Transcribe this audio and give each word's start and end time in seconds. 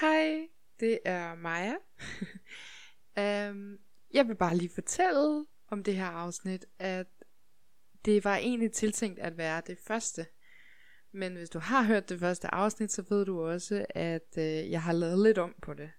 Hej, 0.00 0.48
det 0.80 0.98
er 1.04 1.34
Maja. 1.34 1.74
um, 3.50 3.78
jeg 4.14 4.28
vil 4.28 4.34
bare 4.34 4.56
lige 4.56 4.70
fortælle 4.74 5.46
om 5.68 5.84
det 5.84 5.96
her 5.96 6.06
afsnit, 6.06 6.66
at 6.78 7.06
det 8.04 8.24
var 8.24 8.36
egentlig 8.36 8.72
tiltænkt 8.72 9.18
at 9.18 9.36
være 9.36 9.62
det 9.66 9.78
første. 9.78 10.26
Men 11.12 11.36
hvis 11.36 11.50
du 11.50 11.58
har 11.58 11.82
hørt 11.82 12.08
det 12.08 12.20
første 12.20 12.54
afsnit, 12.54 12.92
så 12.92 13.04
ved 13.08 13.24
du 13.24 13.42
også, 13.42 13.86
at 13.90 14.38
øh, 14.38 14.70
jeg 14.70 14.82
har 14.82 14.92
lavet 14.92 15.22
lidt 15.22 15.38
om 15.38 15.54
på 15.62 15.74
det. 15.74 15.90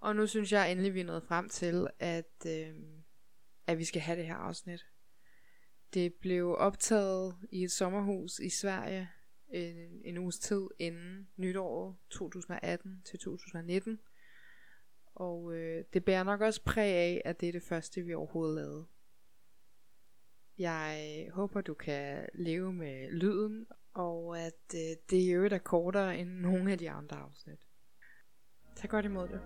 Og 0.00 0.16
nu 0.16 0.26
synes 0.26 0.52
jeg 0.52 0.72
endelig, 0.72 0.94
vi 0.94 1.00
er 1.00 1.04
nået 1.04 1.24
frem 1.28 1.48
til, 1.48 1.86
at, 1.98 2.46
øh, 2.46 2.74
at 3.66 3.78
vi 3.78 3.84
skal 3.84 4.00
have 4.00 4.18
det 4.18 4.26
her 4.26 4.36
afsnit. 4.36 4.86
Det 5.94 6.14
blev 6.14 6.54
optaget 6.58 7.36
i 7.50 7.64
et 7.64 7.72
sommerhus 7.72 8.38
i 8.38 8.50
Sverige 8.50 9.10
en, 9.52 10.00
en 10.04 10.18
uges 10.18 10.38
tid 10.38 10.68
inden 10.78 11.28
nytåret 11.36 11.96
2018 12.10 13.02
til 13.04 13.18
2019. 13.18 14.00
Og 15.14 15.54
øh, 15.54 15.84
det 15.92 16.04
bærer 16.04 16.24
nok 16.24 16.40
også 16.40 16.64
præg 16.64 16.94
af, 16.94 17.22
at 17.24 17.40
det 17.40 17.48
er 17.48 17.52
det 17.52 17.62
første, 17.62 18.02
vi 18.02 18.14
overhovedet 18.14 18.54
lavede. 18.54 18.86
Jeg 20.58 21.22
øh, 21.26 21.34
håber, 21.34 21.60
du 21.60 21.74
kan 21.74 22.26
leve 22.34 22.72
med 22.72 23.10
lyden, 23.10 23.66
og 23.94 24.40
at 24.40 24.74
øh, 24.74 24.96
det 25.10 25.16
i 25.16 25.30
øvrigt 25.30 25.54
er 25.54 25.58
kortere 25.58 26.18
end 26.18 26.30
nogle 26.30 26.72
af 26.72 26.78
de 26.78 26.90
andre 26.90 27.16
afsnit. 27.16 27.58
Tag 28.76 28.90
godt 28.90 29.04
imod 29.04 29.28
det. 29.28 29.40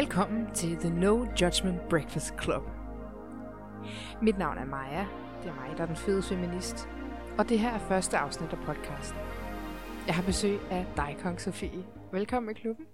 Velkommen 0.00 0.54
til 0.54 0.76
The 0.76 0.90
No 0.90 1.14
Judgment 1.40 1.88
Breakfast 1.90 2.32
Club. 2.42 2.64
Mit 4.22 4.38
navn 4.38 4.58
er 4.58 4.64
Maja. 4.64 5.04
Det 5.40 5.48
er 5.48 5.54
mig, 5.54 5.76
der 5.76 5.82
er 5.82 5.86
den 5.86 5.96
fede 5.96 6.22
feminist. 6.22 6.76
Og 7.38 7.48
det 7.48 7.58
her 7.58 7.72
er 7.78 7.88
første 7.88 8.16
afsnit 8.16 8.52
af 8.56 8.60
podcasten. 8.68 9.18
Jeg 10.06 10.14
har 10.18 10.26
besøg 10.26 10.56
af 10.76 10.84
dig, 10.96 11.16
Kong 11.22 11.40
Sofie. 11.40 11.84
Velkommen 12.12 12.56
i 12.56 12.60
klubben. 12.60 12.86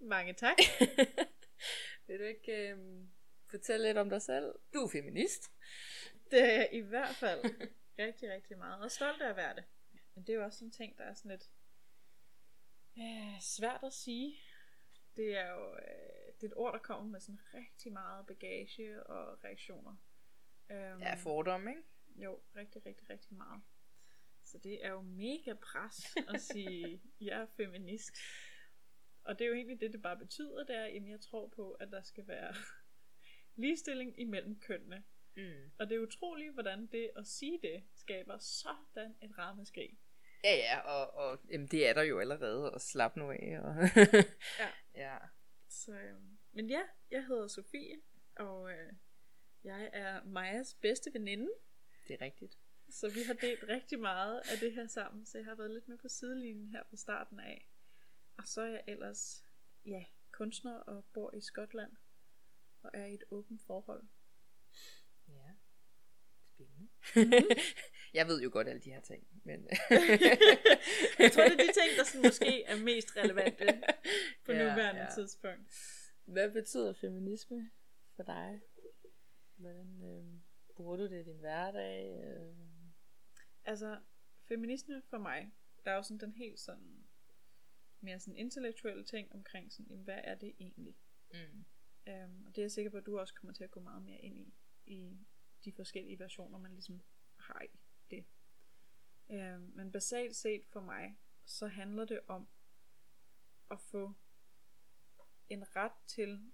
Mange 0.00 0.32
tak. 0.34 0.56
Vil 2.06 2.18
du 2.18 2.24
ikke 2.24 2.52
øh, 2.52 2.78
fortælle 3.50 3.86
lidt 3.86 3.98
om 3.98 4.10
dig 4.10 4.22
selv? 4.22 4.54
Du 4.74 4.78
er 4.84 4.90
feminist. 4.92 5.42
Det 6.30 6.40
er 6.42 6.52
jeg 6.52 6.68
i 6.72 6.80
hvert 6.80 7.14
fald 7.22 7.40
rigtig, 7.98 8.32
rigtig 8.32 8.58
meget. 8.58 8.82
Og 8.84 8.90
stolt 8.90 9.22
af 9.22 9.30
at 9.30 9.36
være 9.36 9.54
det. 9.54 9.64
Men 10.14 10.24
det 10.24 10.32
er 10.32 10.36
jo 10.36 10.44
også 10.44 10.64
en 10.64 10.70
ting, 10.70 10.98
der 10.98 11.04
er 11.04 11.14
sådan 11.14 11.30
lidt 11.30 11.46
øh, 12.98 13.40
svært 13.40 13.80
at 13.82 13.92
sige. 13.92 14.36
Det 15.16 15.38
er 15.38 15.50
jo 15.50 15.74
øh, 15.74 16.29
det 16.40 16.46
er 16.46 16.50
et 16.50 16.56
ord, 16.56 16.72
der 16.72 16.78
kommer 16.78 17.10
med 17.10 17.20
sådan 17.20 17.40
rigtig 17.54 17.92
meget 17.92 18.26
bagage 18.26 19.06
og 19.06 19.44
reaktioner. 19.44 19.96
Um, 20.70 21.00
ja, 21.00 21.14
fordom, 21.14 21.68
ikke? 21.68 21.82
Jo, 22.16 22.40
rigtig, 22.56 22.86
rigtig, 22.86 23.10
rigtig 23.10 23.36
meget. 23.36 23.62
Så 24.44 24.58
det 24.58 24.84
er 24.84 24.90
jo 24.90 25.00
mega 25.00 25.54
pres 25.54 26.16
at 26.28 26.40
sige, 26.52 27.02
jeg 27.20 27.40
er 27.40 27.46
feminist. 27.56 28.16
Og 29.24 29.38
det 29.38 29.44
er 29.44 29.48
jo 29.48 29.54
egentlig 29.54 29.80
det, 29.80 29.92
det 29.92 30.02
bare 30.02 30.18
betyder, 30.18 30.64
det 30.64 30.76
er, 30.76 30.84
at 30.84 31.08
jeg 31.08 31.20
tror 31.20 31.48
på, 31.48 31.72
at 31.72 31.88
der 31.90 32.02
skal 32.02 32.28
være 32.28 32.54
ligestilling 33.62 34.20
imellem 34.20 34.60
kønnene. 34.60 35.04
Mm. 35.36 35.70
Og 35.78 35.88
det 35.88 35.96
er 35.96 36.00
utroligt, 36.00 36.52
hvordan 36.52 36.86
det 36.86 37.10
at 37.16 37.26
sige 37.26 37.58
det 37.62 37.84
skaber 37.94 38.38
sådan 38.38 39.16
et 39.22 39.38
rammeskrig. 39.38 39.98
Ja, 40.44 40.56
ja, 40.56 40.78
og, 40.78 41.14
og 41.14 41.40
jamen, 41.50 41.66
det 41.66 41.88
er 41.88 41.94
der 41.94 42.02
jo 42.02 42.20
allerede, 42.20 42.72
og 42.72 42.80
slap 42.80 43.16
nu 43.16 43.30
af. 43.30 43.58
Og 43.62 43.74
ja. 44.58 44.68
ja. 45.04 45.16
Så, 45.70 45.92
øhm, 45.92 46.38
men 46.52 46.70
ja, 46.70 46.82
jeg 47.10 47.26
hedder 47.26 47.48
Sofie, 47.48 48.00
og 48.36 48.72
øh, 48.72 48.92
jeg 49.64 49.90
er 49.92 50.24
Majas 50.24 50.74
bedste 50.74 51.14
veninde. 51.14 51.50
Det 52.08 52.14
er 52.14 52.24
rigtigt. 52.24 52.58
Så 52.88 53.08
vi 53.08 53.22
har 53.22 53.34
delt 53.34 53.62
rigtig 53.68 54.00
meget 54.00 54.38
af 54.38 54.58
det 54.60 54.72
her 54.72 54.86
sammen, 54.86 55.26
så 55.26 55.38
jeg 55.38 55.44
har 55.44 55.54
været 55.54 55.70
lidt 55.70 55.88
med 55.88 55.98
på 55.98 56.08
sidelinjen 56.08 56.68
her 56.68 56.82
fra 56.90 56.96
starten 56.96 57.40
af. 57.40 57.68
Og 58.36 58.46
så 58.46 58.62
er 58.62 58.66
jeg 58.66 58.84
ellers, 58.86 59.44
ja, 59.86 60.04
kunstner 60.32 60.74
og 60.74 61.04
bor 61.04 61.34
i 61.34 61.40
Skotland, 61.40 61.92
og 62.82 62.90
er 62.94 63.04
i 63.04 63.14
et 63.14 63.24
åbent 63.30 63.62
forhold. 63.62 64.04
Ja, 65.28 65.50
spændende. 66.44 66.88
Mm-hmm. 67.16 67.32
jeg 68.14 68.26
ved 68.26 68.42
jo 68.42 68.50
godt 68.52 68.68
alle 68.68 68.80
de 68.80 68.90
her 68.90 69.00
ting, 69.00 69.26
men... 69.44 69.60
jeg 71.18 71.32
tror, 71.32 71.44
det 71.44 71.52
er 71.52 71.64
de 71.66 71.72
ting, 71.80 71.90
der 71.98 72.04
sådan 72.04 72.22
måske 72.26 72.64
er 72.64 72.76
mest 72.76 73.16
relevante 73.16 73.82
på 74.44 74.52
ja, 74.52 74.58
nuværende 74.58 75.00
ja. 75.00 75.10
tidspunkt. 75.14 75.72
Hvad 76.24 76.50
betyder 76.50 76.92
feminisme 76.92 77.70
for 78.16 78.22
dig? 78.22 78.60
Hvordan 79.56 80.02
øh, 80.02 80.40
bruger 80.76 80.96
du 80.96 81.02
det 81.02 81.20
i 81.20 81.30
din 81.30 81.38
hverdag? 81.38 82.24
Øh? 82.24 82.56
Altså, 83.64 83.98
feminisme 84.48 85.02
for 85.10 85.18
mig, 85.18 85.52
der 85.84 85.90
er 85.90 85.96
jo 85.96 86.02
sådan 86.02 86.20
den 86.20 86.32
helt 86.32 86.60
sådan 86.60 87.06
mere 88.00 88.20
sådan 88.20 88.36
intellektuelle 88.36 89.04
ting 89.04 89.32
omkring 89.32 89.72
sådan, 89.72 89.86
jamen, 89.90 90.04
hvad 90.04 90.20
er 90.24 90.34
det 90.34 90.54
egentlig? 90.60 90.96
Mm. 91.32 91.64
Um, 92.06 92.44
og 92.46 92.56
det 92.56 92.58
er 92.58 92.62
jeg 92.62 92.70
sikker 92.70 92.90
på, 92.90 92.96
at 92.96 93.06
du 93.06 93.18
også 93.18 93.34
kommer 93.34 93.54
til 93.54 93.64
at 93.64 93.70
gå 93.70 93.80
meget 93.80 94.02
mere 94.02 94.18
ind 94.18 94.38
i, 94.38 94.54
i 94.86 95.18
de 95.64 95.72
forskellige 95.72 96.18
versioner, 96.18 96.58
man 96.58 96.72
ligesom 96.72 97.02
har 97.36 97.62
i 97.62 97.79
Um, 99.30 99.72
men 99.74 99.92
basalt 99.92 100.36
set 100.36 100.64
for 100.66 100.80
mig, 100.80 101.18
så 101.44 101.66
handler 101.66 102.04
det 102.04 102.20
om 102.26 102.48
at 103.70 103.80
få 103.80 104.14
en 105.48 105.76
ret 105.76 105.92
til 106.06 106.52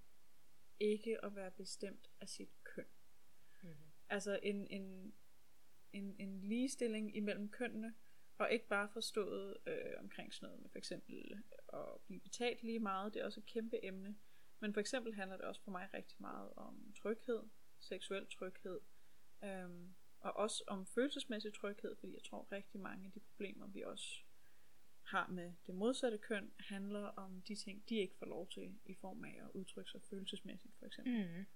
ikke 0.80 1.24
at 1.24 1.36
være 1.36 1.50
bestemt 1.50 2.10
af 2.20 2.28
sit 2.28 2.50
køn. 2.64 2.86
Mm-hmm. 3.62 3.76
Altså 4.08 4.40
en, 4.42 4.66
en, 4.70 5.14
en, 5.92 6.16
en 6.18 6.40
ligestilling 6.40 7.16
imellem 7.16 7.50
kønnene, 7.50 7.94
og 8.38 8.52
ikke 8.52 8.68
bare 8.68 8.88
forstået 8.92 9.56
øh, 9.66 9.92
omkring 9.98 10.34
sådan 10.34 10.46
noget 10.46 10.62
med 10.62 10.70
for 10.70 10.78
eksempel 10.78 11.42
at 11.72 12.00
blive 12.06 12.20
betalt 12.20 12.62
lige 12.62 12.78
meget, 12.78 13.14
det 13.14 13.20
er 13.20 13.24
også 13.24 13.40
et 13.40 13.46
kæmpe 13.46 13.84
emne. 13.84 14.16
Men 14.60 14.72
for 14.72 14.80
eksempel 14.80 15.14
handler 15.14 15.36
det 15.36 15.44
også 15.44 15.62
for 15.62 15.70
mig 15.70 15.88
rigtig 15.94 16.16
meget 16.18 16.52
om 16.56 16.94
tryghed, 16.96 17.42
seksuel 17.78 18.26
tryghed, 18.26 18.80
øhm, 19.44 19.94
og 20.20 20.36
også 20.36 20.64
om 20.66 20.86
følelsesmæssig 20.86 21.54
tryghed, 21.54 21.96
fordi 21.96 22.14
jeg 22.14 22.22
tror 22.22 22.48
rigtig 22.52 22.80
mange 22.80 23.06
af 23.06 23.12
de 23.12 23.20
problemer, 23.20 23.66
vi 23.66 23.82
også 23.82 24.22
har 25.02 25.26
med 25.28 25.52
det 25.66 25.74
modsatte 25.74 26.18
køn, 26.18 26.52
handler 26.58 27.00
om 27.00 27.42
de 27.42 27.54
ting, 27.56 27.88
de 27.88 27.94
ikke 27.94 28.14
får 28.18 28.26
lov 28.26 28.48
til 28.48 28.78
i 28.84 28.94
form 28.94 29.24
af 29.24 29.38
at 29.42 29.50
udtrykke 29.54 29.90
sig 29.90 30.00
følelsesmæssigt, 30.10 30.74
for 30.78 30.86
eksempel. 30.86 31.26
Mm. 31.26 31.46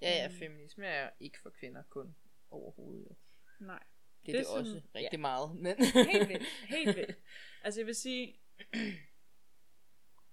Ja, 0.00 0.10
ja, 0.10 0.24
øhm. 0.24 0.34
feminisme 0.38 0.86
er 0.86 1.10
ikke 1.20 1.38
for 1.42 1.50
kvinder 1.50 1.82
kun 1.82 2.16
overhovedet. 2.50 3.08
Jo. 3.10 3.16
Nej. 3.60 3.82
Det 4.26 4.28
er 4.28 4.32
det, 4.32 4.38
det 4.38 4.46
sådan, 4.46 4.60
også 4.60 4.82
rigtig 4.94 5.12
ja. 5.12 5.18
meget. 5.18 5.56
Men 5.56 5.76
helt 6.12 6.28
vildt, 6.28 6.46
helt 6.68 6.96
vildt. 6.96 7.18
Altså 7.62 7.80
jeg 7.80 7.86
vil 7.86 7.94
sige, 7.94 8.40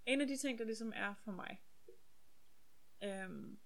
en 0.06 0.22
af 0.22 0.28
de 0.28 0.38
ting, 0.38 0.60
der 0.60 0.66
ligesom 0.66 0.94
er 0.96 1.14
for 1.24 1.32
mig, 1.32 1.62
øhm, 3.04 3.60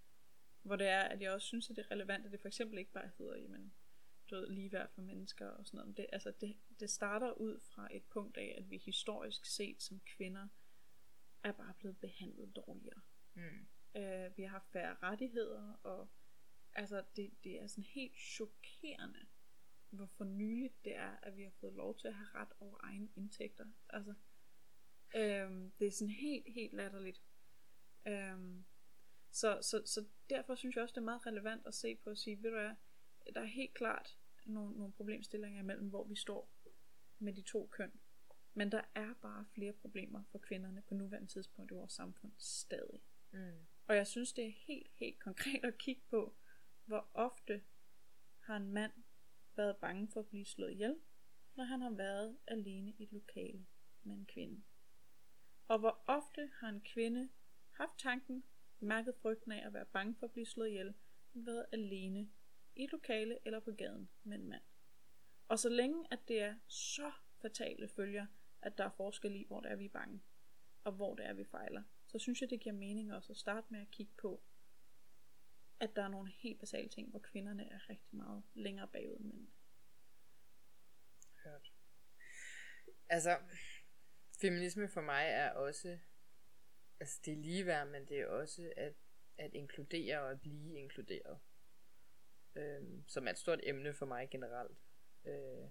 hvor 0.61 0.75
det 0.75 0.87
er, 0.87 1.01
at 1.01 1.21
jeg 1.21 1.31
også 1.31 1.47
synes, 1.47 1.69
at 1.69 1.75
det 1.75 1.85
er 1.85 1.91
relevant, 1.91 2.25
at 2.25 2.31
det 2.31 2.41
for 2.41 2.47
eksempel 2.47 2.77
ikke 2.77 2.91
bare 2.91 3.11
hedder, 3.17 3.37
jamen, 3.37 3.73
du 4.29 4.35
ved, 4.35 4.49
ligeværd 4.49 4.89
for 4.89 5.01
mennesker 5.01 5.47
og 5.47 5.65
sådan 5.65 5.77
noget. 5.77 5.97
Det, 5.97 6.05
altså 6.13 6.33
det, 6.41 6.57
det 6.79 6.89
starter 6.89 7.31
ud 7.31 7.59
fra 7.59 7.87
et 7.91 8.03
punkt 8.03 8.37
af, 8.37 8.55
at 8.57 8.69
vi 8.69 8.77
historisk 8.77 9.45
set 9.45 9.81
som 9.81 9.99
kvinder 9.99 10.47
er 11.43 11.51
bare 11.51 11.73
blevet 11.79 11.99
behandlet 11.99 12.55
dårligere. 12.55 13.01
Mm. 13.33 13.67
Øh, 13.95 14.37
vi 14.37 14.43
har 14.43 14.49
haft 14.49 14.71
færre 14.71 14.95
rettigheder, 15.03 15.73
og 15.83 16.09
altså 16.73 17.03
det, 17.15 17.31
det 17.43 17.61
er 17.61 17.67
sådan 17.67 17.83
helt 17.83 18.15
chokerende, 18.17 19.25
hvor 19.89 20.05
for 20.05 20.23
nyligt 20.23 20.85
det 20.85 20.95
er, 20.95 21.17
at 21.23 21.37
vi 21.37 21.43
har 21.43 21.51
fået 21.59 21.73
lov 21.73 21.97
til 21.97 22.07
at 22.07 22.15
have 22.15 22.29
ret 22.35 22.53
over 22.59 22.77
egne 22.79 23.09
indtægter. 23.15 23.65
Altså, 23.89 24.13
øhm, 25.15 25.71
det 25.79 25.87
er 25.87 25.91
sådan 25.91 26.13
helt, 26.13 26.53
helt 26.53 26.73
latterligt. 26.73 27.21
Øhm, 28.07 28.65
så, 29.31 29.59
så, 29.61 29.81
så 29.85 30.05
derfor 30.29 30.55
synes 30.55 30.75
jeg 30.75 30.83
også, 30.83 30.93
det 30.93 31.01
er 31.01 31.05
meget 31.05 31.25
relevant 31.25 31.67
at 31.67 31.73
se 31.73 31.95
på 31.95 32.09
at 32.09 32.17
sige, 32.17 32.43
ved 32.43 32.49
du 32.49 32.55
hvad, 32.55 32.75
der 33.33 33.41
er 33.41 33.45
helt 33.45 33.73
klart 33.73 34.18
nogle, 34.49 34.77
nogle 34.77 34.93
problemstillinger 34.93 35.61
imellem, 35.61 35.89
hvor 35.89 36.03
vi 36.03 36.15
står 36.15 36.49
med 37.19 37.33
de 37.33 37.41
to 37.41 37.67
køn. 37.71 37.91
Men 38.53 38.71
der 38.71 38.81
er 38.95 39.13
bare 39.21 39.45
flere 39.53 39.73
problemer 39.73 40.23
for 40.31 40.39
kvinderne 40.39 40.81
på 40.81 40.93
nuværende 40.93 41.27
tidspunkt 41.27 41.71
i 41.71 41.73
vores 41.73 41.93
samfund 41.93 42.31
stadig. 42.37 43.01
Mm. 43.31 43.67
Og 43.87 43.95
jeg 43.95 44.07
synes, 44.07 44.33
det 44.33 44.45
er 44.45 44.53
helt, 44.67 44.91
helt 44.95 45.19
konkret 45.19 45.63
at 45.63 45.77
kigge 45.77 46.01
på, 46.09 46.35
hvor 46.85 47.09
ofte 47.13 47.63
har 48.39 48.57
en 48.57 48.73
mand 48.73 48.91
været 49.55 49.77
bange 49.77 50.07
for 50.07 50.19
at 50.19 50.27
blive 50.27 50.45
slået 50.45 50.71
ihjel, 50.71 50.95
når 51.55 51.63
han 51.63 51.81
har 51.81 51.89
været 51.89 52.37
alene 52.47 52.93
i 52.97 53.03
et 53.03 53.11
lokale 53.11 53.65
med 54.03 54.15
en 54.15 54.25
kvinde. 54.25 54.63
Og 55.67 55.79
hvor 55.79 56.03
ofte 56.07 56.49
har 56.59 56.69
en 56.69 56.81
kvinde 56.81 57.29
haft 57.71 57.99
tanken, 57.99 58.43
mærket 58.79 59.15
frygten 59.21 59.51
af 59.51 59.65
at 59.67 59.73
være 59.73 59.85
bange 59.85 60.15
for 60.15 60.25
at 60.25 60.31
blive 60.31 60.45
slået 60.45 60.69
ihjel, 60.69 60.93
været 61.33 61.65
alene 61.71 62.29
i 62.75 62.83
et 62.83 62.91
lokale 62.91 63.39
eller 63.45 63.59
på 63.59 63.71
gaden 63.71 64.09
med 64.23 64.37
en 64.37 64.49
mand. 64.49 64.63
Og 65.47 65.59
så 65.59 65.69
længe 65.69 66.05
at 66.11 66.19
det 66.27 66.41
er 66.41 66.55
så 66.67 67.11
fatale 67.41 67.87
følger, 67.87 68.25
at 68.61 68.77
der 68.77 68.83
er 68.83 68.89
forskel 68.97 69.35
i, 69.35 69.45
hvor 69.47 69.59
det 69.59 69.71
er, 69.71 69.75
vi 69.75 69.85
er 69.85 69.89
bange, 69.89 70.21
og 70.83 70.91
hvor 70.91 71.15
det 71.15 71.25
er, 71.25 71.33
vi 71.33 71.45
fejler, 71.45 71.83
så 72.07 72.19
synes 72.19 72.41
jeg, 72.41 72.49
det 72.49 72.59
giver 72.61 72.75
mening 72.75 73.13
også 73.13 73.33
at 73.33 73.37
starte 73.37 73.67
med 73.69 73.81
at 73.81 73.91
kigge 73.91 74.13
på, 74.21 74.43
at 75.79 75.95
der 75.95 76.03
er 76.03 76.07
nogle 76.07 76.31
helt 76.31 76.59
basale 76.59 76.89
ting, 76.89 77.09
hvor 77.09 77.19
kvinderne 77.19 77.69
er 77.71 77.89
rigtig 77.89 78.15
meget 78.15 78.43
længere 78.53 78.87
bagud 78.87 79.17
end 79.17 79.33
mænd. 79.33 79.47
Hørt. 81.43 81.71
Altså, 83.09 83.39
feminisme 84.41 84.89
for 84.89 85.01
mig 85.01 85.25
er 85.27 85.51
også, 85.51 85.99
altså 86.99 87.21
det 87.25 87.33
er 87.33 87.37
ligeværd, 87.37 87.87
men 87.87 88.07
det 88.07 88.19
er 88.19 88.27
også 88.27 88.73
at, 88.77 88.95
at 89.37 89.53
inkludere 89.53 90.21
og 90.21 90.31
at 90.31 90.41
blive 90.41 90.79
inkluderet. 90.79 91.39
Øhm, 92.55 93.03
som 93.07 93.27
er 93.27 93.31
et 93.31 93.37
stort 93.37 93.59
emne 93.63 93.93
for 93.93 94.05
mig 94.05 94.29
generelt. 94.29 94.77
Øh, 95.25 95.69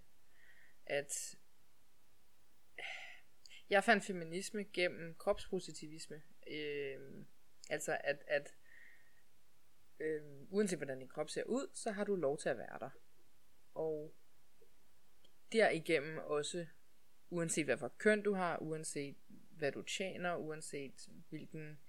at 0.86 1.34
øh, 2.78 2.84
jeg 3.70 3.84
fandt 3.84 4.04
feminisme 4.04 4.64
gennem 4.64 5.14
kropspositivisme. 5.14 6.22
Øh, 6.50 7.24
altså 7.70 7.98
at, 8.04 8.22
at 8.26 8.54
øh, 10.00 10.22
uanset 10.50 10.78
hvordan 10.78 10.98
din 10.98 11.08
krop 11.08 11.30
ser 11.30 11.44
ud, 11.44 11.70
så 11.74 11.90
har 11.90 12.04
du 12.04 12.14
lov 12.14 12.38
til 12.38 12.48
at 12.48 12.58
være 12.58 12.78
der. 12.80 12.90
Og 13.74 14.14
derigennem 15.52 16.18
også, 16.18 16.66
uanset 17.30 17.64
hvad 17.64 17.78
for 17.78 17.94
køn 17.98 18.22
du 18.22 18.34
har, 18.34 18.58
uanset 18.58 19.16
hvad 19.50 19.72
du 19.72 19.82
tjener, 19.82 20.36
uanset 20.36 21.08
hvilken 21.28 21.80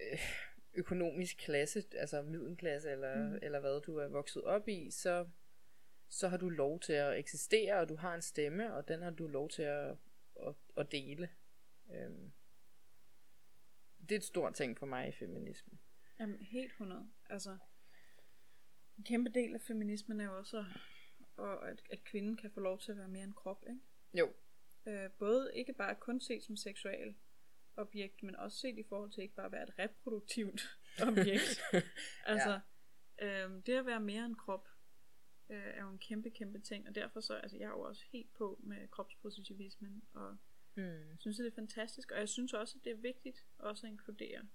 øh, 0.00 0.18
økonomisk 0.78 1.36
klasse, 1.36 1.84
altså 1.92 2.22
middelklasse 2.22 2.90
eller, 2.90 3.28
mm. 3.28 3.38
eller 3.42 3.60
hvad 3.60 3.80
du 3.80 3.96
er 3.96 4.08
vokset 4.08 4.42
op 4.42 4.68
i, 4.68 4.90
så, 4.90 5.28
så 6.08 6.28
har 6.28 6.36
du 6.36 6.48
lov 6.48 6.80
til 6.80 6.92
at 6.92 7.18
eksistere, 7.18 7.74
og 7.80 7.88
du 7.88 7.96
har 7.96 8.14
en 8.14 8.22
stemme, 8.22 8.74
og 8.74 8.88
den 8.88 9.02
har 9.02 9.10
du 9.10 9.26
lov 9.26 9.48
til 9.48 9.62
at, 9.62 9.96
at, 10.46 10.54
at 10.76 10.92
dele. 10.92 11.28
Øhm. 11.94 12.32
Det 14.00 14.12
er 14.12 14.16
et 14.18 14.24
stort 14.24 14.54
ting 14.54 14.78
for 14.78 14.86
mig 14.86 15.08
i 15.08 15.12
feminismen. 15.12 15.80
Jamen, 16.20 16.42
helt 16.42 16.72
100. 16.72 17.10
Altså, 17.30 17.58
en 18.98 19.04
kæmpe 19.04 19.30
del 19.30 19.54
af 19.54 19.60
feminismen 19.60 20.20
er 20.20 20.24
jo 20.24 20.38
også, 20.38 20.64
og 21.36 21.70
at, 21.70 21.82
at 21.90 22.04
kvinden 22.04 22.36
kan 22.36 22.50
få 22.50 22.60
lov 22.60 22.78
til 22.78 22.92
at 22.92 22.98
være 22.98 23.08
mere 23.08 23.24
en 23.24 23.32
krop, 23.32 23.64
ikke? 23.68 23.80
Jo. 24.14 24.32
Øh, 24.86 25.10
både 25.10 25.50
ikke 25.54 25.72
bare 25.72 25.94
kun 25.94 26.20
set 26.20 26.42
som 26.42 26.56
seksual 26.56 27.14
objekt, 27.78 28.22
men 28.22 28.36
også 28.36 28.58
set 28.58 28.78
i 28.78 28.82
forhold 28.88 29.10
til 29.10 29.22
ikke 29.22 29.34
bare 29.34 29.46
at 29.46 29.52
være 29.52 29.62
et 29.62 29.78
reproduktivt 29.78 30.60
objekt. 31.08 31.60
altså, 32.26 32.60
ja. 33.20 33.44
øhm, 33.44 33.62
det 33.62 33.74
at 33.74 33.86
være 33.86 34.00
mere 34.00 34.24
en 34.24 34.36
krop, 34.36 34.68
øh, 35.50 35.66
er 35.66 35.82
jo 35.82 35.90
en 35.90 35.98
kæmpe, 35.98 36.30
kæmpe 36.30 36.60
ting, 36.60 36.88
og 36.88 36.94
derfor 36.94 37.20
så, 37.20 37.34
altså 37.34 37.56
jeg 37.56 37.64
er 37.64 37.70
jo 37.70 37.80
også 37.80 38.04
helt 38.12 38.34
på 38.34 38.60
med 38.62 38.88
kropspositivismen, 38.88 40.02
og 40.12 40.36
mm. 40.74 41.18
synes, 41.18 41.36
det 41.36 41.46
er 41.46 41.54
fantastisk, 41.54 42.10
og 42.10 42.18
jeg 42.18 42.28
synes 42.28 42.52
også, 42.52 42.78
at 42.78 42.84
det 42.84 42.92
er 42.92 42.96
vigtigt 42.96 43.46
også 43.58 43.86
at 43.86 43.90
inkludere, 43.90 44.48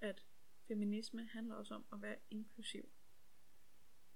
at 0.00 0.24
feminisme 0.68 1.26
handler 1.26 1.54
også 1.54 1.74
om 1.74 1.84
at 1.92 2.02
være 2.02 2.16
inklusiv. 2.30 2.92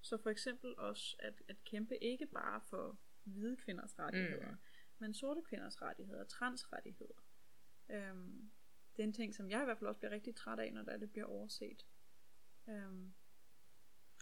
Så 0.00 0.19
for 0.23 0.31
eksempel 0.31 0.75
også 0.79 1.17
at, 1.19 1.43
at 1.49 1.64
kæmpe 1.64 2.05
ikke 2.05 2.26
bare 2.26 2.61
for 2.70 2.99
hvide 3.25 3.56
kvinders 3.56 3.99
rettigheder, 3.99 4.50
mm. 4.50 4.56
men 4.99 5.14
sorte 5.14 5.43
kvinders 5.49 5.82
rettigheder, 5.82 6.25
transrettigheder. 6.25 7.14
Øhm, 7.90 8.50
det 8.96 9.02
er 9.02 9.06
en 9.06 9.12
ting, 9.12 9.34
som 9.34 9.50
jeg 9.50 9.62
i 9.62 9.64
hvert 9.64 9.78
fald 9.78 9.88
også 9.88 9.98
bliver 9.98 10.10
rigtig 10.10 10.36
træt 10.36 10.58
af, 10.58 10.72
når 10.72 10.82
det 10.82 11.10
bliver 11.10 11.26
overset. 11.26 11.86
Øhm, 12.69 13.14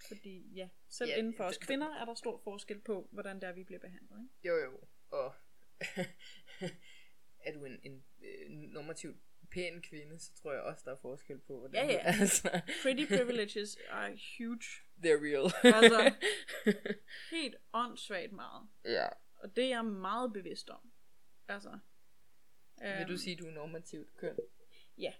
fordi 0.08 0.52
ja, 0.54 0.68
selv 0.88 1.10
ja, 1.10 1.16
inden 1.16 1.34
for 1.34 1.44
os 1.44 1.58
kvinder 1.58 1.88
er 1.88 2.04
der 2.04 2.14
stor 2.14 2.38
forskel 2.38 2.80
på, 2.80 3.08
hvordan 3.12 3.36
det 3.36 3.44
er, 3.44 3.52
vi 3.52 3.64
bliver 3.64 3.78
behandlet. 3.80 4.18
Ikke? 4.22 4.48
Jo 4.48 4.56
jo, 4.64 4.80
og 5.10 5.34
er 7.46 7.52
du 7.54 7.64
en, 7.64 7.80
en, 7.82 8.04
en 8.20 8.58
normativt 8.58 9.16
pæn 9.50 9.82
kvinde, 9.82 10.18
så 10.18 10.34
tror 10.34 10.52
jeg 10.52 10.62
også, 10.62 10.82
der 10.84 10.92
er 10.92 10.96
forskel 10.96 11.38
på, 11.38 11.58
hvordan 11.58 11.90
ja, 11.90 11.92
ja. 11.92 11.98
altså. 12.20 12.62
Pretty 12.82 13.06
privileges 13.06 13.78
are 13.90 14.10
huge. 14.10 14.64
They're 14.98 15.20
real. 15.26 15.74
altså, 15.74 16.14
helt 17.36 17.56
åndssvagt 17.72 18.32
meget. 18.32 18.68
Ja. 18.84 19.08
Og 19.36 19.56
det 19.56 19.64
er 19.64 19.68
jeg 19.68 19.84
meget 19.84 20.32
bevidst 20.32 20.70
om. 20.70 20.92
Altså. 21.48 21.78
Vil 22.82 23.08
du 23.08 23.16
sige, 23.16 23.36
du 23.36 23.46
er 23.46 23.52
normativt 23.52 24.16
køn? 24.16 24.36
Ja. 24.98 25.12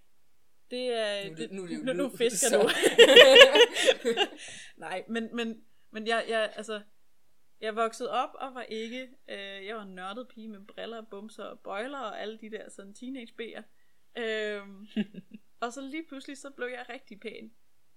Det 0.71 0.93
er... 0.93 1.29
Nu, 1.29 1.35
det, 1.35 1.51
nu, 1.51 1.65
nu, 1.65 1.83
nu, 1.83 1.93
nu, 1.93 2.09
fisker 2.17 2.49
så. 2.49 2.61
du. 2.61 4.09
Nej, 4.85 5.05
men, 5.09 5.35
men, 5.35 5.65
men 5.91 6.07
jeg, 6.07 6.25
jeg, 6.29 6.53
altså, 6.55 6.81
jeg 7.59 7.75
voksede 7.75 8.11
op 8.11 8.29
og 8.33 8.53
var 8.53 8.61
ikke, 8.61 9.09
øh, 9.27 9.65
jeg 9.65 9.75
var 9.75 9.83
en 9.83 9.95
nørdet 9.95 10.27
pige 10.27 10.47
med 10.47 10.65
briller, 10.67 11.01
bumser 11.01 11.43
og 11.43 11.59
bøjler 11.59 11.99
og 11.99 12.21
alle 12.21 12.37
de 12.37 12.51
der 12.51 12.69
sådan 12.69 12.93
teenage 12.93 13.33
B'er. 13.41 13.63
Øhm, 14.17 14.87
og 15.63 15.73
så 15.73 15.81
lige 15.81 16.07
pludselig, 16.07 16.37
så 16.37 16.49
blev 16.49 16.67
jeg 16.67 16.85
rigtig 16.89 17.19
pæn. 17.19 17.53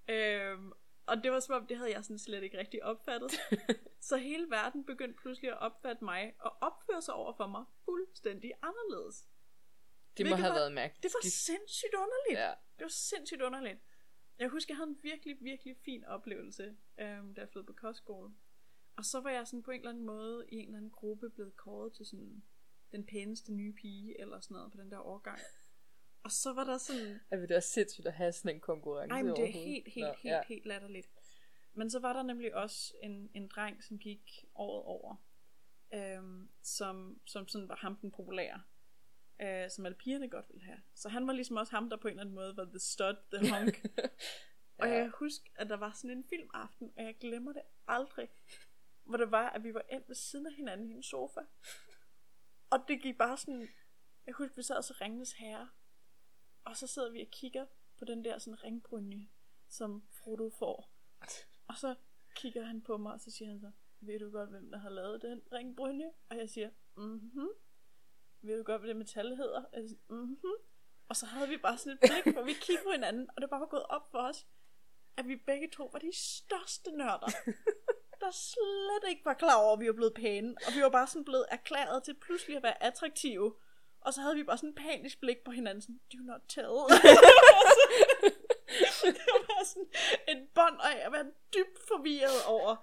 Øhm, 0.08 0.72
og 1.06 1.16
det 1.24 1.32
var 1.32 1.40
som 1.40 1.54
om, 1.54 1.66
det 1.66 1.76
havde 1.76 1.92
jeg 1.92 2.04
sådan 2.04 2.18
slet 2.18 2.42
ikke 2.42 2.58
rigtig 2.58 2.84
opfattet. 2.84 3.32
så 4.08 4.16
hele 4.16 4.50
verden 4.50 4.84
begyndte 4.84 5.18
pludselig 5.22 5.50
at 5.50 5.58
opfatte 5.58 6.04
mig 6.04 6.34
og 6.38 6.56
opføre 6.60 7.02
sig 7.02 7.14
over 7.14 7.32
for 7.36 7.46
mig 7.46 7.64
fuldstændig 7.84 8.52
anderledes. 8.62 9.28
Det 10.18 10.26
må 10.30 10.36
have 10.36 10.48
var, 10.48 10.54
været 10.54 10.72
mærkeligt. 10.72 11.02
Det 11.02 11.12
var 11.14 11.28
sindssygt 11.28 11.94
underligt. 11.94 12.40
Ja. 12.40 12.52
Det 12.78 12.84
var 12.84 12.88
sindssygt 12.88 13.42
underligt. 13.42 13.78
Jeg 14.38 14.48
husker, 14.48 14.74
jeg 14.74 14.76
havde 14.76 14.90
en 14.90 14.98
virkelig, 15.02 15.36
virkelig 15.40 15.76
fin 15.84 16.04
oplevelse, 16.04 16.76
øhm, 16.98 17.34
da 17.34 17.40
jeg 17.40 17.48
flyttede 17.48 17.66
på 17.66 17.72
kostskole. 17.72 18.34
Og 18.96 19.04
så 19.04 19.20
var 19.20 19.30
jeg 19.30 19.46
sådan 19.46 19.62
på 19.62 19.70
en 19.70 19.80
eller 19.80 19.90
anden 19.90 20.04
måde 20.04 20.46
i 20.48 20.56
en 20.56 20.66
eller 20.66 20.78
anden 20.78 20.90
gruppe 20.90 21.30
blevet 21.30 21.56
kåret 21.56 21.92
til 21.94 22.06
sådan 22.06 22.42
den 22.92 23.06
pæneste 23.06 23.52
nye 23.52 23.72
pige, 23.72 24.20
eller 24.20 24.40
sådan 24.40 24.54
noget 24.54 24.72
på 24.72 24.78
den 24.78 24.90
der 24.90 24.98
årgang. 24.98 25.38
Og 26.22 26.32
så 26.32 26.52
var 26.52 26.64
der 26.64 26.78
sådan... 26.78 27.20
Er 27.30 27.36
det 27.36 27.56
også 27.56 27.68
sindssygt 27.68 28.06
at 28.06 28.12
have 28.12 28.32
sådan 28.32 28.54
en 28.54 28.60
konkurrence 28.60 29.08
Nej, 29.08 29.22
men 29.22 29.36
det 29.36 29.44
er 29.44 29.52
helt, 29.52 29.88
helt, 29.88 30.06
Nå, 30.06 30.12
helt, 30.12 30.32
ja. 30.32 30.42
helt 30.48 30.66
latterligt. 30.66 31.08
Men 31.72 31.90
så 31.90 31.98
var 31.98 32.12
der 32.12 32.22
nemlig 32.22 32.54
også 32.54 32.94
en, 33.02 33.30
en 33.34 33.48
dreng, 33.48 33.84
som 33.84 33.98
gik 33.98 34.44
året 34.54 34.84
over, 34.84 35.16
øhm, 35.94 36.50
som, 36.62 37.20
som 37.26 37.48
sådan 37.48 37.68
var 37.68 37.76
ham 37.76 37.96
den 37.96 38.10
populære, 38.10 38.62
øh, 39.40 39.70
som 39.70 39.86
alle 39.86 39.96
pigerne 39.96 40.28
godt 40.28 40.46
ville 40.48 40.64
have. 40.64 40.82
Så 40.94 41.08
han 41.08 41.26
var 41.26 41.32
ligesom 41.32 41.56
også 41.56 41.72
ham, 41.72 41.90
der 41.90 41.96
på 41.96 42.08
en 42.08 42.12
eller 42.12 42.20
anden 42.20 42.34
måde 42.34 42.56
var 42.56 42.64
the 42.64 42.78
stud, 42.78 43.16
the 43.32 43.54
hunk. 43.54 43.84
ja. 43.84 44.08
Og 44.78 44.88
jeg 44.88 45.08
husker, 45.08 45.50
at 45.54 45.68
der 45.68 45.76
var 45.76 45.92
sådan 45.92 46.16
en 46.16 46.24
filmaften, 46.24 46.92
og 46.96 47.04
jeg 47.04 47.16
glemmer 47.20 47.52
det 47.52 47.62
aldrig, 47.88 48.28
hvor 49.04 49.16
det 49.16 49.30
var, 49.30 49.50
at 49.50 49.64
vi 49.64 49.74
var 49.74 49.82
endt 49.92 50.08
ved 50.08 50.14
siden 50.14 50.46
af 50.46 50.54
hinanden 50.54 50.90
i 50.90 50.94
en 50.94 51.02
sofa. 51.02 51.40
Og 52.70 52.84
det 52.88 53.02
gik 53.02 53.18
bare 53.18 53.36
sådan, 53.36 53.68
jeg 54.26 54.34
husker, 54.34 54.56
vi 54.56 54.62
sad 54.62 54.82
så 54.82 54.94
ringenes 55.00 55.32
herre, 55.32 55.70
og 56.64 56.76
så 56.76 56.86
sidder 56.86 57.10
vi 57.10 57.20
og 57.20 57.28
kigger 57.30 57.66
på 57.98 58.04
den 58.04 58.24
der 58.24 58.38
sådan 58.38 58.64
ringbrynje, 58.64 59.28
som 59.68 60.08
Frodo 60.10 60.50
får. 60.50 60.92
Og 61.66 61.76
så 61.76 61.94
kigger 62.34 62.64
han 62.64 62.82
på 62.82 62.96
mig, 62.96 63.12
og 63.12 63.20
så 63.20 63.30
siger 63.30 63.48
han 63.48 63.60
så, 63.60 63.70
ved 64.00 64.18
du 64.18 64.30
godt, 64.30 64.50
hvem 64.50 64.70
der 64.70 64.78
har 64.78 64.90
lavet 64.90 65.22
den 65.22 65.42
ringbrynje? 65.52 66.12
Og 66.28 66.36
jeg 66.36 66.50
siger, 66.50 66.70
mhm. 66.96 67.48
Ved 68.46 68.58
du 68.58 68.62
godt, 68.62 68.80
hvad 68.80 68.88
det 68.88 68.96
metal 68.96 69.36
hedder? 69.36 69.62
Og, 69.72 69.78
jeg 69.78 69.90
mhm. 70.08 70.36
og 71.08 71.16
så 71.16 71.26
havde 71.26 71.48
vi 71.48 71.56
bare 71.56 71.78
sådan 71.78 71.92
et 71.92 71.98
blik, 72.00 72.34
hvor 72.34 72.42
vi 72.42 72.52
kiggede 72.52 72.84
på 72.84 72.90
hinanden, 72.90 73.28
og 73.36 73.42
det 73.42 73.50
bare 73.50 73.60
var 73.60 73.66
gået 73.66 73.86
op 73.88 74.10
for 74.10 74.18
os, 74.18 74.46
at 75.16 75.28
vi 75.28 75.36
begge 75.36 75.68
to 75.72 75.90
var 75.92 75.98
de 75.98 76.12
største 76.16 76.90
nørder. 76.90 77.30
der 78.20 78.30
slet 78.30 79.10
ikke 79.10 79.24
var 79.24 79.34
klar 79.34 79.56
over, 79.62 79.72
at 79.72 79.80
vi 79.80 79.86
var 79.86 79.92
blevet 79.92 80.14
pæne. 80.14 80.54
Og 80.66 80.74
vi 80.76 80.82
var 80.82 80.88
bare 80.88 81.06
sådan 81.06 81.24
blevet 81.24 81.46
erklæret 81.50 82.04
til 82.04 82.14
pludselig 82.14 82.56
at 82.56 82.62
være 82.62 82.82
attraktive. 82.82 83.54
Og 84.00 84.14
så 84.14 84.20
havde 84.20 84.36
vi 84.36 84.42
bare 84.42 84.58
sådan 84.58 84.68
en 84.68 84.74
panisk 84.74 85.20
blik 85.20 85.44
på 85.44 85.50
hinanden, 85.50 85.82
sådan, 85.82 86.00
do 86.12 86.18
not 86.18 86.40
tell. 86.48 86.66
det 89.18 89.32
var 89.48 89.64
sådan 89.64 89.88
et 90.28 90.48
bånd 90.54 90.80
af 90.80 91.06
at 91.06 91.12
være 91.12 91.32
dybt 91.54 91.78
forvirret 91.88 92.44
over 92.46 92.76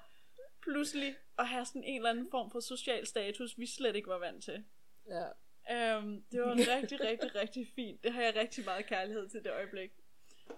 pludselig 0.62 1.16
at 1.40 1.48
have 1.48 1.66
sådan 1.66 1.84
en 1.84 1.96
eller 1.96 2.10
anden 2.10 2.28
form 2.32 2.52
for 2.52 2.60
social 2.60 3.08
status, 3.08 3.58
vi 3.58 3.66
slet 3.66 3.96
ikke 3.96 4.10
var 4.10 4.20
vant 4.20 4.44
til. 4.44 4.64
Ja. 5.08 5.28
Um, 5.70 6.24
det 6.32 6.42
var 6.42 6.56
rigtig, 6.78 7.00
rigtig, 7.00 7.36
rigtig 7.36 7.68
fint. 7.76 8.04
Det 8.04 8.14
har 8.14 8.22
jeg 8.22 8.36
rigtig 8.36 8.66
meget 8.66 8.86
kærlighed 8.86 9.30
til 9.30 9.44
det 9.44 9.52
øjeblik. 9.52 9.92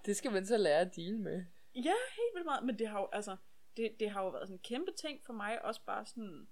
Det 0.06 0.16
skal 0.16 0.32
man 0.32 0.46
så 0.46 0.58
lære 0.58 0.80
at 0.80 0.96
deal 0.96 1.20
med. 1.20 1.46
Ja, 1.76 1.94
helt 2.16 2.34
vildt 2.34 2.46
meget. 2.46 2.66
Men 2.66 2.80
det 2.80 2.88
har 2.88 3.00
jo, 3.00 3.10
altså, 3.14 3.38
det, 3.78 4.00
det 4.00 4.10
har 4.10 4.24
jo 4.24 4.30
været 4.30 4.48
sådan 4.48 4.56
en 4.56 4.64
kæmpe 4.64 4.92
ting 4.92 5.24
for 5.26 5.34
mig, 5.34 5.66
også 5.66 5.82
bare 5.86 6.06
sådan, 6.06 6.48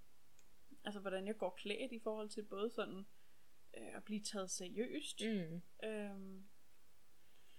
altså 0.85 0.99
hvordan 0.99 1.27
jeg 1.27 1.37
går 1.37 1.49
klædt 1.49 1.91
i 1.91 1.99
forhold 1.99 2.29
til 2.29 2.43
både 2.43 2.69
sådan, 2.69 3.05
øh, 3.77 3.95
at 3.95 4.03
blive 4.03 4.21
taget 4.21 4.51
seriøst. 4.51 5.21
Mm. 5.25 5.61
Øhm, 5.83 6.43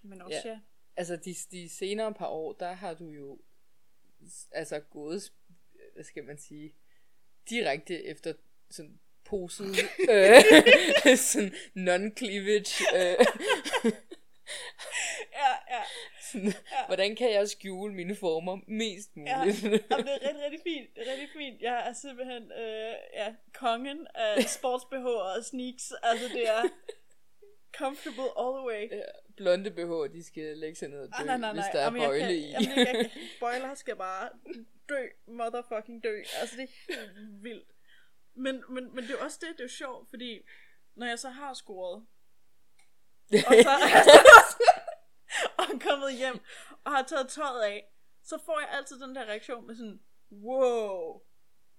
men 0.02 0.22
også 0.22 0.42
ja. 0.44 0.50
ja. 0.50 0.60
Altså 0.96 1.16
de, 1.16 1.34
de 1.50 1.68
senere 1.68 2.14
par 2.14 2.28
år, 2.28 2.52
der 2.52 2.72
har 2.72 2.94
du 2.94 3.08
jo 3.08 3.40
altså 4.50 4.80
gået, 4.80 5.32
hvad 5.94 6.04
skal 6.04 6.24
man 6.24 6.38
sige, 6.38 6.74
direkte 7.50 8.04
efter 8.04 8.34
sådan 8.70 9.00
poset, 9.24 9.76
øh, 10.10 11.16
sådan 11.16 11.52
non-cleavage. 11.76 12.96
Øh. 12.96 13.26
ja, 15.40 15.50
ja. 15.70 15.82
Sådan, 16.32 16.46
ja. 16.46 16.86
Hvordan 16.86 17.16
kan 17.16 17.32
jeg 17.32 17.48
skjule 17.48 17.94
mine 17.94 18.16
former 18.16 18.58
mest 18.68 19.16
muligt? 19.16 19.62
Ja, 19.64 19.68
Jamen, 19.90 20.06
det 20.06 20.14
er 20.22 20.28
rigtig, 20.28 20.42
rigtig 20.44 20.60
fint. 20.64 20.88
Det 20.96 21.08
er 21.08 21.12
rigtig 21.12 21.28
fint. 21.36 21.62
Jeg 21.62 21.88
er 21.88 21.92
simpelthen 21.92 22.52
øh, 22.52 22.94
ja, 23.14 23.34
kongen 23.54 24.06
af 24.14 24.44
sports 24.58 24.84
og 25.06 25.44
sneaks. 25.44 25.92
Altså, 26.02 26.28
det 26.28 26.48
er 26.48 26.62
comfortable 27.78 28.30
all 28.40 28.52
the 28.58 28.66
way. 28.70 28.82
Ja, 28.90 29.02
blonde 29.36 29.70
BH, 29.70 30.14
de 30.16 30.24
skal 30.24 30.56
lægge 30.56 30.76
sig 30.76 30.88
ned 30.88 30.98
og 30.98 31.08
dø, 31.08 31.12
Ah, 31.20 31.26
nej, 31.26 31.36
nej, 31.36 31.52
nej. 31.52 31.62
hvis 31.62 31.70
der 31.72 31.78
er 31.78 31.84
Jamen, 31.84 32.02
bøjle 32.02 32.20
kan, 32.20 32.34
i. 32.34 32.50
Jamen, 32.50 32.78
jeg 32.78 32.86
kan, 32.86 33.10
bøjler 33.40 33.74
skal 33.74 33.96
bare 33.96 34.28
dø, 34.88 35.02
motherfucking 35.26 36.04
dø. 36.04 36.16
Altså, 36.40 36.56
det 36.56 36.62
er 36.62 36.72
helt 36.88 37.42
vildt. 37.42 37.68
Men, 38.34 38.64
men, 38.68 38.94
men 38.94 39.04
det 39.04 39.10
er 39.10 39.18
jo 39.18 39.24
også 39.24 39.38
det, 39.40 39.48
det 39.48 39.60
er 39.60 39.64
jo 39.64 39.68
sjovt, 39.68 40.10
fordi 40.10 40.46
når 40.94 41.06
jeg 41.06 41.18
så 41.18 41.28
har 41.28 41.54
scoret, 41.54 42.06
og 43.48 43.54
så 43.62 43.70
og 45.58 45.64
er 45.64 45.78
kommet 45.88 46.14
hjem, 46.14 46.40
og 46.84 46.92
har 46.92 47.02
taget 47.02 47.28
tøjet 47.28 47.62
af, 47.62 47.84
så 48.24 48.38
får 48.44 48.60
jeg 48.60 48.68
altid 48.72 49.00
den 49.00 49.14
der 49.14 49.24
reaktion 49.24 49.66
med 49.66 49.76
sådan, 49.76 50.00
wow, 50.32 51.20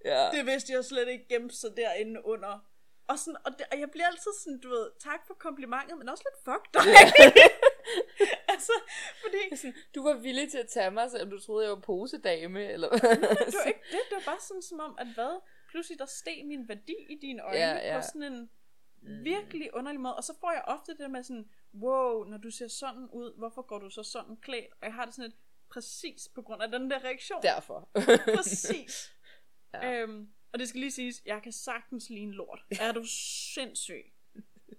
ja. 0.06 0.30
det 0.32 0.46
vidste 0.46 0.74
jeg 0.74 0.86
slet 0.86 1.08
ikke 1.08 1.28
gemte 1.30 1.56
sig 1.56 1.78
derinde 1.78 2.26
under. 2.26 2.60
Og, 3.08 3.20
sådan, 3.20 3.38
og, 3.46 3.52
det, 3.52 3.66
og 3.72 3.80
jeg 3.80 3.92
bliver 3.92 4.08
altid 4.08 4.32
sådan, 4.44 4.60
du 4.60 4.70
ved, 4.70 4.92
tak 5.00 5.28
for 5.28 5.34
komplimentet, 5.34 5.98
men 5.98 6.10
også 6.10 6.24
lidt 6.28 6.44
fuck 6.44 6.74
dig. 6.74 6.82
altså, 8.54 8.72
fordi 9.22 9.56
Sådan, 9.56 9.76
du 9.96 10.04
var 10.04 10.14
villig 10.14 10.52
til 10.52 10.58
at 10.58 10.68
tage 10.68 10.92
mig, 10.92 11.12
selvom 11.12 11.30
du 11.30 11.40
troede, 11.40 11.66
jeg 11.66 11.76
var 11.76 11.82
posedame, 11.82 12.66
eller 12.66 12.90
det 12.90 13.02
var 13.02 13.64
ikke 13.68 13.86
det, 13.92 14.00
det 14.10 14.16
var 14.16 14.24
bare 14.26 14.40
sådan 14.40 14.62
som 14.62 14.80
om, 14.80 14.98
at 15.00 15.08
hvad, 15.08 15.42
pludselig 15.76 16.00
der 16.00 16.06
steg 16.06 16.46
min 16.46 16.68
værdi 16.68 16.96
i 17.10 17.16
dine 17.22 17.42
øjne 17.44 17.60
Ja, 17.60 17.88
ja, 17.88 17.98
på 17.98 18.06
sådan 18.14 18.34
en 18.34 18.50
virkelig 19.24 19.74
underlig 19.74 20.02
måde. 20.02 20.16
Og 20.16 20.24
så 20.24 20.34
får 20.40 20.52
jeg 20.52 20.64
ofte 20.68 20.92
det 20.92 21.00
der 21.00 21.08
med 21.08 21.24
sådan, 21.24 21.50
wow, 21.74 22.24
når 22.24 22.38
du 22.38 22.52
ser 22.52 22.68
sådan 22.68 23.10
ud, 23.10 23.38
hvorfor 23.38 23.62
går 23.62 23.80
du 23.80 23.90
så 23.90 24.04
sådan 24.04 24.38
klædt? 24.38 24.72
Og 24.82 24.88
jeg 24.88 24.94
har 24.94 25.06
det 25.06 25.14
sådan 25.14 25.32
et, 25.32 25.36
præcis 25.70 26.30
på 26.36 26.42
grund 26.42 26.62
af 26.62 26.72
den 26.72 26.92
der 26.92 27.04
reaktion. 27.04 27.42
Derfor. 27.42 27.90
Præcis. 28.38 29.14
Ja. 29.74 30.02
øhm, 30.02 30.34
og 30.52 30.60
det 30.60 30.70
skal 30.70 30.80
lige 30.80 30.92
siges, 30.92 31.22
jeg 31.26 31.42
kan 31.44 31.52
sagtens 31.52 32.10
ligne 32.10 32.34
lort. 32.34 32.66
Er 32.82 32.92
du 32.92 33.04
sindssyg? 33.54 34.14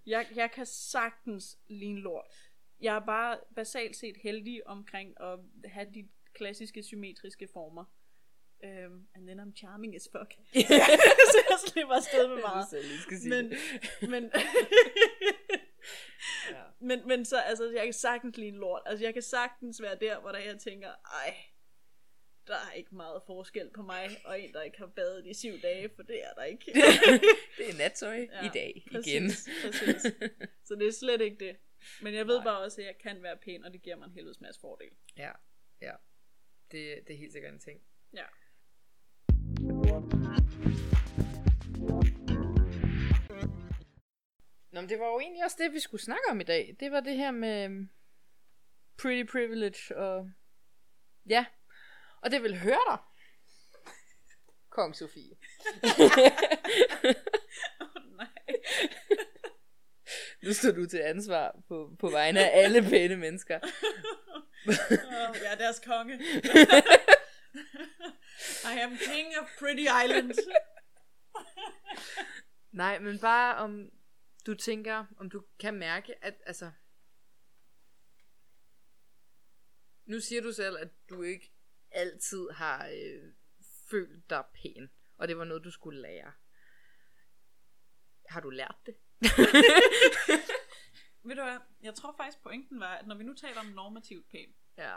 Jeg, 0.06 0.26
jeg 0.34 0.50
kan 0.50 0.66
sagtens 0.66 1.58
ligne 1.66 2.00
lort. 2.00 2.50
Jeg 2.80 2.96
er 2.96 3.06
bare 3.06 3.38
basalt 3.54 3.96
set 3.96 4.16
heldig 4.16 4.66
omkring 4.66 5.20
at 5.20 5.38
have 5.64 5.90
de 5.94 6.08
klassiske 6.32 6.82
symmetriske 6.82 7.48
former. 7.52 7.84
Um, 8.64 9.06
and 9.14 9.28
then 9.28 9.38
I'm 9.38 9.52
charming 9.54 9.94
as 9.96 10.08
fuck. 10.12 10.32
så 11.32 11.38
jeg 11.50 11.58
slipper 11.66 11.94
afsted 11.94 12.28
med 12.28 12.36
meget. 12.36 12.66
Det 12.70 12.76
jeg 12.76 13.00
skal 13.00 13.18
sige. 13.18 13.30
Men, 13.30 13.52
men, 14.12 14.30
ja. 16.50 16.62
men, 16.80 17.08
men 17.08 17.24
så, 17.24 17.40
altså, 17.40 17.70
jeg 17.70 17.84
kan 17.84 17.92
sagtens 17.92 18.36
ligne 18.36 18.58
lort. 18.58 18.82
Altså, 18.86 19.04
jeg 19.04 19.12
kan 19.12 19.22
sagtens 19.22 19.82
være 19.82 19.96
der, 20.00 20.20
hvor 20.20 20.32
der 20.32 20.38
jeg 20.38 20.58
tænker, 20.58 20.88
ej, 20.88 21.36
der 22.46 22.54
er 22.54 22.72
ikke 22.72 22.94
meget 22.94 23.22
forskel 23.26 23.70
på 23.74 23.82
mig, 23.82 24.08
og 24.24 24.40
en, 24.40 24.52
der 24.52 24.62
ikke 24.62 24.78
har 24.78 24.86
badet 24.86 25.26
i 25.26 25.34
syv 25.34 25.60
dage, 25.62 25.90
for 25.96 26.02
det 26.02 26.24
er 26.24 26.32
der 26.32 26.42
ikke. 26.42 26.64
det 27.58 27.70
er 27.70 27.78
nattøj 27.78 28.28
ja, 28.32 28.46
i 28.46 28.48
dag 28.54 28.86
præcis, 28.92 29.12
igen. 29.12 29.30
præcis. 29.62 30.02
Så 30.64 30.74
det 30.74 30.88
er 30.88 30.92
slet 30.92 31.20
ikke 31.20 31.44
det. 31.46 31.56
Men 32.02 32.14
jeg 32.14 32.26
ved 32.26 32.36
Nej. 32.36 32.44
bare 32.44 32.58
også, 32.58 32.80
at 32.80 32.86
jeg 32.86 32.98
kan 32.98 33.22
være 33.22 33.36
pæn, 33.36 33.64
og 33.64 33.72
det 33.72 33.82
giver 33.82 33.96
mig 33.96 34.06
en 34.06 34.12
helvedes 34.12 34.40
masse 34.40 34.60
fordel. 34.60 34.90
Ja, 35.16 35.32
ja. 35.82 35.92
Det, 36.70 37.08
det 37.08 37.14
er 37.14 37.18
helt 37.18 37.32
sikkert 37.32 37.52
en 37.52 37.60
ting. 37.60 37.80
Ja. 38.12 38.24
Nå, 44.72 44.80
men 44.80 44.88
det 44.88 44.98
var 44.98 45.06
jo 45.06 45.20
egentlig 45.20 45.44
også 45.44 45.56
det, 45.60 45.72
vi 45.72 45.80
skulle 45.80 46.02
snakke 46.02 46.22
om 46.30 46.40
i 46.40 46.44
dag. 46.44 46.76
Det 46.80 46.92
var 46.92 47.00
det 47.00 47.16
her 47.16 47.30
med 47.30 47.86
pretty 48.98 49.32
privilege 49.32 49.96
og... 49.96 50.30
Ja. 51.28 51.44
Og 52.22 52.30
det 52.30 52.42
vil 52.42 52.58
høre 52.58 52.84
dig. 52.90 52.98
Kong 54.70 54.96
Sofie. 54.96 55.36
Oh, 57.80 58.16
nej. 58.16 58.28
nu 60.42 60.52
står 60.52 60.70
du 60.70 60.86
til 60.86 60.98
ansvar 60.98 61.56
på, 61.68 61.90
på 61.98 62.08
vegne 62.08 62.40
af 62.40 62.64
alle 62.64 62.82
pæne 62.82 63.16
mennesker. 63.16 63.60
Oh, 64.66 65.36
jeg 65.42 65.52
er 65.52 65.56
deres 65.56 65.80
konge. 65.80 66.20
I 68.64 68.80
am 68.80 68.96
king 68.96 69.34
of 69.40 69.48
pretty 69.58 69.86
island. 70.04 70.34
Nej, 72.72 72.98
men 72.98 73.18
bare 73.18 73.56
om 73.56 73.90
du 74.46 74.54
tænker, 74.54 75.06
om 75.16 75.30
du 75.30 75.44
kan 75.58 75.74
mærke, 75.74 76.24
at 76.24 76.34
altså... 76.46 76.70
Nu 80.04 80.20
siger 80.20 80.42
du 80.42 80.52
selv, 80.52 80.76
at 80.78 80.88
du 81.10 81.22
ikke 81.22 81.52
altid 81.90 82.50
har 82.50 82.86
øh, 82.86 83.32
følt 83.90 84.30
dig 84.30 84.44
pæn, 84.54 84.90
og 85.16 85.28
det 85.28 85.38
var 85.38 85.44
noget, 85.44 85.64
du 85.64 85.70
skulle 85.70 86.02
lære. 86.02 86.32
Har 88.28 88.40
du 88.40 88.50
lært 88.50 88.76
det? 88.86 88.96
Ved 91.24 91.36
du 91.36 91.42
hvad, 91.42 91.58
jeg 91.82 91.94
tror 91.94 92.14
faktisk 92.16 92.42
pointen 92.42 92.80
var, 92.80 92.94
at 92.94 93.06
når 93.06 93.14
vi 93.14 93.24
nu 93.24 93.34
taler 93.34 93.60
om 93.60 93.66
normativt 93.66 94.28
pæn, 94.28 94.54
Ja. 94.78 94.96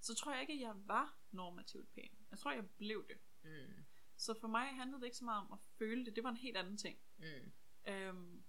så 0.00 0.14
tror 0.14 0.32
jeg 0.32 0.40
ikke, 0.40 0.52
at 0.52 0.60
jeg 0.60 0.72
var 0.76 1.18
normativt 1.30 1.94
pæn. 1.94 2.17
Jeg 2.30 2.38
tror, 2.38 2.52
jeg 2.52 2.70
blev 2.78 3.08
det. 3.08 3.18
Mm. 3.42 3.84
Så 4.16 4.34
for 4.40 4.48
mig 4.48 4.66
handlede 4.66 5.00
det 5.00 5.06
ikke 5.06 5.16
så 5.16 5.24
meget 5.24 5.40
om 5.40 5.52
at 5.52 5.58
føle 5.78 6.04
det. 6.06 6.16
Det 6.16 6.24
var 6.24 6.30
en 6.30 6.36
helt 6.36 6.56
anden 6.56 6.76
ting. 6.78 6.98
Mm. 7.18 7.52
Øhm, 7.92 8.44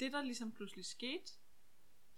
det 0.00 0.12
der 0.12 0.22
ligesom 0.22 0.52
pludselig 0.52 0.84
skete, 0.84 1.32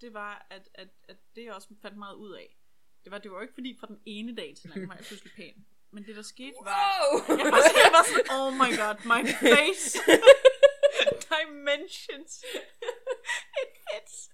det 0.00 0.14
var, 0.14 0.46
at, 0.50 0.68
at, 0.74 0.88
at 1.04 1.16
det 1.36 1.44
jeg 1.44 1.54
også 1.54 1.74
fandt 1.82 1.98
meget 1.98 2.14
ud 2.14 2.32
af, 2.34 2.56
det 3.04 3.12
var, 3.12 3.18
det 3.18 3.30
var 3.30 3.36
jo 3.36 3.42
ikke 3.42 3.54
fordi 3.54 3.76
fra 3.80 3.86
den 3.86 4.02
ene 4.06 4.36
dag 4.36 4.56
til 4.56 4.62
den 4.62 4.72
anden 4.72 4.88
var 4.88 4.94
jeg 4.96 5.04
pludselig 5.04 5.32
pæn. 5.32 5.66
Men 5.90 6.06
det 6.06 6.16
der 6.16 6.22
skete 6.22 6.54
var, 6.62 6.72
Wow! 6.72 7.38
jeg 7.38 7.52
var, 7.52 7.62
jeg 7.84 7.92
var 7.96 8.04
sådan, 8.10 8.30
oh 8.38 8.52
my 8.62 8.70
god, 8.80 8.96
my 9.12 9.22
face, 9.54 9.98
dimensions, 11.32 12.44
it 13.62 13.70
fits. 13.84 14.30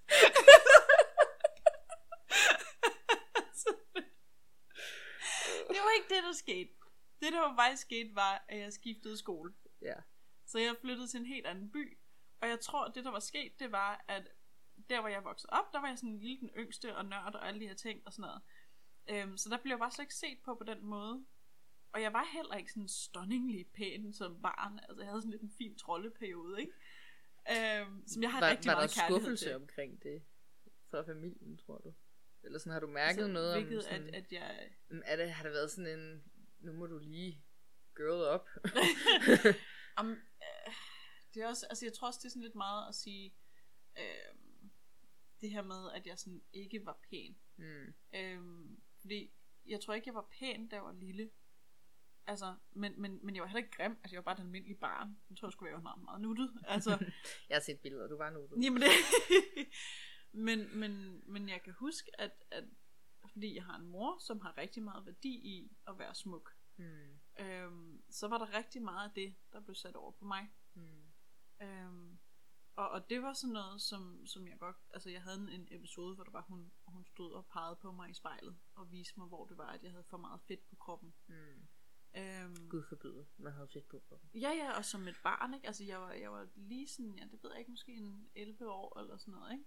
det 5.73 5.79
var 5.85 5.91
ikke 5.97 6.09
det, 6.15 6.18
der 6.29 6.35
skete. 6.35 6.71
Det, 7.21 7.33
der 7.33 7.55
faktisk 7.55 7.81
skete, 7.81 8.15
var, 8.15 8.45
at 8.47 8.59
jeg 8.59 8.73
skiftede 8.73 9.17
skole. 9.17 9.53
ja. 9.81 9.95
Så 10.45 10.59
jeg 10.59 10.75
flyttede 10.81 11.07
til 11.07 11.19
en 11.19 11.25
helt 11.25 11.47
anden 11.47 11.71
by. 11.71 11.97
Og 12.41 12.47
jeg 12.49 12.59
tror, 12.59 12.85
at 12.85 12.95
det 12.95 13.05
der 13.05 13.11
var 13.11 13.19
sket, 13.19 13.59
det 13.59 13.71
var, 13.71 14.05
at 14.07 14.27
der 14.89 14.99
hvor 14.99 15.09
jeg 15.09 15.23
voksede 15.23 15.49
op, 15.53 15.73
der 15.73 15.79
var 15.81 15.87
jeg 15.87 15.97
sådan 15.97 16.09
en 16.09 16.19
lille 16.19 16.39
den 16.39 16.49
yngste 16.57 16.95
og 16.97 17.05
nørd 17.05 17.35
og 17.35 17.47
alle 17.47 17.59
de 17.59 17.67
her 17.67 17.73
ting 17.75 18.01
og 18.05 18.13
sådan 18.13 18.21
noget. 18.29 18.41
Øhm, 19.09 19.37
så 19.37 19.49
der 19.49 19.57
blev 19.57 19.71
jeg 19.71 19.79
bare 19.79 19.91
slet 19.91 20.03
ikke 20.03 20.15
set 20.15 20.39
på 20.45 20.55
på 20.55 20.63
den 20.63 20.85
måde. 20.85 21.25
Og 21.91 22.01
jeg 22.01 22.13
var 22.13 22.25
heller 22.33 22.55
ikke 22.55 22.71
sådan 22.71 22.87
stunningly 22.87 23.63
pæn 23.73 24.13
som 24.13 24.41
barn. 24.41 24.79
Altså 24.79 25.01
jeg 25.01 25.09
havde 25.09 25.21
sådan 25.21 25.31
lidt 25.31 25.41
en 25.41 25.53
fin 25.57 25.77
trolleperiode, 25.77 26.59
ikke? 26.61 26.73
Øhm, 27.51 28.03
som 28.07 28.23
jeg 28.23 28.31
har 28.31 28.39
Var, 28.39 28.49
rigtig 28.49 28.67
var 28.69 28.73
der 28.73 28.79
meget 28.79 28.91
kærlighed 28.91 29.19
skuffelse 29.21 29.45
til. 29.45 29.55
omkring 29.55 30.03
det 30.03 30.23
fra 30.91 31.01
familien, 31.01 31.57
tror 31.57 31.77
du? 31.77 31.93
Eller 32.43 32.59
sådan, 32.59 32.73
har 32.73 32.79
du 32.79 32.87
mærket 32.87 33.21
Altså, 33.21 33.27
noget 33.27 33.55
om 33.55 33.81
sådan, 33.81 34.07
at, 34.07 34.15
at 34.15 34.31
jeg... 34.31 34.69
Er 35.05 35.15
det, 35.15 35.31
har 35.31 35.43
det 35.43 35.51
været 35.51 35.71
sådan 35.71 35.99
en, 35.99 36.23
nu 36.59 36.73
må 36.73 36.85
du 36.87 36.97
lige 36.97 37.43
girl 37.95 38.35
up? 38.35 38.49
Om, 39.99 40.11
øh, 40.11 40.73
det 41.33 41.43
er 41.43 41.47
også, 41.47 41.65
altså 41.69 41.85
jeg 41.85 41.93
tror 41.93 42.07
også, 42.07 42.19
det 42.23 42.25
er 42.25 42.29
sådan 42.29 42.43
lidt 42.43 42.55
meget 42.55 42.89
at 42.89 42.95
sige, 42.95 43.35
øh, 43.97 44.35
det 45.41 45.49
her 45.51 45.61
med, 45.61 45.91
at 45.95 46.07
jeg 46.07 46.19
sådan 46.19 46.41
ikke 46.53 46.85
var 46.85 46.99
pæn. 47.09 47.37
mm. 47.57 47.93
Øhm, 48.15 48.81
fordi 49.01 49.31
jeg 49.65 49.81
tror 49.81 49.93
ikke, 49.93 50.07
jeg 50.07 50.15
var 50.15 50.29
pæn, 50.39 50.67
da 50.67 50.75
jeg 50.75 50.83
var 50.83 50.91
lille. 50.91 51.29
Altså, 52.27 52.55
men, 52.71 53.01
men, 53.01 53.19
men 53.25 53.35
jeg 53.35 53.41
var 53.41 53.47
heller 53.47 53.57
ikke 53.63 53.77
grim. 53.77 53.91
Altså, 53.91 54.15
jeg 54.15 54.17
var 54.17 54.23
bare 54.23 54.35
den 54.35 54.43
almindelige 54.43 54.77
barn. 54.77 55.17
Jeg 55.29 55.37
tror, 55.37 55.47
jeg 55.47 55.53
skulle 55.53 55.71
være 55.71 55.81
meget, 55.81 56.03
meget 56.03 56.21
nuttet. 56.21 56.53
Altså, 56.67 56.89
Jeg 57.49 57.55
har 57.55 57.61
set 57.61 57.79
billeder, 57.79 58.07
du 58.07 58.17
var 58.17 58.29
nu. 58.29 58.49
jamen 58.63 58.81
det... 58.81 58.89
men, 60.31 60.79
men, 60.79 61.21
men 61.31 61.49
jeg 61.49 61.63
kan 61.63 61.73
huske, 61.73 62.21
at, 62.21 62.31
at 62.51 62.63
fordi 63.31 63.55
jeg 63.55 63.63
har 63.65 63.75
en 63.75 63.87
mor, 63.87 64.17
som 64.19 64.41
har 64.41 64.57
rigtig 64.57 64.83
meget 64.83 65.05
værdi 65.05 65.29
i 65.29 65.71
at 65.87 65.99
være 65.99 66.15
smuk, 66.15 66.55
Mm. 66.77 67.19
øhm, 67.39 68.03
så 68.09 68.27
var 68.27 68.37
der 68.37 68.57
rigtig 68.57 68.81
meget 68.81 69.07
af 69.09 69.13
det, 69.15 69.35
der 69.51 69.59
blev 69.59 69.75
sat 69.75 69.95
over 69.95 70.11
på 70.11 70.25
mig. 70.25 70.51
Mm. 70.73 71.03
Øhm, 71.61 72.19
og, 72.75 72.89
og 72.89 73.09
det 73.09 73.21
var 73.21 73.33
sådan 73.33 73.53
noget, 73.53 73.81
som, 73.81 74.25
som 74.25 74.47
jeg 74.47 74.59
godt... 74.59 74.75
Altså, 74.93 75.09
jeg 75.09 75.21
havde 75.21 75.37
en, 75.37 75.49
en 75.49 75.67
episode, 75.71 76.15
hvor 76.15 76.23
det 76.23 76.33
var, 76.33 76.41
hun, 76.41 76.71
hun 76.87 77.05
stod 77.05 77.33
og 77.33 77.45
pegede 77.45 77.75
på 77.75 77.91
mig 77.91 78.09
i 78.09 78.13
spejlet, 78.13 78.57
og 78.75 78.91
viste 78.91 79.19
mig, 79.19 79.27
hvor 79.27 79.45
det 79.45 79.57
var, 79.57 79.67
at 79.71 79.83
jeg 79.83 79.91
havde 79.91 80.03
for 80.03 80.17
meget 80.17 80.41
fedt 80.47 80.69
på 80.69 80.75
kroppen. 80.75 81.13
Mm. 81.27 81.67
Øhm, 82.15 82.69
Gud 82.69 82.83
forbyde, 82.89 83.27
man 83.37 83.53
havde 83.53 83.67
fedt 83.73 83.87
på 83.87 83.99
kroppen. 83.99 84.29
ja, 84.33 84.49
ja, 84.49 84.77
og 84.77 84.85
som 84.85 85.07
et 85.07 85.15
barn, 85.23 85.53
ikke? 85.53 85.67
Altså, 85.67 85.83
jeg 85.83 86.01
var, 86.01 86.11
jeg 86.11 86.31
var 86.31 86.47
lige 86.55 86.87
sådan, 86.87 87.15
ja, 87.15 87.23
det 87.23 87.43
ved 87.43 87.49
jeg 87.51 87.59
ikke, 87.59 87.71
måske 87.71 87.91
en 87.91 88.29
11 88.35 88.69
år 88.71 88.99
eller 88.99 89.17
sådan 89.17 89.33
noget, 89.33 89.51
ikke? 89.53 89.65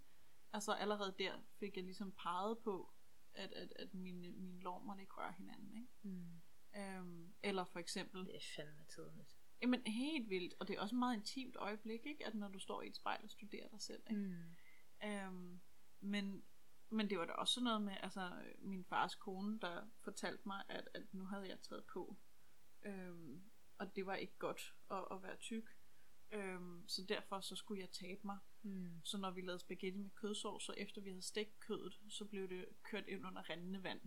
Altså, 0.53 0.73
allerede 0.73 1.15
der 1.19 1.33
fik 1.61 1.77
jeg 1.77 1.85
ligesom 1.85 2.13
peget 2.13 2.59
på, 2.59 2.93
at, 3.35 3.53
at, 3.53 3.73
at 3.77 3.95
mine, 3.95 4.31
mine 4.33 4.63
måtte 4.63 5.01
ikke 5.03 5.15
røre 5.15 5.33
hinanden, 5.33 5.77
ikke? 5.77 5.89
Mm. 6.03 6.43
Øhm, 6.77 7.35
eller 7.43 7.65
for 7.65 7.79
eksempel, 7.79 8.27
Det 8.27 8.37
er 8.37 8.41
fandme 8.57 8.85
tidligt. 8.85 9.37
jamen 9.63 9.87
helt 9.87 10.31
vildt, 10.31 10.55
og 10.61 10.69
det 10.69 10.77
er 10.77 10.81
også 10.81 10.95
et 10.95 10.99
meget 10.99 11.17
intimt 11.17 11.57
øjeblik, 11.57 12.07
ikke? 12.07 12.27
At 12.27 12.35
når 12.35 12.49
du 12.49 12.59
står 12.59 12.83
i 12.83 12.89
et 12.89 12.97
spejl 12.97 13.25
og 13.25 13.31
studerer 13.31 13.69
dig 13.69 13.81
selv, 13.81 14.03
ikke? 14.11 14.23
Mm. 14.23 15.09
Øhm, 15.09 15.61
men, 16.01 16.45
men 16.91 17.11
det 17.11 17.19
var 17.19 17.25
da 17.27 17.33
også 17.33 17.61
noget 17.61 17.83
med, 17.83 17.97
altså 18.03 18.33
min 18.59 18.85
fars 18.85 19.15
kone, 19.15 19.61
der 19.61 19.91
fortalte 20.05 20.43
mig, 20.47 20.65
at, 20.69 20.89
at 20.95 21.15
nu 21.15 21.25
havde 21.25 21.49
jeg 21.49 21.61
taget 21.61 21.85
på. 21.85 22.17
Øhm, 22.83 23.43
og 23.79 23.97
det 23.97 24.07
var 24.07 24.15
ikke 24.15 24.39
godt 24.39 24.75
at, 24.91 25.05
at 25.11 25.23
være 25.23 25.37
tyk. 25.37 25.77
Øhm, 26.33 26.89
så 26.89 27.03
derfor 27.09 27.41
så 27.41 27.57
skulle 27.57 27.81
jeg 27.81 27.91
tabe 27.91 28.21
mig. 28.25 28.39
Mm. 28.63 29.01
Så 29.05 29.19
når 29.19 29.31
vi 29.31 29.41
lavede 29.41 29.59
spaghetti 29.59 29.99
med 29.99 30.11
kødsovs, 30.11 30.65
så 30.65 30.73
efter 30.77 31.01
vi 31.01 31.09
havde 31.11 31.23
stegt 31.23 31.61
kødet, 31.61 32.01
så 32.09 32.25
blev 32.25 32.49
det 32.49 32.67
kørt 32.83 33.05
ind 33.09 33.27
under 33.27 33.51
rendende 33.51 33.83
vand 33.83 34.01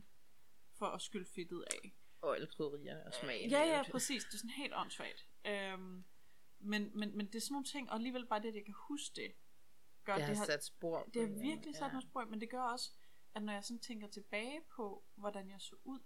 for 0.74 0.86
at 0.86 1.01
skylle 1.01 1.25
fedtet 1.25 1.63
af. 1.72 1.96
Og 2.22 2.36
alle 2.36 2.48
krydderierne 2.48 3.05
og 3.05 3.13
smagen. 3.13 3.50
Ja, 3.50 3.62
ja, 3.63 3.84
præcis. 3.91 4.24
Det 4.24 4.34
er 4.34 4.38
sådan 4.38 4.50
helt 4.50 4.74
åndssvagt. 4.75 5.29
Øhm, 5.46 6.03
men, 6.60 6.91
men, 7.00 7.17
men 7.17 7.25
det 7.27 7.36
er 7.36 7.39
sådan 7.39 7.53
nogle 7.53 7.65
ting, 7.65 7.89
og 7.89 7.96
alligevel 7.96 8.25
bare 8.25 8.41
det, 8.41 8.48
at 8.48 8.55
jeg 8.55 8.65
kan 8.65 8.74
huske 8.88 9.15
det, 9.15 9.34
gør, 10.03 10.13
Det 10.15 10.24
har 10.24 10.29
det 10.32 10.38
har, 10.38 10.46
sat 10.46 10.63
spor. 10.63 11.03
det 11.13 11.22
har 11.22 11.27
virkelig 11.27 11.51
anden- 11.55 11.74
sat 11.74 11.91
noget 11.91 12.03
spor, 12.03 12.25
men 12.25 12.41
det 12.41 12.50
gør 12.50 12.62
også, 12.62 12.91
at 13.36 13.44
når 13.44 13.53
jeg 13.53 13.63
sådan 13.63 13.79
tænker 13.79 14.08
tilbage 14.08 14.62
på, 14.75 15.05
hvordan 15.15 15.50
jeg 15.50 15.62
så 15.62 15.75
ud, 15.84 16.00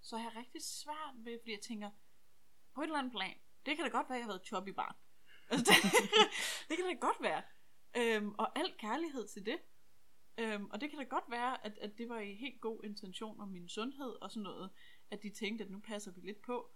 så 0.00 0.16
har 0.16 0.30
jeg 0.30 0.36
rigtig 0.38 0.62
svært 0.62 1.14
ved, 1.16 1.38
fordi 1.40 1.52
jeg 1.52 1.60
tænker, 1.60 1.90
på 2.74 2.80
et 2.80 2.84
eller 2.84 2.98
andet 2.98 3.12
plan, 3.12 3.36
det 3.66 3.76
kan 3.76 3.84
da 3.84 3.90
godt 3.90 4.08
være, 4.08 4.16
at 4.16 4.20
jeg 4.20 4.24
har 4.26 4.32
været 4.32 4.46
chubby 4.46 4.68
barn. 4.68 4.94
Altså, 5.48 5.64
det, 5.64 5.92
det 6.68 6.76
kan 6.76 6.86
da 6.86 7.06
godt 7.06 7.16
være. 7.20 7.42
Øhm, 7.96 8.34
og 8.38 8.58
al 8.58 8.74
kærlighed 8.78 9.28
til 9.28 9.46
det. 9.46 9.58
Øhm, 10.38 10.66
og 10.70 10.80
det 10.80 10.90
kan 10.90 10.98
da 10.98 11.04
godt 11.04 11.24
være, 11.30 11.66
at, 11.66 11.78
at 11.78 11.98
det 11.98 12.08
var 12.08 12.20
i 12.20 12.34
helt 12.34 12.60
god 12.60 12.84
intention 12.84 13.40
om 13.40 13.48
min 13.48 13.68
sundhed 13.68 14.22
og 14.22 14.30
sådan 14.30 14.42
noget, 14.42 14.70
at 15.10 15.22
de 15.22 15.30
tænkte, 15.30 15.64
at 15.64 15.70
nu 15.70 15.80
passer 15.80 16.12
vi 16.12 16.20
lidt 16.20 16.42
på. 16.42 16.70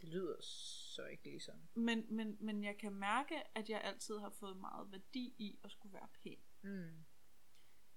Det 0.00 0.08
lyder 0.08 0.36
så 0.40 1.06
ikke 1.06 1.24
lige 1.24 1.40
sådan. 1.40 1.68
Men, 1.74 2.16
men, 2.16 2.36
men 2.40 2.64
jeg 2.64 2.78
kan 2.78 2.92
mærke, 2.92 3.56
at 3.56 3.68
jeg 3.68 3.80
altid 3.84 4.18
har 4.18 4.30
fået 4.30 4.56
meget 4.56 4.92
værdi 4.92 5.34
i 5.38 5.58
at 5.64 5.70
skulle 5.70 5.92
være 5.92 6.08
pæn. 6.22 6.38
Mm. 6.62 7.04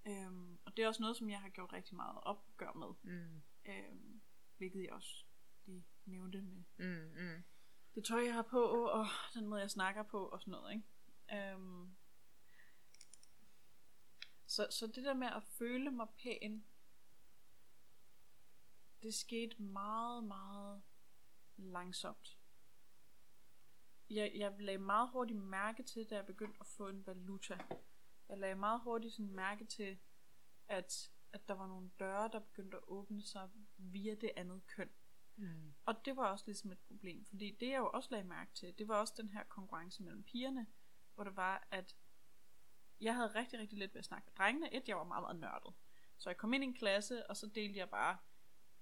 Øhm, 0.08 0.60
og 0.66 0.78
det 0.78 0.84
er 0.84 0.88
også 0.88 1.02
noget, 1.02 1.18
som 1.18 1.30
jeg 1.30 1.42
har 1.42 1.50
gjort 1.50 1.74
rigtig 1.74 1.96
meget 1.96 2.20
opgør 2.24 2.74
med. 2.74 3.14
Mm. 3.14 3.42
Øhm, 3.66 4.22
hvilket 4.58 4.84
jeg 4.84 4.92
også 4.92 5.26
lige 5.66 5.86
nævnte 6.06 6.42
med 6.42 6.64
Mm. 6.78 7.24
Mm 7.24 7.44
det 7.96 8.06
tøj, 8.06 8.24
jeg 8.26 8.34
har 8.34 8.42
på, 8.42 8.64
og 8.66 9.06
den 9.34 9.48
måde, 9.48 9.62
jeg 9.62 9.72
snakker 9.72 10.04
på, 10.04 10.26
og 10.26 10.42
sådan 10.42 10.52
noget, 10.52 10.74
ikke? 10.74 11.54
Øhm, 11.54 11.96
så, 14.46 14.68
så 14.70 14.88
det 14.88 15.06
der 15.06 15.14
med 15.14 15.28
at 15.28 15.44
føle 15.44 15.92
mig 15.92 16.08
pæn, 16.24 16.66
det 19.04 19.14
skete 19.14 19.62
meget, 19.62 20.24
meget 20.24 20.82
langsomt. 21.58 22.38
Jeg, 24.10 24.32
jeg 24.36 24.56
lagde 24.60 24.78
meget 24.78 25.10
hurtigt 25.10 25.40
mærke 25.40 25.84
til, 25.84 26.10
da 26.10 26.16
jeg 26.16 26.26
begyndte 26.26 26.58
at 26.60 26.68
få 26.68 26.88
en 26.88 27.06
valuta. 27.08 27.58
Jeg 28.30 28.38
lagde 28.38 28.56
meget 28.56 28.82
hurtigt 28.82 29.14
sådan 29.14 29.32
mærke 29.32 29.66
til, 29.66 30.00
at, 30.68 31.12
at 31.34 31.48
der 31.48 31.54
var 31.54 31.68
nogle 31.68 31.92
døre, 32.00 32.30
der 32.32 32.40
begyndte 32.40 32.78
at 32.78 32.84
åbne 32.88 33.24
sig 33.24 33.50
via 33.78 34.16
det 34.16 34.32
andet 34.36 34.68
køn. 34.68 34.90
Mm. 35.40 35.74
Og 35.86 36.06
det 36.06 36.16
var 36.16 36.28
også 36.32 36.46
ligesom 36.48 36.72
et 36.72 36.80
problem, 36.80 37.26
fordi 37.26 37.58
det 37.60 37.68
jeg 37.70 37.78
jo 37.78 37.90
også 37.94 38.10
lagde 38.12 38.28
mærke 38.28 38.52
til, 38.54 38.78
det 38.78 38.88
var 38.88 38.96
også 38.96 39.14
den 39.18 39.30
her 39.30 39.44
konkurrence 39.44 40.04
mellem 40.04 40.24
pigerne, 40.24 40.68
hvor 41.16 41.24
det 41.24 41.36
var, 41.36 41.68
at 41.72 41.96
jeg 43.02 43.16
havde 43.16 43.28
rigtig, 43.36 43.60
rigtig 43.60 43.78
let 43.78 43.94
ved 43.94 44.00
at 44.00 44.06
snakke 44.06 44.26
med 44.26 44.34
drengene. 44.34 44.74
Et, 44.76 44.88
jeg 44.88 44.98
var 44.98 45.04
meget, 45.04 45.24
meget 45.24 45.40
nørdet. 45.40 45.74
Så 46.18 46.30
jeg 46.30 46.38
kom 46.38 46.54
ind 46.54 46.64
i 46.64 46.68
en 46.68 46.74
klasse, 46.74 47.30
og 47.30 47.38
så 47.38 47.48
delte 47.48 47.80
jeg 47.80 47.90
bare 47.90 48.18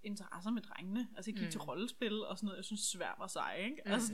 interesser 0.03 0.51
med 0.51 0.61
drengene. 0.61 1.09
Altså 1.15 1.31
jeg 1.31 1.35
gik 1.37 1.45
mm. 1.47 1.51
Til 1.51 1.61
rollespil 1.61 2.25
og 2.25 2.37
sådan 2.37 2.45
noget. 2.45 2.57
Jeg 2.57 2.65
synes 2.65 2.81
svær 2.81 3.15
var 3.17 3.27
sej, 3.27 3.55
ikke? 3.55 3.81
Mm. 3.85 3.91
Altså, 3.91 4.13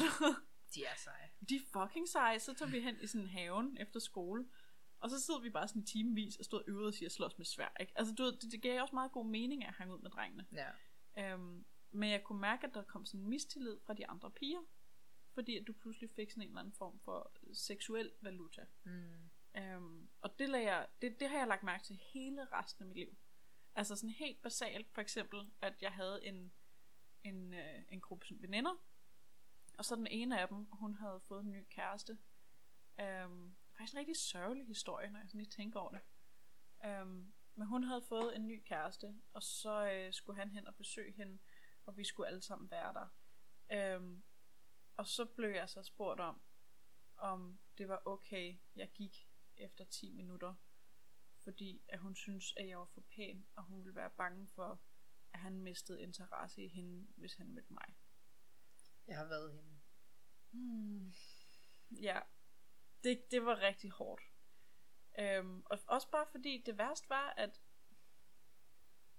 De 0.75 0.83
er 0.85 0.95
seje. 0.97 1.29
de 1.49 1.55
er 1.55 1.59
fucking 1.73 2.07
seje. 2.09 2.39
Så 2.39 2.53
tog 2.53 2.71
vi 2.71 2.79
hen 2.79 2.97
i 3.01 3.07
sådan 3.07 3.27
haven 3.27 3.77
efter 3.79 3.99
skole. 3.99 4.45
Og 4.99 5.09
så 5.09 5.21
sidder 5.21 5.39
vi 5.39 5.49
bare 5.49 5.67
sådan 5.67 5.81
i 5.81 5.85
timevis 5.85 6.35
og 6.35 6.45
stod 6.45 6.59
og 6.59 6.65
øvede 6.67 6.87
og 6.87 6.93
siger 6.93 7.09
slås 7.09 7.37
med 7.37 7.45
svær, 7.45 7.73
ikke? 7.79 7.93
Altså 7.95 8.13
du 8.13 8.23
ved, 8.23 8.31
det, 8.31 8.51
det 8.51 8.61
gav 8.61 8.81
også 8.81 8.95
meget 8.95 9.11
god 9.11 9.25
mening 9.25 9.65
at 9.65 9.73
hænge 9.77 9.93
ud 9.93 9.99
med 10.01 10.09
drengene. 10.11 10.45
Ja. 10.51 10.69
Øhm, 11.33 11.65
men 11.93 12.09
jeg 12.09 12.23
kunne 12.23 12.41
mærke, 12.41 12.67
at 12.67 12.73
der 12.73 12.83
kom 12.83 13.05
sådan 13.05 13.19
en 13.19 13.29
mistillid 13.29 13.79
fra 13.85 13.93
de 13.93 14.07
andre 14.07 14.31
piger. 14.31 14.61
Fordi 15.33 15.57
at 15.57 15.67
du 15.67 15.73
pludselig 15.73 16.09
fik 16.09 16.31
sådan 16.31 16.43
en 16.43 16.47
eller 16.47 16.59
anden 16.59 16.73
form 16.73 16.99
for 16.99 17.31
seksuel 17.53 18.11
valuta. 18.21 18.65
Mm. 18.83 19.29
Øhm, 19.57 20.09
og 20.21 20.39
det, 20.39 20.49
lader 20.49 20.63
jeg, 20.63 20.87
det, 21.01 21.19
det 21.19 21.29
har 21.29 21.37
jeg 21.37 21.47
lagt 21.47 21.63
mærke 21.63 21.83
til 21.83 21.95
hele 22.13 22.45
resten 22.45 22.83
af 22.83 22.87
mit 22.87 22.97
liv. 22.97 23.15
Altså 23.75 23.95
sådan 23.95 24.09
helt 24.09 24.41
basalt, 24.41 24.87
for 24.93 25.01
eksempel, 25.01 25.51
at 25.61 25.81
jeg 25.81 25.91
havde 25.91 26.25
en, 26.25 26.53
en, 27.23 27.53
øh, 27.53 27.83
en 27.89 28.01
gruppe 28.01 28.25
sådan 28.25 28.41
veninder. 28.41 28.83
Og 29.77 29.85
så 29.85 29.95
den 29.95 30.07
ene 30.07 30.41
af 30.41 30.47
dem, 30.47 30.65
hun 30.65 30.95
havde 30.95 31.21
fået 31.27 31.43
en 31.43 31.51
ny 31.51 31.65
kæreste. 31.69 32.17
Øhm, 32.99 33.55
faktisk 33.77 33.93
en 33.93 33.99
rigtig 33.99 34.17
sørgelig 34.17 34.67
historie, 34.67 35.09
når 35.09 35.19
jeg 35.19 35.29
sådan 35.29 35.39
lige 35.39 35.51
tænker 35.51 35.79
over 35.79 35.91
det. 35.91 36.01
Øhm, 36.85 37.33
men 37.55 37.67
hun 37.67 37.83
havde 37.83 38.01
fået 38.01 38.35
en 38.35 38.47
ny 38.47 38.63
kæreste, 38.65 39.15
og 39.33 39.43
så 39.43 39.91
øh, 39.91 40.13
skulle 40.13 40.39
han 40.39 40.49
hen 40.49 40.67
og 40.67 40.75
besøge 40.75 41.13
hende, 41.13 41.39
og 41.85 41.97
vi 41.97 42.03
skulle 42.03 42.27
alle 42.27 42.41
sammen 42.41 42.71
være 42.71 42.93
der. 42.93 43.07
Øhm, 43.71 44.23
og 44.97 45.07
så 45.07 45.25
blev 45.25 45.49
jeg 45.49 45.69
så 45.69 45.83
spurgt 45.83 46.19
om, 46.19 46.41
om 47.17 47.59
det 47.77 47.87
var 47.87 48.01
okay, 48.05 48.59
jeg 48.75 48.91
gik 48.93 49.29
efter 49.57 49.85
10 49.85 50.11
minutter, 50.11 50.55
fordi 51.43 51.83
at 51.87 51.99
hun 51.99 52.15
synes, 52.15 52.53
at 52.57 52.67
jeg 52.67 52.79
var 52.79 52.85
for 52.85 53.01
pæn, 53.01 53.47
og 53.55 53.63
hun 53.63 53.83
ville 53.83 53.95
være 53.95 54.09
bange 54.09 54.47
for, 54.47 54.81
at 55.33 55.39
han 55.39 55.59
mistede 55.59 56.01
interesse 56.01 56.63
i 56.63 56.67
hende, 56.67 57.07
hvis 57.15 57.35
han 57.35 57.47
mødte 57.47 57.73
mig. 57.73 57.95
Jeg 59.07 59.17
har 59.17 59.25
været 59.25 59.53
hende. 59.53 59.79
Hmm. 60.51 61.13
Ja, 61.91 62.19
det, 63.03 63.31
det 63.31 63.45
var 63.45 63.61
rigtig 63.61 63.91
hårdt. 63.91 64.21
Øhm, 65.19 65.63
og 65.65 65.79
også 65.87 66.11
bare 66.11 66.27
fordi 66.31 66.63
det 66.65 66.77
værste 66.77 67.09
var, 67.09 67.33
at 67.37 67.61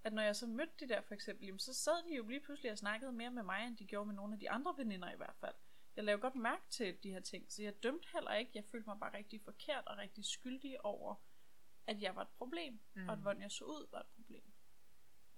at 0.05 0.13
når 0.13 0.23
jeg 0.23 0.37
så 0.37 0.47
mødte 0.47 0.73
de 0.81 0.89
der 0.89 1.01
for 1.01 1.15
eksempel, 1.15 1.47
jamen, 1.47 1.59
så 1.59 1.75
sad 1.75 2.09
de 2.09 2.17
jo 2.17 2.29
lige 2.29 2.41
pludselig 2.41 2.73
og 2.73 2.79
snakkede 2.79 3.13
mere 3.13 3.31
med 3.31 3.43
mig, 3.43 3.67
end 3.67 3.77
de 3.77 3.87
gjorde 3.87 4.07
med 4.07 4.15
nogle 4.15 4.33
af 4.35 4.41
de 4.41 4.51
andre 4.51 4.75
veninder 4.77 5.13
i 5.13 5.17
hvert 5.17 5.37
fald. 5.41 5.55
Jeg 5.97 6.05
lavede 6.05 6.21
godt 6.21 6.35
mærke 6.35 6.63
til 6.71 6.97
de 7.03 7.11
her 7.11 7.21
ting, 7.21 7.53
så 7.53 7.63
jeg 7.63 7.83
dømte 7.83 8.09
heller 8.13 8.35
ikke. 8.35 8.51
Jeg 8.55 8.65
følte 8.65 8.89
mig 8.89 8.99
bare 9.01 9.17
rigtig 9.17 9.41
forkert 9.41 9.85
og 9.87 9.99
rigtig 9.99 10.25
skyldig 10.25 10.85
over, 10.85 11.15
at 11.87 12.03
jeg 12.03 12.17
var 12.17 12.23
et 12.23 12.29
problem, 12.29 12.73
mm. 12.73 13.03
Mm. 13.03 13.09
og 13.09 13.13
at 13.13 13.19
hvordan 13.21 13.43
jeg 13.43 13.51
så 13.51 13.65
ud 13.65 13.87
var 13.93 14.01
et 14.01 14.07
problem. 14.07 14.53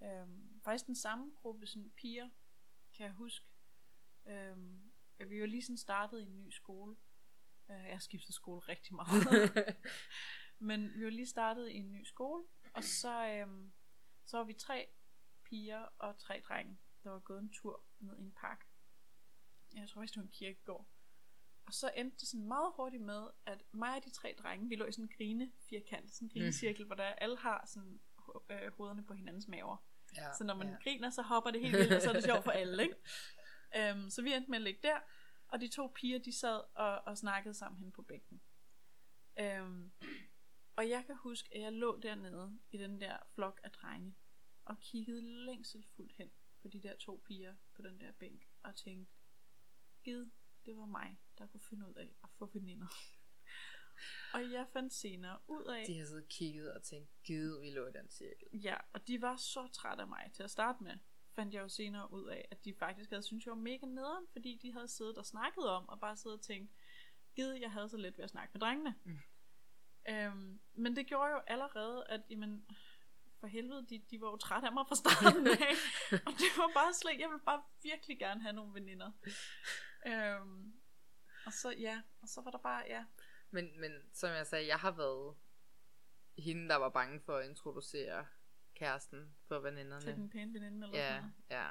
Øhm, 0.03 0.61
faktisk 0.63 0.85
den 0.87 0.95
samme 0.95 1.31
gruppe 1.35 1.67
sådan 1.67 1.91
piger, 1.95 2.29
kan 2.93 3.05
jeg 3.05 3.13
huske. 3.13 3.45
Øhm, 4.27 4.91
vi 5.17 5.41
var 5.41 5.47
lige 5.47 5.61
sådan 5.61 5.77
startet 5.77 6.19
i 6.19 6.23
en 6.23 6.37
ny 6.37 6.49
skole. 6.49 6.95
Øh, 7.69 7.83
jeg 7.83 7.93
har 7.93 7.99
skiftet 7.99 8.35
skole 8.35 8.59
rigtig 8.59 8.95
meget. 8.95 9.51
Men 10.59 10.93
vi 10.95 11.03
var 11.03 11.09
lige 11.09 11.27
startet 11.27 11.69
i 11.69 11.75
en 11.75 11.91
ny 11.91 12.03
skole, 12.03 12.43
og 12.73 12.83
så, 12.83 13.27
øhm, 13.27 13.73
så 14.27 14.37
var 14.37 14.43
vi 14.43 14.53
tre 14.53 14.87
piger 15.43 15.85
og 15.97 16.19
tre 16.19 16.41
drenge, 16.47 16.77
der 17.03 17.09
var 17.09 17.19
gået 17.19 17.39
en 17.39 17.53
tur 17.53 17.83
ned 17.99 18.17
i 18.17 18.21
en 18.21 18.31
park. 18.31 18.65
Jeg 19.75 19.89
tror 19.89 20.01
faktisk, 20.01 20.13
det 20.13 20.21
var 20.21 20.25
en 20.25 20.31
kirkegård. 20.31 20.87
Og 21.65 21.73
så 21.73 21.91
endte 21.95 22.17
det 22.19 22.27
sådan 22.27 22.47
meget 22.47 22.73
hurtigt 22.75 23.03
med, 23.03 23.27
at 23.45 23.63
mig 23.71 23.95
og 23.95 24.05
de 24.05 24.09
tre 24.09 24.35
drenge, 24.37 24.69
vi 24.69 24.75
lå 24.75 24.85
i 24.85 24.91
sådan 24.91 25.05
en 25.05 25.13
grine 25.17 25.51
firkant, 25.69 26.13
sådan 26.13 26.25
en 26.25 26.29
grinecirkel, 26.29 26.85
hvor 26.85 26.95
der 26.95 27.03
alle 27.03 27.37
har 27.37 27.65
sådan 27.65 27.99
øh, 28.49 28.73
hovederne 28.73 29.05
på 29.05 29.13
hinandens 29.13 29.47
maver. 29.47 29.77
ja. 30.17 30.33
Så 30.37 30.43
når 30.43 30.55
man 30.55 30.69
ja. 30.69 30.75
griner, 30.83 31.09
så 31.09 31.21
hopper 31.21 31.51
det 31.51 31.61
helt 31.61 31.77
vildt, 31.77 31.93
og 31.93 32.01
så 32.01 32.09
er 32.09 32.13
det 32.13 32.23
sjovt 32.23 32.43
for 32.43 32.51
alle, 32.61 32.83
ikke? 32.83 32.95
Um, 33.93 34.09
så 34.09 34.21
vi 34.21 34.33
endte 34.33 34.51
med 34.51 34.57
at 34.57 34.63
ligge 34.63 34.79
der, 34.83 34.99
og 35.47 35.61
de 35.61 35.67
to 35.67 35.87
piger, 35.87 36.19
de 36.19 36.39
sad 36.39 36.61
og, 36.75 37.01
og 37.05 37.17
snakkede 37.17 37.53
sammen 37.53 37.79
hen 37.79 37.91
på 37.91 38.01
bænken. 38.01 38.41
Um, 39.61 39.91
og 40.77 40.89
jeg 40.89 41.05
kan 41.05 41.15
huske, 41.15 41.55
at 41.55 41.61
jeg 41.61 41.73
lå 41.73 41.99
dernede 41.99 42.59
i 42.71 42.77
den 42.77 43.01
der 43.01 43.17
flok 43.33 43.59
af 43.63 43.71
drenge, 43.71 44.15
og 44.65 44.79
kiggede 44.79 45.21
længselfuldt 45.45 46.13
hen 46.17 46.31
på 46.61 46.67
de 46.67 46.81
der 46.81 46.95
to 46.95 47.23
piger 47.25 47.55
på 47.75 47.81
den 47.81 47.99
der 47.99 48.11
bænk, 48.11 48.47
og 48.63 48.75
tænkte, 48.75 49.13
gid, 50.03 50.25
det 50.65 50.77
var 50.77 50.85
mig, 50.85 51.19
der 51.37 51.47
kunne 51.47 51.61
finde 51.61 51.87
ud 51.87 51.93
af 51.93 52.15
at 52.23 52.29
få 52.37 52.49
veninder. 52.53 52.87
og 54.33 54.51
jeg 54.51 54.67
fandt 54.73 54.93
senere 54.93 55.39
ud 55.47 55.63
af, 55.63 55.85
De 55.87 55.97
har 55.97 56.05
siddet 56.05 56.29
kigget 56.29 56.73
og 56.73 56.83
tænkt, 56.83 57.09
gid 57.23 57.59
vi 57.59 57.69
lå 57.69 57.87
i 57.87 57.91
den 57.91 58.09
cirkel. 58.09 58.47
Ja, 58.53 58.77
og 58.93 59.07
de 59.07 59.21
var 59.21 59.35
så 59.35 59.67
trætte 59.73 60.01
af 60.01 60.07
mig 60.07 60.31
til 60.33 60.43
at 60.43 60.51
starte 60.51 60.83
med. 60.83 60.97
Fandt 61.35 61.53
jeg 61.53 61.61
jo 61.61 61.69
senere 61.69 62.13
ud 62.13 62.25
af, 62.25 62.47
at 62.51 62.65
de 62.65 62.73
faktisk 62.79 63.09
havde 63.09 63.23
syntes, 63.23 63.45
jeg 63.45 63.51
var 63.51 63.61
mega 63.61 63.85
nederen, 63.85 64.27
fordi 64.31 64.59
de 64.61 64.73
havde 64.73 64.87
siddet 64.87 65.17
og 65.17 65.25
snakket 65.25 65.69
om, 65.69 65.89
og 65.89 65.99
bare 65.99 66.17
siddet 66.17 66.37
og 66.37 66.43
tænkt, 66.43 66.71
gid, 67.35 67.51
jeg 67.51 67.71
havde 67.71 67.89
så 67.89 67.97
let 67.97 68.17
ved 68.17 68.23
at 68.23 68.29
snakke 68.29 68.53
med 68.53 68.61
drengene. 68.61 68.95
Mm. 69.03 69.19
Øhm, 70.09 70.59
men 70.73 70.95
det 70.95 71.07
gjorde 71.07 71.31
jo 71.31 71.41
allerede, 71.47 72.05
at 72.09 72.21
jamen, 72.29 72.65
for 73.39 73.47
helvede, 73.47 73.85
de, 73.89 74.05
de 74.11 74.21
var 74.21 74.27
jo 74.27 74.37
trætte 74.37 74.67
af 74.67 74.73
mig 74.73 74.85
fra 74.87 74.95
starten 74.95 75.47
af. 75.47 75.73
og 76.27 76.31
det 76.41 76.49
var 76.57 76.71
bare 76.73 76.93
slet, 76.93 77.19
jeg 77.19 77.29
ville 77.29 77.45
bare 77.45 77.63
virkelig 77.83 78.19
gerne 78.19 78.41
have 78.41 78.53
nogle 78.53 78.73
veninder. 78.73 79.11
øhm, 80.07 80.73
og 81.45 81.53
så, 81.53 81.71
ja, 81.71 82.01
og 82.21 82.27
så 82.27 82.41
var 82.41 82.51
der 82.51 82.57
bare, 82.57 82.83
ja, 82.87 83.05
Men, 83.51 83.79
men 83.79 83.91
som 84.13 84.29
jeg 84.29 84.47
sagde, 84.47 84.67
jeg 84.67 84.77
har 84.79 84.91
været 84.91 85.35
hende, 86.37 86.69
der 86.69 86.75
var 86.75 86.89
bange 86.89 87.21
for 87.25 87.37
at 87.37 87.49
introducere 87.49 88.25
kæresten 88.75 89.35
for 89.47 89.59
veninderne. 89.59 90.01
til 90.01 90.15
den 90.15 90.29
pæne 90.29 90.53
veninde 90.53 90.87
eller 90.87 90.99
Ja, 90.99 91.15
sådan 91.15 91.33
ja. 91.51 91.67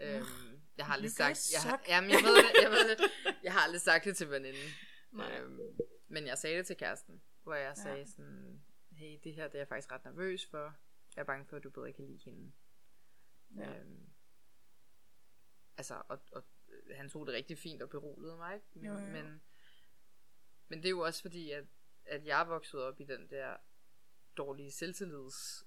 Øhm, 0.00 0.62
jeg 0.76 0.86
har 0.86 0.92
aldrig 0.94 1.10
sagt, 1.10 1.40
jeg 1.52 1.70
har, 1.70 1.82
jamen, 1.88 2.10
jeg 2.10 2.18
ved 2.22 2.36
det, 2.36 2.62
jeg 2.62 2.70
ved 2.70 2.90
det. 2.90 2.98
Jeg 3.42 3.52
har 3.52 3.60
aldrig 3.60 3.80
sagt 3.80 4.04
det 4.04 4.16
til 4.16 4.30
veninden. 4.30 4.70
Nej. 5.10 5.38
Øhm, 5.40 5.60
men 6.08 6.26
jeg 6.26 6.38
sagde 6.38 6.58
det 6.58 6.66
til 6.66 6.76
kæresten, 6.76 7.22
hvor 7.46 7.54
jeg 7.54 7.74
Ja. 7.76 7.82
sagde 7.82 8.06
sådan, 8.06 8.64
hey, 8.90 9.18
det 9.24 9.34
her 9.34 9.44
det 9.48 9.54
er 9.54 9.58
jeg 9.58 9.68
faktisk 9.68 9.92
ret 9.92 10.04
nervøs 10.04 10.46
for. 10.46 10.74
Jeg 11.16 11.22
er 11.22 11.26
bange 11.26 11.46
for, 11.46 11.56
at 11.56 11.64
du 11.64 11.70
bedre 11.70 11.92
kan 11.92 12.06
lide 12.06 12.18
hende. 12.24 12.52
Ja. 13.56 13.78
Øhm, 13.80 14.06
altså, 15.76 16.02
og, 16.08 16.22
og 16.32 16.44
han 16.94 17.08
tog 17.08 17.26
det 17.26 17.34
rigtig 17.34 17.58
fint 17.58 17.82
og 17.82 17.90
beroligede 17.90 18.36
mig, 18.36 18.54
ikke? 18.54 18.66
Men, 18.74 18.84
jo, 18.84 18.92
jo. 18.92 18.98
men, 19.06 19.42
Men 20.68 20.78
det 20.78 20.86
er 20.86 20.90
jo 20.90 21.00
også 21.00 21.22
fordi, 21.22 21.50
at, 21.50 21.64
at 22.04 22.26
jeg 22.26 22.40
er 22.40 22.44
vokset 22.44 22.82
op 22.82 23.00
i 23.00 23.04
den 23.04 23.30
der 23.30 23.56
dårlige 24.36 24.70
selvtillids 24.72 25.66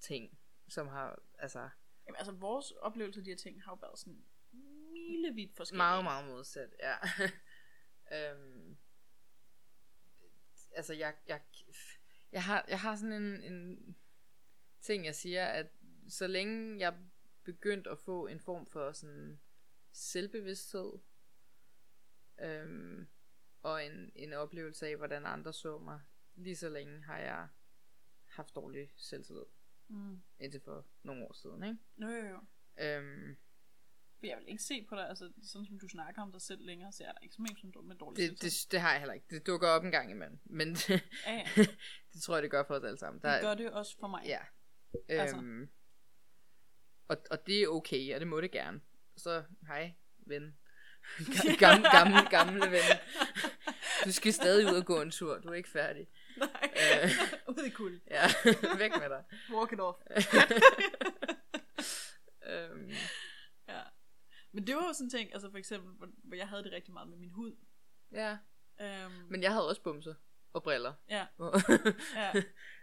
ting, 0.00 0.38
som 0.68 0.88
har, 0.88 1.22
altså, 1.38 1.68
Jamen, 2.06 2.16
altså, 2.16 2.32
vores 2.32 2.70
oplevelse 2.70 3.20
af 3.20 3.24
de 3.24 3.30
her 3.30 3.36
ting 3.36 3.62
har 3.64 3.72
jo 3.72 3.78
været 3.80 3.98
sådan 3.98 4.24
milevidt 4.92 5.56
forskellige. 5.56 5.78
meget, 5.78 6.04
meget 6.04 6.26
modsat, 6.28 6.74
ja. 6.80 6.96
øhm, 8.32 8.59
altså, 10.72 10.94
jeg, 10.94 11.14
jeg, 11.28 11.40
jeg, 12.32 12.44
har, 12.44 12.64
jeg 12.68 12.80
har 12.80 12.96
sådan 12.96 13.22
en, 13.22 13.42
en 13.52 13.96
ting, 14.80 15.04
jeg 15.04 15.14
siger, 15.14 15.46
at 15.46 15.66
så 16.08 16.26
længe 16.26 16.78
jeg 16.78 16.98
begyndt 17.44 17.86
at 17.86 17.98
få 17.98 18.26
en 18.26 18.40
form 18.40 18.66
for 18.66 18.92
sådan 18.92 19.40
selvbevidsthed, 19.92 20.92
øhm, 22.40 23.08
og 23.62 23.86
en, 23.86 24.12
en 24.14 24.32
oplevelse 24.32 24.86
af, 24.86 24.96
hvordan 24.96 25.26
andre 25.26 25.52
så 25.52 25.78
mig, 25.78 26.00
lige 26.34 26.56
så 26.56 26.68
længe 26.68 27.02
har 27.02 27.18
jeg 27.18 27.48
haft 28.26 28.54
dårlig 28.54 28.92
selvtillid, 28.96 29.44
Mm. 29.88 30.22
indtil 30.38 30.60
for 30.60 30.86
nogle 31.02 31.24
år 31.24 31.32
siden, 31.32 31.62
ikke? 31.62 31.78
Jo, 31.98 32.08
jo, 32.08 32.26
jo. 32.28 32.40
Øhm, 32.84 33.36
jeg 34.28 34.38
vil 34.38 34.48
ikke 34.48 34.62
se 34.62 34.86
på 34.88 34.94
dig, 34.96 35.08
altså 35.08 35.32
sådan 35.42 35.66
som 35.66 35.78
du 35.78 35.88
snakker 35.88 36.22
om 36.22 36.32
dig 36.32 36.40
selv 36.42 36.60
længere, 36.66 36.92
så 36.92 37.04
er 37.04 37.12
der 37.12 37.18
ikke 37.22 37.34
som 37.34 37.46
en 37.50 37.56
som 37.56 37.72
du 37.72 37.82
med 37.82 37.96
dårlig 37.96 38.30
det, 38.30 38.42
det, 38.42 38.66
det 38.70 38.80
har 38.80 38.90
jeg 38.90 39.00
heller 39.00 39.14
ikke. 39.14 39.26
Det 39.30 39.46
dukker 39.46 39.68
op 39.68 39.84
en 39.84 39.90
gang 39.90 40.10
imellem, 40.10 40.38
men 40.44 40.76
Ja, 40.88 41.00
ja. 41.26 41.44
det 42.12 42.22
tror 42.22 42.34
jeg, 42.34 42.42
det 42.42 42.50
gør 42.50 42.64
for 42.66 42.74
os 42.74 42.84
alle 42.84 42.98
sammen. 42.98 43.22
Det 43.22 43.40
gør 43.40 43.54
det 43.54 43.70
også 43.70 43.96
for 44.00 44.06
mig. 44.08 44.22
Ja. 44.26 44.40
Altså. 45.08 45.36
Øhm, 45.36 45.68
og, 47.08 47.16
og 47.30 47.46
det 47.46 47.62
er 47.62 47.68
okay, 47.68 48.14
og 48.14 48.20
det 48.20 48.28
må 48.28 48.40
det 48.40 48.50
gerne. 48.50 48.80
Så, 49.16 49.42
hej, 49.66 49.92
ven. 50.18 50.56
gamle, 51.58 51.90
gamle, 51.90 52.30
gamle 52.30 52.70
ven. 52.70 52.98
Du 54.04 54.12
skal 54.12 54.32
stadig 54.32 54.66
ud 54.66 54.78
og 54.78 54.86
gå 54.86 55.00
en 55.02 55.10
tur. 55.10 55.38
Du 55.38 55.48
er 55.48 55.54
ikke 55.54 55.68
færdig. 55.68 56.06
Nej, 56.36 56.70
Øh. 57.04 57.10
ud 57.48 57.64
i 57.64 57.70
kul. 57.70 58.00
Ja, 58.10 58.22
væk 58.78 58.90
med 59.00 59.08
dig. 59.08 59.24
Walk 59.52 59.72
it 59.72 59.80
off. 59.80 59.98
øhm. 62.46 62.92
Men 64.52 64.66
det 64.66 64.74
var 64.76 64.86
jo 64.86 64.92
sådan 64.92 65.06
en 65.06 65.10
ting, 65.10 65.32
altså 65.32 65.50
for 65.50 65.58
eksempel, 65.58 65.92
hvor- 65.92 66.08
hvor 66.24 66.36
jeg 66.36 66.48
havde 66.48 66.64
det 66.64 66.72
rigtig 66.72 66.92
meget 66.92 67.08
med 67.08 67.18
min 67.18 67.30
hud. 67.30 67.56
ja, 68.12 68.38
Øhm, 68.80 69.12
men 69.30 69.42
jeg 69.42 69.52
havde 69.52 69.68
også 69.68 69.82
bumser 69.82 70.14
og 70.52 70.62
briller. 70.62 70.94
ja, 71.08 71.26
ja. 72.20 72.32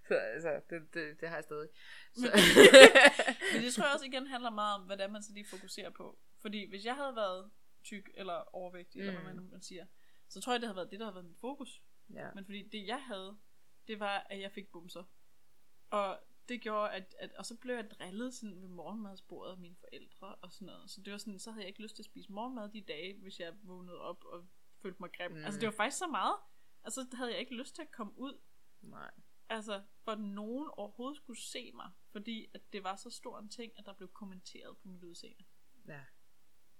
så 0.07 0.13
altså, 0.15 0.61
det, 0.69 0.93
det, 0.93 1.21
det 1.21 1.29
har 1.29 1.35
jeg 1.35 1.43
stadig. 1.43 1.69
Så, 2.13 2.21
Men 3.53 3.63
det 3.63 3.73
tror 3.73 3.83
jeg 3.85 3.93
også 3.93 4.05
igen 4.05 4.27
handler 4.27 4.49
meget 4.49 4.75
om, 4.75 4.91
er, 4.91 5.07
man 5.07 5.23
så 5.23 5.33
lige 5.33 5.45
fokuserer 5.49 5.89
på. 5.89 6.19
Fordi 6.41 6.69
hvis 6.69 6.85
jeg 6.85 6.95
havde 6.95 7.15
været 7.15 7.51
tyk 7.83 8.09
eller 8.13 8.55
overvægtig, 8.55 9.01
mm. 9.01 9.07
eller 9.07 9.21
hvad 9.21 9.31
Mm. 9.33 9.37
man, 9.37 9.45
nu 9.45 9.51
man 9.51 9.61
siger, 9.61 9.85
så 10.29 10.41
tror 10.41 10.53
jeg, 10.53 10.61
det 10.61 10.67
havde 10.67 10.75
været 10.75 10.91
det, 10.91 10.99
der 10.99 11.05
havde 11.05 11.15
været 11.15 11.25
mit 11.25 11.39
fokus. 11.41 11.81
ja. 12.13 12.29
Men 12.35 12.45
fordi 12.45 12.67
det, 12.71 12.87
jeg 12.87 13.03
havde, 13.05 13.37
det 13.87 13.99
var, 13.99 14.27
at 14.29 14.39
jeg 14.41 14.51
fik 14.51 14.67
bumser. 14.71 15.03
Og 15.89 16.19
det 16.49 16.61
gjorde, 16.61 16.91
at, 16.91 17.15
at 17.19 17.33
og 17.33 17.45
så 17.45 17.57
blev 17.57 17.75
jeg 17.75 17.91
drillet 17.91 18.33
sådan 18.33 18.61
ved 18.61 18.67
morgenmadsbordet 18.67 19.51
af 19.51 19.57
mine 19.57 19.75
forældre 19.75 20.35
og 20.35 20.51
sådan 20.51 20.65
noget. 20.65 20.89
Så 20.89 21.01
det 21.01 21.11
var 21.11 21.17
sådan, 21.17 21.39
så 21.39 21.51
havde 21.51 21.63
jeg 21.63 21.67
ikke 21.67 21.81
lyst 21.81 21.95
til 21.95 22.01
at 22.01 22.05
spise 22.05 22.31
morgenmad 22.31 22.69
de 22.69 22.81
dage, 22.81 23.19
hvis 23.21 23.39
jeg 23.39 23.53
vågnede 23.63 24.01
op 24.01 24.23
og 24.25 24.47
følte 24.81 24.97
mig 24.99 25.09
grim. 25.17 25.31
Mm. 25.31 25.37
Mm. 25.37 25.45
Altså 25.45 25.59
det 25.59 25.67
var 25.67 25.73
faktisk 25.73 25.97
så 25.97 26.07
meget. 26.07 26.35
Altså 26.83 27.07
havde 27.13 27.31
jeg 27.31 27.39
ikke 27.39 27.55
lyst 27.55 27.75
til 27.75 27.81
at 27.81 27.91
komme 27.91 28.17
ud 28.17 28.39
Nej. 28.81 29.11
Altså, 29.49 29.83
for 30.03 30.11
at 30.11 30.19
nogen 30.19 30.69
overhovedet 30.73 31.17
skulle 31.17 31.41
se 31.41 31.71
mig, 31.71 31.91
fordi 32.11 32.51
at 32.53 32.73
det 32.73 32.83
var 32.83 32.95
så 32.95 33.09
stor 33.09 33.39
en 33.39 33.49
ting, 33.49 33.71
at 33.77 33.85
der 33.85 33.93
blev 33.93 34.09
kommenteret 34.11 34.77
på 34.77 34.87
mit 34.87 35.03
udseende. 35.03 35.45
Ja. 35.87 36.03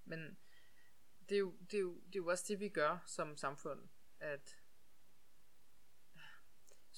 Men 0.03 0.37
det 1.29 1.35
er, 1.35 1.39
jo, 1.39 1.57
det, 1.71 1.73
er 1.73 1.81
jo, 1.81 1.95
det 1.95 2.15
er 2.15 2.19
jo 2.19 2.27
også 2.27 2.45
det, 2.47 2.59
vi 2.59 2.69
gør 2.69 3.03
som 3.05 3.37
samfund. 3.37 3.89
At 4.19 4.57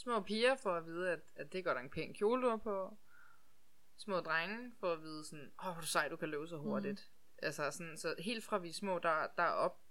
små 0.10 0.22
piger 0.22 0.56
får 0.56 0.76
at 0.76 0.86
vide, 0.86 1.12
at, 1.12 1.20
at 1.36 1.54
det 1.54 1.64
går 1.64 1.74
der 1.74 1.80
en 1.82 1.90
pæn 1.90 2.14
kjole, 2.14 2.42
du 2.44 2.50
har 2.50 2.58
på. 2.58 2.98
Små 3.98 4.20
drenge 4.20 4.72
får 4.80 4.94
at 4.94 5.02
vide 5.02 5.26
sådan, 5.26 5.52
åh, 5.60 5.68
oh, 5.70 5.76
du 5.76 5.82
er 5.82 5.86
sej, 5.86 6.08
du 6.08 6.16
kan 6.16 6.30
løbe 6.30 6.48
så 6.48 6.58
hurtigt. 6.58 7.10
Mm. 7.12 7.46
Altså 7.46 7.72
sådan, 7.72 7.98
så 7.98 8.16
helt 8.20 8.44
fra 8.44 8.58
vi 8.58 8.70
er 8.70 8.74
små, 8.74 9.00
der, 9.00 9.28
der 9.38 9.44
op, 9.44 9.82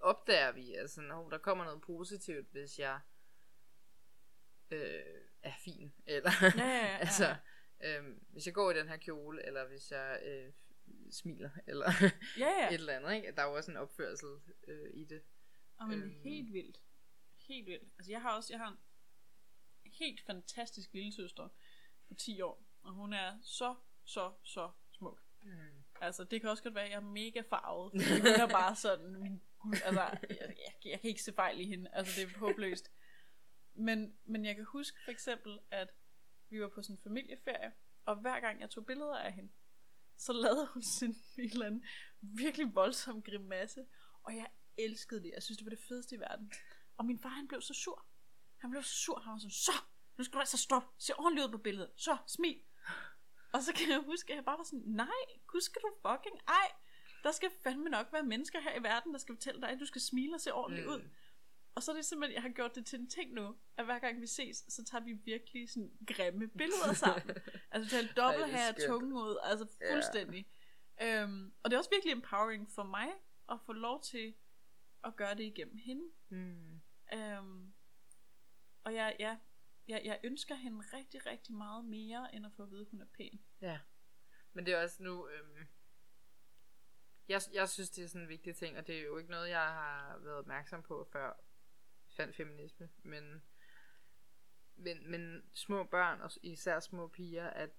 opdager 0.00 0.52
vi, 0.52 0.74
sådan, 0.86 1.10
oh, 1.10 1.30
der 1.30 1.38
kommer 1.38 1.64
noget 1.64 1.80
positivt, 1.80 2.46
hvis 2.50 2.78
jeg 2.78 3.00
øh, 4.70 5.02
er 5.42 5.52
fin. 5.64 5.92
Eller, 6.06 6.30
Ja, 6.42 6.48
ja, 6.56 6.86
ja, 6.86 6.96
altså, 6.98 7.36
øhm, 7.84 8.24
hvis 8.28 8.46
jeg 8.46 8.54
går 8.54 8.70
i 8.70 8.78
den 8.78 8.88
her 8.88 8.96
kjole, 8.96 9.46
eller 9.46 9.68
hvis 9.68 9.90
jeg 9.90 10.20
øh, 10.24 10.52
smiler, 11.10 11.50
eller 11.66 11.90
Ja, 12.38 12.48
ja. 12.60 12.68
et 12.68 12.74
eller 12.74 12.92
andet, 12.92 13.14
ikke? 13.14 13.32
Der 13.36 13.42
er 13.42 13.46
jo 13.48 13.54
også 13.56 13.70
en 13.70 13.76
opførsel 13.76 14.28
øh, 14.68 14.90
i 14.94 15.04
det. 15.04 15.22
Og 15.76 15.88
men 15.88 16.02
Øhm. 16.02 16.10
helt 16.10 16.52
vildt. 16.52 16.80
Helt 17.48 17.66
vildt. 17.66 17.88
Altså, 17.98 18.10
jeg 18.12 18.22
har 18.22 18.36
også, 18.36 18.52
jeg 18.52 18.58
har 18.60 18.76
helt 19.98 20.20
fantastisk 20.20 20.92
lille 20.92 21.12
søster 21.12 21.48
på 22.08 22.14
10 22.14 22.40
år, 22.40 22.64
og 22.82 22.92
hun 22.92 23.12
er 23.12 23.38
så, 23.42 23.74
så, 24.04 24.32
så 24.42 24.70
smuk. 24.90 25.22
Mm. 25.42 25.50
Altså, 26.00 26.24
det 26.24 26.40
kan 26.40 26.50
også 26.50 26.62
godt 26.62 26.74
være, 26.74 26.84
at 26.84 26.90
jeg 26.90 26.96
er 26.96 27.00
mega 27.00 27.40
farvet, 27.40 27.92
hun 27.92 28.26
er 28.26 28.48
bare 28.48 28.76
sådan, 28.76 29.20
min 29.20 29.42
gud, 29.58 29.74
altså, 29.84 30.00
jeg, 30.00 30.38
jeg, 30.40 30.74
jeg 30.84 31.00
kan 31.00 31.10
ikke 31.10 31.22
se 31.22 31.32
fejl 31.32 31.60
i 31.60 31.64
hende, 31.64 31.90
altså, 31.92 32.20
det 32.20 32.34
er 32.34 32.38
håbløst. 32.38 32.90
Men, 33.74 34.16
men 34.24 34.44
jeg 34.44 34.56
kan 34.56 34.64
huske 34.64 34.98
for 35.04 35.10
eksempel, 35.10 35.58
at 35.70 35.88
vi 36.48 36.62
var 36.62 36.68
på 36.68 36.82
sådan 36.82 36.96
en 36.96 37.02
familieferie, 37.02 37.72
og 38.04 38.16
hver 38.16 38.40
gang 38.40 38.60
jeg 38.60 38.70
tog 38.70 38.86
billeder 38.86 39.18
af 39.18 39.32
hende, 39.32 39.52
så 40.16 40.32
lavede 40.32 40.68
hun 40.74 40.82
sådan 40.82 41.16
en 41.38 41.50
eller 41.50 41.66
anden 41.66 41.84
virkelig 42.20 42.74
voldsom 42.74 43.22
grimasse, 43.22 43.86
og 44.22 44.36
jeg 44.36 44.46
elskede 44.78 45.22
det. 45.22 45.30
Jeg 45.34 45.42
synes, 45.42 45.58
det 45.58 45.64
var 45.64 45.70
det 45.70 45.84
fedeste 45.88 46.14
i 46.14 46.18
verden. 46.18 46.52
Og 46.96 47.04
min 47.04 47.18
far, 47.18 47.28
han 47.28 47.48
blev 47.48 47.60
så 47.60 47.74
sur. 47.74 48.06
Han 48.62 48.70
blev 48.70 48.82
så 48.82 48.94
sur. 48.94 49.18
Han 49.20 49.32
var 49.32 49.38
sådan, 49.38 49.50
så, 49.50 49.72
nu 50.18 50.24
skal 50.24 50.34
du 50.34 50.38
altså 50.40 50.56
stoppe. 50.56 50.88
Se 50.98 51.18
ordentligt 51.18 51.46
ud 51.46 51.52
på 51.52 51.58
billedet. 51.58 51.90
Så, 51.96 52.16
smil. 52.26 52.62
Og 53.52 53.62
så 53.62 53.72
kan 53.74 53.90
jeg 53.90 53.98
huske, 53.98 54.32
at 54.32 54.36
jeg 54.36 54.44
bare 54.44 54.58
var 54.58 54.64
sådan, 54.64 54.84
nej, 54.86 55.22
skal 55.60 55.82
du 55.82 55.90
fucking 56.08 56.40
ej. 56.48 56.68
Der 57.22 57.32
skal 57.32 57.50
fandme 57.62 57.88
nok 57.90 58.12
være 58.12 58.22
mennesker 58.22 58.60
her 58.60 58.74
i 58.80 58.82
verden, 58.82 59.12
der 59.12 59.18
skal 59.18 59.34
fortælle 59.34 59.60
dig, 59.60 59.68
at 59.70 59.80
du 59.80 59.86
skal 59.86 60.00
smile 60.00 60.34
og 60.34 60.40
se 60.40 60.52
ordentligt 60.54 60.86
Mm. 60.86 60.92
ud. 60.92 61.00
Og 61.74 61.82
så 61.82 61.90
er 61.92 61.96
det 61.96 62.04
simpelthen, 62.04 62.34
jeg 62.34 62.42
har 62.42 62.48
gjort 62.48 62.74
det 62.74 62.86
til 62.86 62.98
en 62.98 63.10
ting 63.10 63.32
nu, 63.32 63.56
at 63.76 63.84
hver 63.84 63.98
gang 63.98 64.20
vi 64.20 64.26
ses, 64.26 64.56
så 64.68 64.84
tager 64.84 65.04
vi 65.04 65.12
virkelig 65.12 65.70
sådan 65.70 65.92
grimme 66.06 66.48
billeder 66.48 66.92
sammen. 66.92 67.36
altså 67.72 67.90
tager 67.96 68.12
dobbelt 68.14 68.42
er 68.44 68.56
her 68.56 68.72
tungen 68.88 69.12
ud, 69.12 69.36
altså 69.42 69.66
fuldstændig. 69.92 70.46
Øhm, 71.02 71.52
og 71.62 71.70
det 71.70 71.76
er 71.76 71.78
også 71.78 71.90
virkelig 71.90 72.12
empowering 72.12 72.70
for 72.74 72.82
mig, 72.82 73.08
at 73.50 73.58
få 73.66 73.72
lov 73.72 74.02
til 74.02 74.34
at 75.04 75.16
gøre 75.16 75.34
det 75.34 75.44
igennem 75.44 75.76
hende. 75.76 76.02
Mm. 76.28 76.80
Øhm, 77.14 77.72
og 78.84 78.94
jeg, 78.94 79.16
ja, 79.18 79.38
jeg, 79.88 80.02
jeg 80.04 80.20
ønsker 80.24 80.54
hende 80.54 80.84
rigtig, 80.92 81.26
rigtig 81.26 81.54
meget 81.54 81.84
mere, 81.84 82.34
end 82.34 82.46
at 82.46 82.52
få 82.52 82.62
at 82.62 82.70
vide, 82.70 82.80
at 82.80 82.88
hun 82.90 83.00
er 83.00 83.06
pæn. 83.16 83.40
Ja. 83.60 83.80
Men 84.52 84.66
det 84.66 84.74
er 84.74 84.82
også 84.82 85.02
nu... 85.02 85.28
Øhm, 85.28 85.66
jeg, 87.28 87.40
jeg 87.52 87.68
synes, 87.68 87.90
det 87.90 88.04
er 88.04 88.08
sådan 88.08 88.22
en 88.22 88.28
vigtig 88.28 88.56
ting, 88.56 88.78
og 88.78 88.86
det 88.86 88.98
er 88.98 89.02
jo 89.02 89.18
ikke 89.18 89.30
noget, 89.30 89.48
jeg 89.48 89.60
har 89.60 90.18
været 90.18 90.36
opmærksom 90.36 90.82
på 90.82 91.08
før 91.12 91.32
fandt 92.16 92.36
feminisme. 92.36 92.88
Men, 93.02 93.42
men, 94.76 95.10
men 95.10 95.42
små 95.52 95.84
børn, 95.84 96.20
og 96.20 96.30
især 96.42 96.80
små 96.80 97.08
piger, 97.08 97.50
at 97.50 97.70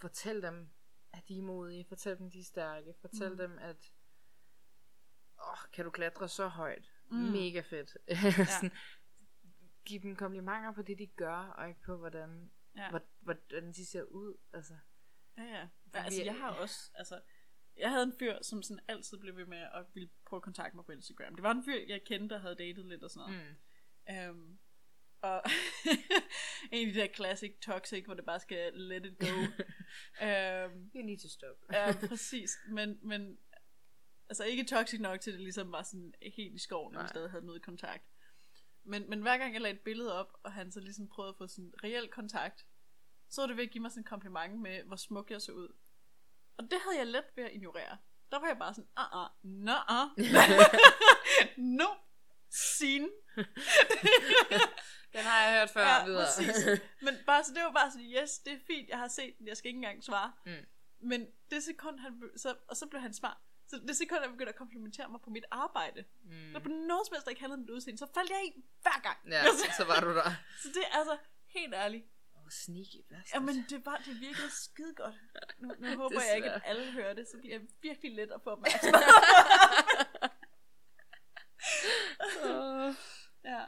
fortæl 0.00 0.42
dem, 0.42 0.70
at 1.12 1.28
de 1.28 1.38
er 1.38 1.42
modige. 1.42 1.84
Fortæl 1.84 2.18
dem, 2.18 2.30
de 2.30 2.38
er 2.40 2.44
stærke. 2.44 2.94
Fortæl 3.00 3.30
Mm. 3.30 3.36
dem, 3.36 3.58
at 3.58 3.92
åh, 5.42 5.70
kan 5.72 5.84
du 5.84 5.90
klatre 5.90 6.28
så 6.28 6.48
højt? 6.48 6.90
Mm. 7.10 7.16
Mega 7.16 7.60
fedt. 7.60 7.90
Sådan, 8.52 8.70
Giv 9.84 10.00
dem 10.02 10.16
komplimenter 10.16 10.72
på 10.72 10.82
det, 10.82 10.98
de 10.98 11.06
gør, 11.06 11.36
og 11.58 11.68
ikke 11.68 11.80
på, 11.82 11.96
hvordan, 11.96 12.50
Ja. 12.76 12.98
hvordan 13.20 13.72
de 13.72 13.86
ser 13.86 14.02
ud. 14.02 14.36
Altså. 14.52 14.74
Ja, 15.38 15.42
ja. 15.42 15.68
Ja 15.94 16.04
altså, 16.04 16.22
jeg 16.24 16.34
har 16.38 16.50
også, 16.50 16.90
altså, 16.94 17.20
jeg 17.76 17.90
havde 17.90 18.02
en 18.02 18.12
fyr, 18.18 18.38
som 18.42 18.62
sådan 18.62 18.84
altid 18.88 19.18
blev 19.18 19.36
ved 19.36 19.46
med 19.46 19.58
at 19.58 19.86
ville 19.94 20.10
prøve 20.26 20.38
at 20.38 20.42
kontakte 20.42 20.76
mig 20.76 20.84
på 20.84 20.92
Instagram. 20.92 21.34
Det 21.34 21.42
var 21.42 21.50
en 21.50 21.64
fyr, 21.64 21.80
jeg 21.88 22.02
kendte, 22.06 22.34
der 22.34 22.40
havde 22.40 22.54
datet 22.54 22.86
lidt 22.86 23.02
og 23.04 23.10
sådan 23.10 23.32
noget. 23.32 23.56
Mm. 24.08 24.14
Øhm, 24.14 24.58
og 25.20 25.42
en 26.72 26.88
af 26.88 26.94
de 26.94 27.00
der 27.00 27.08
classic 27.14 27.58
toxic, 27.62 28.04
hvor 28.04 28.14
det 28.14 28.24
bare 28.24 28.40
skal 28.40 28.72
let 28.74 29.06
it 29.06 29.18
go. 29.18 29.26
øhm, 30.26 30.90
You 30.94 31.02
need 31.02 31.18
to 31.18 31.28
stop. 31.28 31.56
ja, 31.72 31.92
præcis. 32.08 32.58
Men, 32.68 32.98
men 33.02 33.38
altså 34.28 34.44
ikke 34.44 34.64
toxic 34.64 35.00
nok 35.00 35.20
til, 35.20 35.30
at 35.30 35.34
det 35.34 35.42
ligesom 35.42 35.72
var 35.72 35.82
sådan 35.82 36.14
helt 36.36 36.54
i 36.54 36.58
skoven, 36.58 36.96
og 36.96 37.08
stadig 37.08 37.30
havde 37.30 37.46
noget 37.46 37.62
kontakt. 37.62 38.04
Men, 38.84 39.10
men 39.10 39.20
hver 39.22 39.38
gang 39.38 39.52
jeg 39.52 39.60
lagde 39.60 39.76
et 39.76 39.82
billede 39.84 40.20
op, 40.20 40.32
og 40.42 40.52
han 40.52 40.72
så 40.72 40.80
ligesom 40.80 41.08
prøvede 41.08 41.28
at 41.30 41.36
få 41.36 41.46
sådan 41.46 41.72
reel 41.84 42.08
kontakt, 42.08 42.66
så 43.30 43.40
var 43.42 43.46
det 43.46 43.56
ved 43.56 43.64
at 43.64 43.70
give 43.70 43.82
mig 43.82 43.90
sådan 43.90 44.00
en 44.00 44.04
kompliment 44.04 44.60
med, 44.60 44.82
hvor 44.82 44.96
smuk 44.96 45.30
jeg 45.30 45.42
så 45.42 45.52
ud. 45.52 45.68
Og 46.56 46.64
det 46.64 46.78
havde 46.84 46.98
jeg 46.98 47.06
let 47.06 47.24
ved 47.36 47.44
at 47.44 47.50
ignorere. 47.52 47.98
Der 48.30 48.38
var 48.40 48.46
jeg 48.46 48.58
bare 48.58 48.74
sådan, 48.74 48.88
ah, 48.96 49.24
ah, 49.24 49.30
nå, 49.42 49.72
ah. 49.72 50.08
no, 51.78 51.86
scene. 52.50 53.08
Den 55.12 55.20
har 55.20 55.42
jeg 55.46 55.58
hørt 55.60 55.70
før 55.70 55.80
Ja, 55.82 56.04
videre. 56.04 56.26
præcis. 56.26 56.80
Men 57.02 57.14
bare, 57.26 57.44
så 57.44 57.52
det 57.54 57.62
var 57.62 57.72
bare 57.72 57.90
sådan, 57.90 58.06
yes, 58.06 58.38
det 58.38 58.52
er 58.52 58.58
fint, 58.66 58.88
jeg 58.88 58.98
har 58.98 59.08
set 59.08 59.38
den, 59.38 59.48
jeg 59.48 59.56
skal 59.56 59.68
ikke 59.68 59.76
engang 59.78 60.04
svare. 60.04 60.32
Mm. 60.46 60.66
Men 61.08 61.26
det 61.50 61.62
sekund, 61.62 61.98
han, 61.98 62.30
så, 62.36 62.56
og 62.68 62.76
så 62.76 62.86
blev 62.86 63.00
han 63.02 63.14
smart. 63.14 63.36
Så 63.74 63.80
det 63.86 63.96
sekund, 63.96 64.20
jeg 64.22 64.30
begyndte 64.30 64.52
at 64.52 64.56
komplimentere 64.56 65.08
mig 65.08 65.20
på 65.20 65.30
mit 65.30 65.44
arbejde, 65.50 66.04
mm. 66.24 66.52
der 66.52 66.58
på 66.58 66.68
noget 66.68 67.06
som 67.06 67.14
helst, 67.14 67.24
der 67.24 67.30
ikke 67.30 67.40
handlede 67.40 67.58
om 67.58 67.60
mit 67.60 67.70
udseende, 67.70 67.98
så 67.98 68.06
faldt 68.14 68.30
jeg 68.30 68.40
i 68.46 68.64
hver 68.82 69.00
gang. 69.02 69.18
Ja, 69.30 69.44
så 69.78 69.84
var 69.84 70.00
du 70.00 70.10
der. 70.20 70.30
Så 70.62 70.68
det 70.68 70.82
er 70.90 70.98
altså 70.98 71.16
helt 71.46 71.74
ærligt. 71.74 72.04
Åh, 72.36 72.42
oh, 72.42 72.50
sneaky 72.50 73.00
bastard. 73.10 73.40
Jamen, 73.40 73.64
det, 73.70 73.86
var, 73.86 73.96
det 73.96 74.20
virkede 74.20 74.50
skide 74.50 74.94
godt. 74.94 75.14
Nu, 75.58 75.74
nu 75.78 75.96
håber 76.02 76.20
jeg 76.28 76.36
ikke, 76.36 76.50
at 76.50 76.62
alle 76.64 76.92
hører 76.92 77.14
det, 77.14 77.28
så 77.28 77.38
bliver 77.38 77.54
jeg 77.58 77.66
virkelig 77.82 78.12
let 78.14 78.30
at 78.32 78.40
få 78.44 78.50
opmærksomhed. 78.56 79.02
ja. 83.44 83.64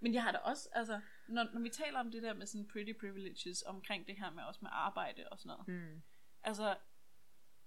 Men 0.00 0.14
jeg 0.14 0.22
har 0.22 0.32
da 0.32 0.38
også, 0.38 0.68
altså, 0.72 1.00
når, 1.28 1.48
når 1.52 1.60
vi 1.60 1.68
taler 1.68 2.00
om 2.00 2.10
det 2.10 2.22
der 2.22 2.34
med 2.34 2.46
sådan 2.46 2.68
pretty 2.68 2.92
privileges, 3.00 3.62
omkring 3.66 4.06
det 4.06 4.16
her 4.18 4.30
med 4.30 4.42
også 4.42 4.60
med 4.62 4.70
arbejde 4.72 5.28
og 5.30 5.38
sådan 5.38 5.48
noget. 5.48 5.68
Mm. 5.68 6.02
Altså, 6.42 6.76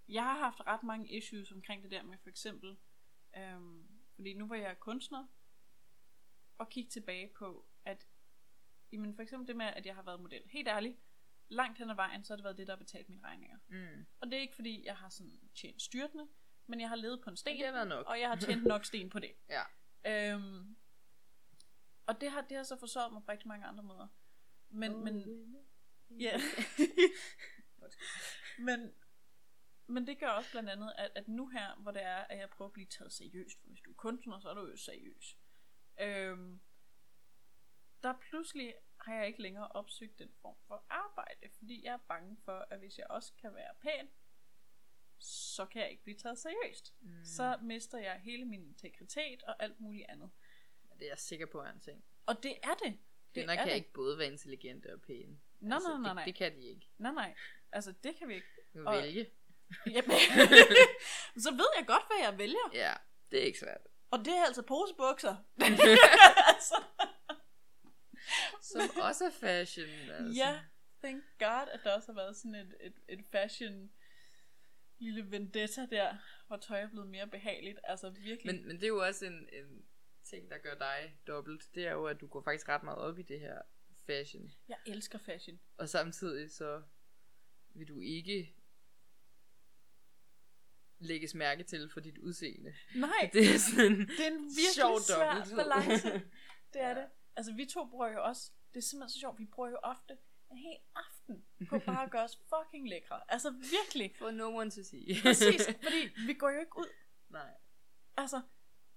jeg 0.09 0.23
har 0.23 0.39
haft 0.39 0.61
ret 0.67 0.83
mange 0.83 1.17
issues 1.17 1.51
omkring 1.51 1.83
det 1.83 1.91
der 1.91 2.03
med 2.03 2.17
for 2.17 2.29
eksempel, 2.29 2.77
øhm, 3.37 3.87
fordi 4.15 4.33
nu 4.33 4.47
var 4.47 4.55
jeg 4.55 4.79
kunstner, 4.79 5.27
og 6.57 6.69
kigge 6.69 6.89
tilbage 6.89 7.31
på, 7.37 7.65
at 7.85 8.07
jamen 8.91 9.15
for 9.15 9.21
eksempel 9.21 9.47
det 9.47 9.55
med, 9.55 9.65
at 9.65 9.85
jeg 9.85 9.95
har 9.95 10.03
været 10.03 10.21
model. 10.21 10.41
Helt 10.45 10.67
ærligt, 10.67 10.97
langt 11.49 11.77
hen 11.77 11.89
ad 11.89 11.95
vejen, 11.95 12.23
så 12.23 12.33
har 12.33 12.35
det 12.35 12.43
været 12.43 12.57
det, 12.57 12.67
der 12.67 12.73
har 12.73 12.77
betalt 12.77 13.09
mine 13.09 13.23
regninger. 13.23 13.57
Mm. 13.67 14.05
Og 14.19 14.27
det 14.27 14.37
er 14.37 14.41
ikke 14.41 14.55
fordi, 14.55 14.85
jeg 14.85 14.97
har 14.97 15.09
sådan 15.09 15.39
tjent 15.55 15.81
styrtende, 15.81 16.27
men 16.67 16.81
jeg 16.81 16.89
har 16.89 16.95
levet 16.95 17.21
på 17.21 17.29
en 17.29 17.37
sten, 17.37 17.59
det 17.59 17.67
har 17.67 17.85
nok. 17.85 18.07
og 18.07 18.19
jeg 18.19 18.29
har 18.29 18.35
tjent 18.35 18.63
nok 18.63 18.85
sten 18.85 19.09
på 19.09 19.19
det. 19.19 19.31
ja. 20.05 20.33
Øhm, 20.33 20.77
og 22.05 22.21
det 22.21 22.31
har, 22.31 22.41
det 22.41 22.57
har 22.57 22.63
så 22.63 22.79
forsøgt 22.79 23.13
mig 23.13 23.23
på 23.25 23.31
rigtig 23.31 23.47
mange 23.47 23.65
andre 23.65 23.83
måder. 23.83 24.07
Men, 24.69 24.95
oh, 24.95 25.03
men, 25.03 25.45
ja. 26.09 26.39
men, 28.67 28.93
men 29.89 30.07
det 30.07 30.19
gør 30.19 30.27
også 30.27 30.51
blandt 30.51 30.69
andet, 30.69 30.93
at, 30.97 31.11
at 31.15 31.27
nu 31.27 31.47
her, 31.47 31.75
hvor 31.75 31.91
det 31.91 32.03
er, 32.03 32.17
at 32.17 32.37
jeg 32.37 32.49
prøver 32.49 32.69
at 32.69 32.73
blive 32.73 32.87
taget 32.87 33.13
seriøst, 33.13 33.61
for 33.61 33.67
hvis 33.67 33.81
du 33.81 33.91
er 33.91 33.95
kunstner, 33.95 34.39
så 34.39 34.49
er 34.49 34.53
du 34.53 34.67
jo 34.67 34.77
seriøs. 34.77 35.37
Øhm, 36.01 36.59
der 38.03 38.13
pludselig 38.29 38.75
har 39.01 39.15
jeg 39.15 39.27
ikke 39.27 39.41
længere 39.41 39.67
opsøgt 39.67 40.19
den 40.19 40.31
form 40.41 40.55
for 40.67 40.85
arbejde, 40.89 41.49
fordi 41.57 41.85
jeg 41.85 41.93
er 41.93 42.05
bange 42.07 42.37
for, 42.45 42.67
at 42.69 42.79
hvis 42.79 42.97
jeg 42.97 43.07
også 43.09 43.33
kan 43.41 43.55
være 43.55 43.73
pæn, 43.81 44.09
så 45.19 45.65
kan 45.65 45.81
jeg 45.81 45.91
ikke 45.91 46.03
blive 46.03 46.17
taget 46.17 46.37
seriøst. 46.37 46.93
Mm. 47.01 47.25
Så 47.25 47.57
mister 47.61 47.97
jeg 47.97 48.19
hele 48.23 48.45
min 48.45 48.65
integritet 48.65 49.43
og 49.43 49.63
alt 49.63 49.79
muligt 49.79 50.05
andet. 50.09 50.29
Det 50.99 51.05
er 51.05 51.09
jeg 51.09 51.19
sikker 51.19 51.45
på 51.45 51.61
er 51.61 51.71
en 51.71 51.79
ting. 51.79 52.05
Og 52.25 52.43
det 52.43 52.57
er 52.63 52.73
det. 52.83 52.99
Kvinder 53.33 53.55
kan 53.55 53.67
det. 53.67 53.75
ikke 53.75 53.93
både 53.93 54.17
være 54.17 54.27
intelligente 54.27 54.93
og 54.93 55.01
pæne. 55.01 55.39
Nej, 55.59 55.75
altså, 55.75 55.89
nej, 55.89 56.01
nej, 56.01 56.13
nej. 56.13 56.25
Det, 56.25 56.33
det 56.33 56.35
kan 56.35 56.55
de 56.55 56.61
ikke. 56.61 56.89
Nej, 56.97 57.11
nej. 57.11 57.35
Altså, 57.71 57.91
det 57.91 58.15
kan 58.15 58.27
vi 58.27 58.33
ikke. 58.33 58.47
Vælge. 58.73 59.31
Jamen, 59.85 60.17
så 61.45 61.51
ved 61.51 61.69
jeg 61.77 61.87
godt, 61.87 62.03
hvad 62.07 62.17
jeg 62.21 62.37
vælger. 62.37 62.69
Ja, 62.73 62.93
det 63.31 63.39
er 63.39 63.43
ikke 63.43 63.59
svært. 63.59 63.81
Og 64.11 64.19
det 64.19 64.37
er 64.37 64.45
altså 64.45 64.61
posebukser. 64.61 65.35
altså. 66.47 66.75
Som 68.71 68.81
også 69.01 69.25
er 69.25 69.31
fashion. 69.31 69.89
Altså. 69.89 70.33
Ja, 70.35 70.59
thank 71.03 71.23
god, 71.39 71.67
at 71.71 71.79
der 71.83 71.95
også 71.95 72.11
har 72.11 72.15
været 72.15 72.37
sådan 72.37 72.55
et, 72.55 72.75
et, 72.81 72.93
et 73.09 73.25
fashion 73.31 73.91
lille 74.99 75.31
vendetta 75.31 75.87
der, 75.91 76.17
hvor 76.47 76.57
tøj 76.57 76.81
er 76.81 76.89
blevet 76.89 77.07
mere 77.07 77.27
behageligt. 77.27 77.79
Altså 77.83 78.09
virkelig. 78.09 78.55
Men, 78.55 78.67
men 78.67 78.75
det 78.75 78.83
er 78.83 78.87
jo 78.87 79.05
også 79.05 79.25
en, 79.25 79.49
en 79.53 79.85
ting, 80.23 80.49
der 80.49 80.57
gør 80.57 80.75
dig 80.75 81.19
dobbelt. 81.27 81.63
Det 81.75 81.87
er 81.87 81.91
jo, 81.91 82.05
at 82.05 82.21
du 82.21 82.27
går 82.27 82.41
faktisk 82.41 82.69
ret 82.69 82.83
meget 82.83 82.99
op 82.99 83.19
i 83.19 83.21
det 83.21 83.39
her 83.39 83.61
fashion. 84.05 84.51
Jeg 84.67 84.77
elsker 84.85 85.19
fashion. 85.19 85.59
Og 85.77 85.89
samtidig 85.89 86.51
så 86.51 86.81
vil 87.73 87.87
du 87.87 87.99
ikke 87.99 88.55
lægges 90.99 91.35
mærke 91.35 91.63
til 91.63 91.89
for 91.93 91.99
dit 91.99 92.17
udseende. 92.17 92.73
Nej, 92.95 93.29
det 93.33 93.55
er 93.55 93.57
sådan 93.57 93.99
det 93.99 94.27
er 94.27 94.31
en 94.31 94.43
virkelig 94.43 95.05
svær 95.05 95.55
balance. 95.55 96.07
Det 96.73 96.81
er 96.81 96.89
ja. 96.89 96.95
det. 96.95 97.05
Altså 97.35 97.53
vi 97.53 97.65
to 97.65 97.85
bruger 97.85 98.07
jo 98.07 98.23
også, 98.23 98.51
det 98.73 98.77
er 98.77 98.81
simpelthen 98.81 99.09
så 99.09 99.19
sjovt, 99.19 99.39
vi 99.39 99.45
bruger 99.45 99.69
jo 99.69 99.77
ofte 99.83 100.17
en 100.51 100.57
hel 100.57 100.77
aften 100.95 101.45
på 101.69 101.79
bare 101.87 102.03
at 102.03 102.11
gøre 102.11 102.23
os 102.23 102.39
fucking 102.49 102.89
lækre. 102.89 103.21
Altså 103.27 103.51
virkelig. 103.51 104.15
For 104.19 104.31
no 104.31 104.55
one 104.55 104.71
to 104.71 104.83
see. 104.83 105.07
Præcis, 105.21 105.65
fordi 105.65 106.25
vi 106.27 106.33
går 106.33 106.49
jo 106.49 106.59
ikke 106.59 106.77
ud. 106.77 106.89
Nej. 107.29 107.51
Altså, 108.17 108.41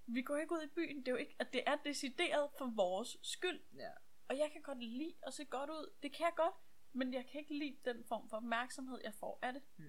vi 0.06 0.22
går 0.22 0.36
ikke 0.36 0.52
ud 0.52 0.62
i 0.62 0.74
byen. 0.74 0.96
Det 0.96 1.08
er 1.08 1.12
jo 1.12 1.18
ikke, 1.18 1.36
at 1.38 1.52
det 1.52 1.62
er 1.66 1.76
decideret 1.84 2.50
for 2.58 2.72
vores 2.76 3.16
skyld. 3.22 3.60
Ja. 3.76 3.90
Og 4.28 4.38
jeg 4.38 4.50
kan 4.52 4.62
godt 4.62 4.78
lide 4.78 5.14
at 5.26 5.34
se 5.34 5.44
godt 5.44 5.70
ud. 5.70 5.92
Det 6.02 6.16
kan 6.16 6.24
jeg 6.24 6.32
godt. 6.36 6.54
Men 6.92 7.14
jeg 7.14 7.26
kan 7.26 7.40
ikke 7.40 7.58
lide 7.58 7.76
den 7.84 8.04
form 8.08 8.28
for 8.28 8.36
opmærksomhed, 8.36 9.00
jeg 9.04 9.14
får 9.14 9.38
af 9.42 9.52
det. 9.52 9.62
Mm. 9.76 9.84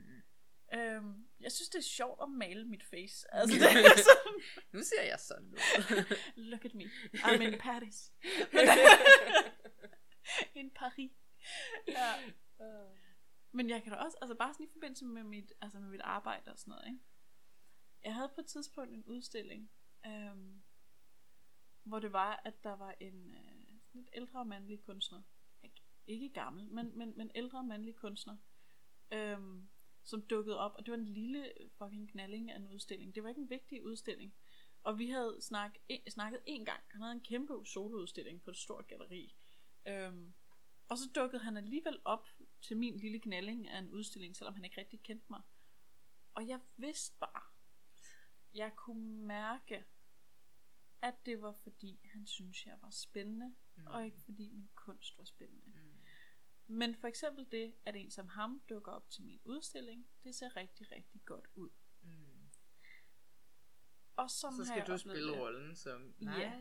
Øhm, 0.74 1.28
jeg 1.40 1.52
synes, 1.52 1.70
det 1.70 1.78
er 1.78 1.84
sjovt 1.84 2.20
at 2.22 2.30
male 2.30 2.66
mit 2.66 2.84
face. 2.84 3.28
Altså, 3.34 3.56
det 3.56 3.64
er 3.64 4.04
sådan... 4.10 4.42
nu 4.72 4.84
ser 4.84 5.02
jeg 5.02 5.20
sådan 5.20 5.48
ud. 5.52 5.58
Look 6.52 6.66
at 6.66 6.74
me. 6.74 6.84
I'm 7.14 7.42
in 7.42 7.60
Paris. 7.60 8.14
in 10.60 10.72
Paris. 10.72 11.12
Ja. 11.88 12.34
Men 13.52 13.70
jeg 13.70 13.84
kan 13.84 13.92
da 13.92 13.98
også, 13.98 14.18
altså 14.22 14.36
bare 14.36 14.54
sådan 14.54 14.66
i 14.66 14.70
forbindelse 14.72 15.06
med 15.06 15.24
mit, 15.24 15.54
altså 15.62 15.80
med 15.80 15.90
mit 15.90 16.02
arbejde 16.02 16.52
og 16.52 16.60
sådan 16.60 16.72
noget, 16.72 16.88
ikke? 16.88 17.00
Jeg 18.04 18.16
havde 18.16 18.32
på 18.36 18.42
et 18.42 18.48
tidspunkt 18.48 18.94
en 18.94 19.04
udstilling, 19.06 19.72
øhm, 20.06 20.64
hvor 21.84 22.00
det 22.00 22.14
var, 22.14 22.42
at 22.46 22.64
der 22.64 22.76
var 22.76 22.96
en 23.00 23.36
øh, 23.36 23.64
lidt 23.94 24.10
ældre 24.14 24.46
mandlig 24.46 24.80
kunstner. 24.80 25.22
Ikke, 25.64 25.82
ikke 26.08 26.30
gammel, 26.30 26.72
men, 26.72 26.98
men, 26.98 27.18
men 27.18 27.32
ældre 27.36 27.64
mandlig 27.64 27.96
kunstner. 27.96 28.38
Øhm, 29.12 29.70
som 30.04 30.22
dukkede 30.22 30.60
op, 30.60 30.76
og 30.76 30.86
det 30.86 30.92
var 30.92 30.98
en 30.98 31.06
lille 31.06 31.54
fucking 31.78 32.12
knalling 32.12 32.52
af 32.52 32.56
en 32.56 32.68
udstilling. 32.68 33.16
Det 33.16 33.24
var 33.24 33.30
ikke 33.30 33.42
en 33.42 33.50
vigtig 33.50 33.84
udstilling. 33.84 34.36
Og 34.84 35.00
vi 35.00 35.10
havde 35.10 35.38
snak, 35.42 35.76
en, 35.90 36.02
snakket 36.12 36.40
en 36.46 36.66
gang. 36.66 36.84
Han 36.92 37.02
havde 37.02 37.14
en 37.14 37.24
kæmpe 37.24 37.66
soloudstilling 37.66 38.42
på 38.42 38.50
et 38.50 38.58
stort 38.58 38.88
galleri. 38.88 39.36
Øhm, 39.88 40.34
og 40.90 40.98
så 40.98 41.10
dukkede 41.16 41.44
han 41.44 41.58
alligevel 41.58 42.00
op 42.06 42.28
til 42.62 42.78
min 42.78 42.98
lille 42.98 43.20
knalling 43.20 43.68
af 43.68 43.80
en 43.80 43.90
udstilling, 43.90 44.36
selvom 44.36 44.54
han 44.54 44.66
ikke 44.66 44.82
rigtig 44.82 45.02
kendte 45.02 45.26
mig. 45.30 45.42
Og 46.34 46.48
jeg 46.48 46.60
vidste 46.78 47.16
bare, 47.20 47.44
jeg 48.54 48.76
kunne 48.76 49.26
mærke, 49.26 49.86
at 51.02 51.26
det 51.26 51.42
var 51.42 51.52
fordi, 51.52 52.00
han 52.12 52.28
synes 52.28 52.66
jeg 52.66 52.78
var 52.82 52.90
spændende, 52.90 53.56
mm. 53.76 53.88
og 53.88 54.06
ikke 54.06 54.22
fordi 54.22 54.50
min 54.50 54.70
kunst 54.76 55.18
var 55.18 55.24
spændende. 55.24 55.66
Mm. 55.66 55.83
Men 56.68 56.96
for 56.96 57.08
eksempel 57.08 57.48
det, 57.52 57.76
at 57.86 57.96
en 57.96 58.12
som 58.12 58.28
ham 58.28 58.62
dukker 58.70 58.92
op 58.92 59.10
til 59.10 59.24
min 59.24 59.42
udstilling, 59.46 60.08
det 60.24 60.36
ser 60.36 60.56
rigtig, 60.56 60.92
rigtig 60.92 61.22
godt 61.26 61.48
ud. 61.56 61.70
Mm. 62.02 62.50
Og 64.16 64.30
sådan 64.30 64.58
så 64.58 64.66
skal 64.66 64.88
du 64.88 64.98
spille 64.98 65.32
det. 65.32 65.40
rollen 65.40 65.76
som, 65.76 66.16
nej, 66.20 66.40
ja. 66.40 66.54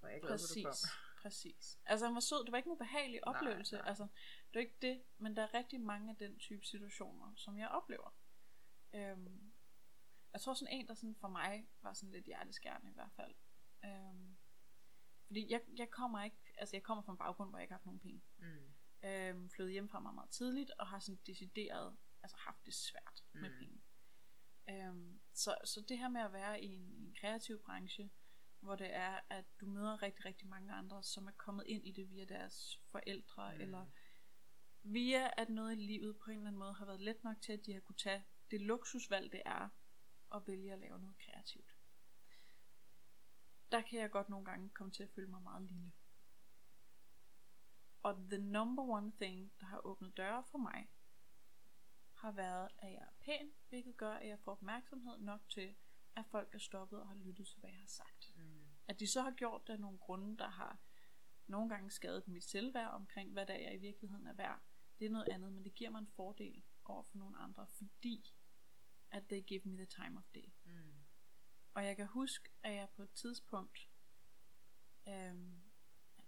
var 0.00 0.08
jeg 0.08 0.20
glad, 0.20 0.30
præcis, 0.30 0.64
du 0.64 0.88
præcis. 1.22 1.78
Altså 1.86 2.06
han 2.06 2.14
var 2.14 2.20
sød, 2.20 2.44
det 2.44 2.52
var 2.52 2.58
ikke 2.58 2.66
en 2.66 2.72
ubehagelig 2.72 3.26
oplevelse, 3.26 3.76
nej. 3.76 3.88
altså 3.88 4.02
det 4.48 4.54
var 4.54 4.60
ikke 4.60 4.78
det, 4.82 5.02
men 5.18 5.36
der 5.36 5.42
er 5.42 5.54
rigtig 5.54 5.80
mange 5.80 6.10
af 6.10 6.16
den 6.16 6.38
type 6.38 6.64
situationer, 6.64 7.32
som 7.36 7.58
jeg 7.58 7.68
oplever. 7.68 8.14
Øhm, 8.94 9.52
jeg 10.32 10.40
tror 10.40 10.54
sådan 10.54 10.74
en, 10.74 10.88
der 10.88 10.94
sådan 10.94 11.16
for 11.16 11.28
mig 11.28 11.68
var 11.82 11.92
sådan 11.92 12.12
lidt 12.12 12.24
hjerteskærende 12.24 12.90
i 12.90 12.94
hvert 12.94 13.12
fald. 13.16 13.34
Øhm, 13.84 14.36
fordi 15.26 15.50
jeg, 15.50 15.60
jeg 15.76 15.90
kommer 15.90 16.24
ikke, 16.24 16.36
altså 16.58 16.76
jeg 16.76 16.82
kommer 16.82 17.02
fra 17.04 17.12
en 17.12 17.18
baggrund, 17.18 17.50
hvor 17.50 17.58
jeg 17.58 17.64
ikke 17.64 17.72
har 17.72 17.78
haft 17.78 17.86
nogen 17.86 18.00
penge. 18.00 18.22
Mm 18.38 18.71
øhm, 19.04 19.50
flyttet 19.50 19.72
hjem 19.72 19.88
fra 19.88 20.00
mig 20.00 20.14
meget 20.14 20.30
tidligt, 20.30 20.70
og 20.78 20.86
har 20.86 20.98
sådan 20.98 21.20
decideret, 21.26 21.96
altså 22.22 22.36
haft 22.36 22.66
det 22.66 22.74
svært 22.74 23.24
mm. 23.32 23.40
med 23.40 23.50
penge. 23.58 23.82
Øhm, 24.70 25.20
så, 25.34 25.56
så 25.64 25.80
det 25.88 25.98
her 25.98 26.08
med 26.08 26.20
at 26.20 26.32
være 26.32 26.62
i 26.62 26.66
en, 26.66 26.82
en 26.82 27.14
kreativ 27.20 27.62
branche, 27.62 28.10
hvor 28.60 28.76
det 28.76 28.94
er, 28.94 29.20
at 29.30 29.44
du 29.60 29.66
møder 29.66 30.02
rigtig, 30.02 30.24
rigtig 30.24 30.48
mange 30.48 30.72
andre, 30.72 31.02
som 31.02 31.26
er 31.26 31.32
kommet 31.32 31.64
ind 31.66 31.86
i 31.86 31.92
det 31.92 32.10
via 32.10 32.24
deres 32.24 32.80
forældre, 32.90 33.54
mm. 33.54 33.60
eller 33.60 33.86
via 34.82 35.30
at 35.36 35.48
noget 35.48 35.72
i 35.72 35.80
livet 35.80 36.16
på 36.18 36.30
en 36.30 36.36
eller 36.36 36.48
anden 36.48 36.58
måde 36.58 36.74
har 36.74 36.84
været 36.86 37.00
let 37.00 37.24
nok 37.24 37.36
til, 37.40 37.52
at 37.52 37.66
de 37.66 37.72
har 37.72 37.80
kunne 37.80 37.96
tage 37.96 38.24
det 38.50 38.60
luksusvalg, 38.60 39.32
det 39.32 39.42
er, 39.46 39.68
at 40.34 40.42
vælge 40.46 40.72
at 40.72 40.78
lave 40.78 40.98
noget 40.98 41.16
kreativt. 41.18 41.76
Der 43.72 43.80
kan 43.80 43.98
jeg 43.98 44.10
godt 44.10 44.28
nogle 44.28 44.44
gange 44.44 44.70
komme 44.70 44.92
til 44.92 45.02
at 45.02 45.10
føle 45.14 45.30
mig 45.30 45.42
meget 45.42 45.62
lille. 45.62 45.92
Og 48.02 48.16
the 48.30 48.38
number 48.38 48.82
one 48.82 49.12
thing, 49.20 49.52
der 49.60 49.66
har 49.66 49.86
åbnet 49.86 50.16
døre 50.16 50.44
for 50.44 50.58
mig, 50.58 50.88
har 52.14 52.32
været, 52.32 52.68
at 52.78 52.92
jeg 52.92 53.02
er 53.02 53.12
pæn, 53.20 53.52
hvilket 53.68 53.96
gør, 53.96 54.12
at 54.14 54.28
jeg 54.28 54.38
får 54.38 54.52
opmærksomhed 54.52 55.18
nok 55.18 55.40
til, 55.48 55.74
at 56.16 56.26
folk 56.26 56.54
er 56.54 56.58
stoppet 56.58 57.00
og 57.00 57.08
har 57.08 57.14
lyttet 57.14 57.46
til, 57.46 57.60
hvad 57.60 57.70
jeg 57.70 57.78
har 57.78 57.86
sagt. 57.86 58.32
Mm. 58.36 58.66
At 58.88 59.00
de 59.00 59.06
så 59.06 59.22
har 59.22 59.30
gjort 59.30 59.66
det 59.66 59.72
af 59.72 59.80
nogle 59.80 59.98
grunde, 59.98 60.38
der 60.38 60.48
har 60.48 60.78
nogle 61.46 61.68
gange 61.68 61.90
skadet 61.90 62.28
mit 62.28 62.44
selvværd 62.44 62.90
omkring, 62.90 63.32
hvad 63.32 63.46
der 63.46 63.54
jeg 63.54 63.74
i 63.74 63.78
virkeligheden 63.78 64.26
er 64.26 64.34
værd. 64.34 64.60
Det 64.98 65.06
er 65.06 65.10
noget 65.10 65.28
andet, 65.28 65.52
men 65.52 65.64
det 65.64 65.74
giver 65.74 65.90
mig 65.90 65.98
en 65.98 66.12
fordel 66.16 66.62
over 66.84 67.02
for 67.02 67.18
nogle 67.18 67.38
andre, 67.38 67.66
fordi 67.66 68.34
at 69.10 69.26
they 69.26 69.42
give 69.46 69.60
me 69.64 69.76
the 69.76 69.86
time 69.86 70.18
of 70.18 70.24
day. 70.34 70.52
Mm. 70.64 70.94
Og 71.74 71.84
jeg 71.84 71.96
kan 71.96 72.06
huske, 72.06 72.50
at 72.62 72.74
jeg 72.74 72.88
på 72.96 73.02
et 73.02 73.12
tidspunkt 73.12 73.88
øhm, 75.08 75.61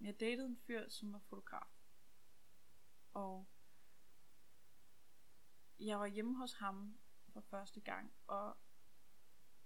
jeg 0.06 0.20
datede 0.20 0.46
en 0.46 0.56
fyr, 0.56 0.88
som 0.88 1.12
var 1.12 1.18
fotograf. 1.18 1.66
Og 3.12 3.48
jeg 5.78 6.00
var 6.00 6.06
hjemme 6.06 6.36
hos 6.36 6.52
ham 6.52 6.98
for 7.28 7.40
første 7.40 7.80
gang, 7.80 8.12
og 8.26 8.56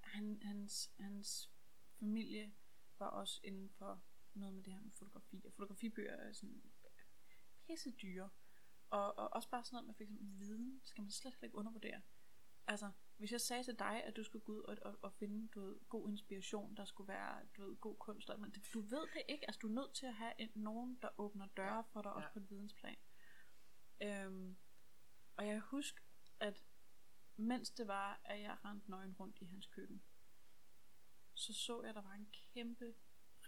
han, 0.00 0.42
hans, 0.42 0.92
hans 0.98 1.50
familie 1.98 2.54
var 2.98 3.06
også 3.06 3.40
inden 3.44 3.70
for 3.70 4.02
noget 4.34 4.54
med 4.54 4.62
det 4.62 4.72
her 4.72 4.80
med 4.80 4.92
fotografi. 4.92 5.42
Og 5.46 5.52
fotografibøger 5.52 6.12
er 6.12 6.32
sådan 6.32 6.62
pisse 7.66 7.90
dyre. 7.90 8.30
Og, 8.90 9.18
og 9.18 9.32
også 9.32 9.50
bare 9.50 9.64
sådan 9.64 9.74
noget 9.74 9.86
med 9.86 9.94
for 9.94 10.02
eksempel 10.02 10.38
viden, 10.38 10.80
skal 10.84 11.02
man 11.02 11.10
slet 11.10 11.34
ikke 11.42 11.56
undervurdere. 11.56 12.02
Altså, 12.68 12.90
hvis 13.16 13.32
jeg 13.32 13.40
sagde 13.40 13.64
til 13.64 13.78
dig, 13.78 14.04
at 14.04 14.16
du 14.16 14.24
skulle 14.24 14.44
gå 14.44 14.52
ud 14.52 14.62
og, 14.62 14.76
og, 14.82 14.98
og 15.02 15.12
finde 15.12 15.48
du 15.48 15.60
ved, 15.60 15.76
god 15.88 16.08
inspiration, 16.08 16.76
der 16.76 16.84
skulle 16.84 17.08
være 17.08 17.46
du 17.56 17.68
ved, 17.68 17.76
god 17.76 17.96
kunst, 17.96 18.30
men 18.38 18.54
du 18.74 18.80
ved 18.80 19.06
det 19.14 19.22
ikke. 19.28 19.46
Altså, 19.48 19.58
du 19.58 19.68
er 19.68 19.72
nødt 19.72 19.94
til 19.94 20.06
at 20.06 20.14
have 20.14 20.32
en, 20.38 20.50
nogen, 20.54 20.98
der 21.02 21.08
åbner 21.18 21.46
døre 21.46 21.84
for 21.92 22.02
dig, 22.02 22.08
ja. 22.08 22.14
også 22.14 22.28
på 22.32 22.38
et 22.38 22.50
vidensplan. 22.50 22.96
Øhm, 24.02 24.56
og 25.36 25.46
jeg 25.46 25.60
husker, 25.60 26.02
at 26.40 26.64
mens 27.36 27.70
det 27.70 27.86
var, 27.86 28.20
at 28.24 28.40
jeg 28.40 28.64
rendte 28.64 28.90
nøgen 28.90 29.12
rundt 29.12 29.38
i 29.40 29.44
hans 29.44 29.66
køkken, 29.66 30.02
så 31.34 31.52
så 31.52 31.82
jeg, 31.82 31.88
at 31.88 31.94
der 31.94 32.02
var 32.02 32.12
en 32.12 32.30
kæmpe 32.32 32.94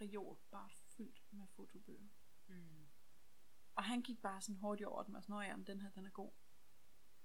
reol, 0.01 0.37
bare 0.51 0.69
fyldt 0.69 1.23
med 1.31 1.47
fotobøger. 1.55 2.09
Mm. 2.47 2.87
Og 3.75 3.83
han 3.83 4.01
gik 4.01 4.21
bare 4.21 4.41
sådan 4.41 4.59
hurtigt 4.59 4.87
over 4.87 5.03
den, 5.03 5.15
og 5.15 5.23
sådan, 5.23 5.47
ja, 5.47 5.71
den 5.73 5.81
her, 5.81 5.89
den 5.89 6.05
er 6.05 6.09
god. 6.09 6.31